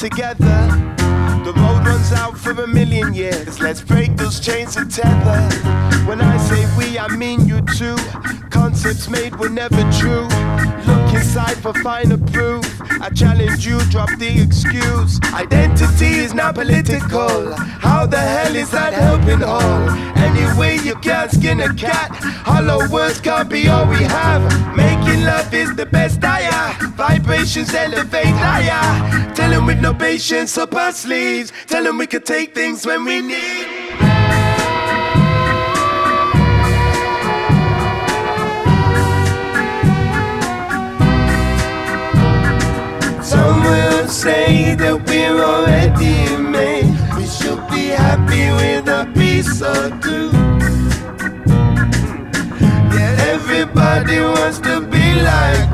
together. 0.00 0.96
The 1.44 1.52
road 1.56 1.86
runs 1.86 2.10
out 2.12 2.38
for 2.38 2.52
a 2.52 2.66
million 2.66 3.12
years. 3.12 3.60
Let's 3.60 3.82
break 3.82 4.16
those 4.16 4.40
chains 4.40 4.76
and 4.76 4.90
tether. 4.90 5.42
When 6.08 6.22
I 6.22 6.38
say 6.38 6.64
we, 6.78 6.98
I 6.98 7.14
mean 7.14 7.46
you 7.46 7.60
too. 7.76 7.96
Concepts 8.48 9.10
made 9.10 9.36
were 9.36 9.50
never 9.50 9.82
true. 9.92 10.26
Inside 11.20 11.58
for 11.58 11.74
finer 11.82 12.16
proof. 12.16 12.64
I 12.98 13.10
challenge 13.10 13.66
you, 13.66 13.78
drop 13.90 14.08
the 14.18 14.40
excuse. 14.40 15.20
Identity 15.34 16.12
is 16.24 16.32
not 16.32 16.54
political. 16.54 17.52
How 17.52 18.06
the 18.06 18.16
hell 18.16 18.56
is 18.56 18.70
that 18.70 18.94
helping 18.94 19.42
all? 19.42 19.90
Anyway, 20.16 20.78
you 20.78 20.94
can't 20.96 21.30
skin 21.30 21.60
a 21.60 21.74
cat. 21.74 22.10
Hollow 22.48 22.88
words 22.88 23.20
can't 23.20 23.50
be 23.50 23.68
all 23.68 23.86
we 23.86 24.02
have. 24.02 24.42
Making 24.74 25.24
love 25.24 25.52
is 25.52 25.74
the 25.76 25.84
best 25.84 26.22
higher. 26.22 26.72
Vibrations 26.96 27.74
elevate 27.74 28.36
higher. 28.46 29.34
Tell 29.34 29.52
'em 29.52 29.66
with 29.66 29.80
no 29.80 29.92
patience 29.92 30.56
up 30.56 30.74
our 30.74 30.92
sleeves. 30.92 31.52
Tell 31.66 31.86
'em 31.86 31.98
we 31.98 32.06
can 32.06 32.22
take 32.22 32.54
things 32.54 32.86
when 32.86 33.04
we 33.04 33.20
need. 33.20 33.69
Say 44.10 44.74
that 44.74 45.06
we're 45.06 45.40
already 45.42 46.36
made. 46.36 46.90
We 47.16 47.26
should 47.26 47.62
be 47.68 47.88
happy 47.94 48.50
with 48.58 48.88
a 48.88 49.06
piece 49.14 49.62
or 49.62 49.88
two. 50.02 50.30
Yeah, 52.94 53.14
everybody 53.34 54.18
wants 54.20 54.58
to 54.60 54.80
be 54.80 55.14
like 55.22 55.69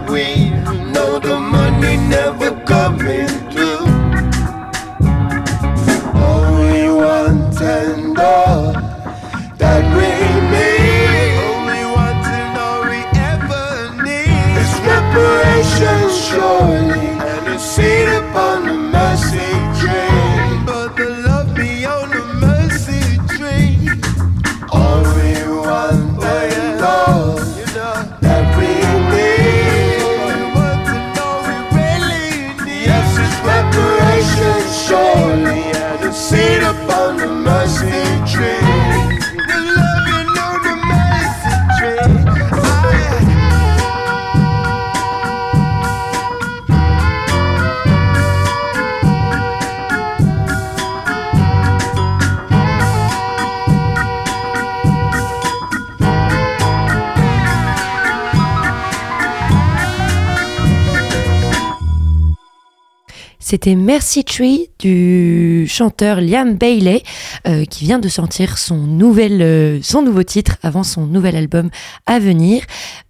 C'était 63.57 63.75
Mercy 63.75 64.23
Tree 64.23 64.69
du 64.79 65.67
chanteur 65.67 66.21
Liam 66.21 66.57
Bailey 66.57 67.03
euh, 67.49 67.65
qui 67.65 67.85
vient 67.85 67.99
de 67.99 68.07
sortir 68.07 68.57
euh, 68.71 69.79
son 69.83 70.03
nouveau 70.03 70.23
titre 70.25 70.59
avant 70.63 70.83
son 70.83 71.07
nouvel 71.07 71.37
album 71.37 71.71
à 72.05 72.19
venir. 72.19 72.63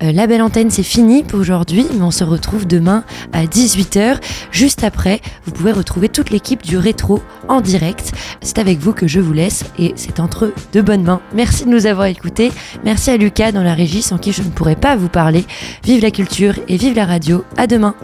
Euh, 0.05 0.13
la 0.13 0.29
belle 0.29 0.43
antenne 0.43 0.71
c'est 0.71 0.85
fini 0.85 1.25
pour 1.25 1.41
aujourd'hui 1.41 1.85
mais 1.95 2.03
on 2.03 2.13
se 2.13 2.23
retrouve 2.23 2.65
demain 2.65 3.03
à 3.33 3.47
18h. 3.47 4.21
Juste 4.53 4.85
après 4.85 5.21
vous 5.47 5.51
pouvez 5.51 5.73
retrouver 5.73 6.09
toute 6.09 6.31
l'équipe 6.31 6.63
du 6.63 6.79
rétro 6.79 7.21
en 7.49 7.61
direct. 7.61 8.13
C'est 8.41 8.59
avec 8.59 8.79
vous 8.79 8.93
que 8.93 9.09
je 9.09 9.19
vous 9.19 9.33
laisse 9.33 9.65
et 9.81 9.95
c'est 9.97 10.21
entre 10.21 10.53
de 10.73 10.81
bonnes 10.81 11.03
mains. 11.03 11.23
Merci 11.35 11.65
de 11.65 11.71
nous 11.71 11.87
avoir 11.87 12.07
écoutés. 12.07 12.53
Merci 12.85 13.11
à 13.11 13.17
Lucas 13.17 13.51
dans 13.51 13.65
la 13.65 13.75
régie 13.75 14.01
sans 14.01 14.19
qui 14.19 14.31
je 14.31 14.43
ne 14.43 14.51
pourrais 14.51 14.77
pas 14.77 14.95
vous 14.95 15.09
parler. 15.09 15.45
Vive 15.83 16.03
la 16.03 16.13
culture 16.13 16.55
et 16.69 16.77
vive 16.77 16.95
la 16.95 17.05
radio. 17.05 17.43
À 17.57 17.67
demain. 17.67 17.97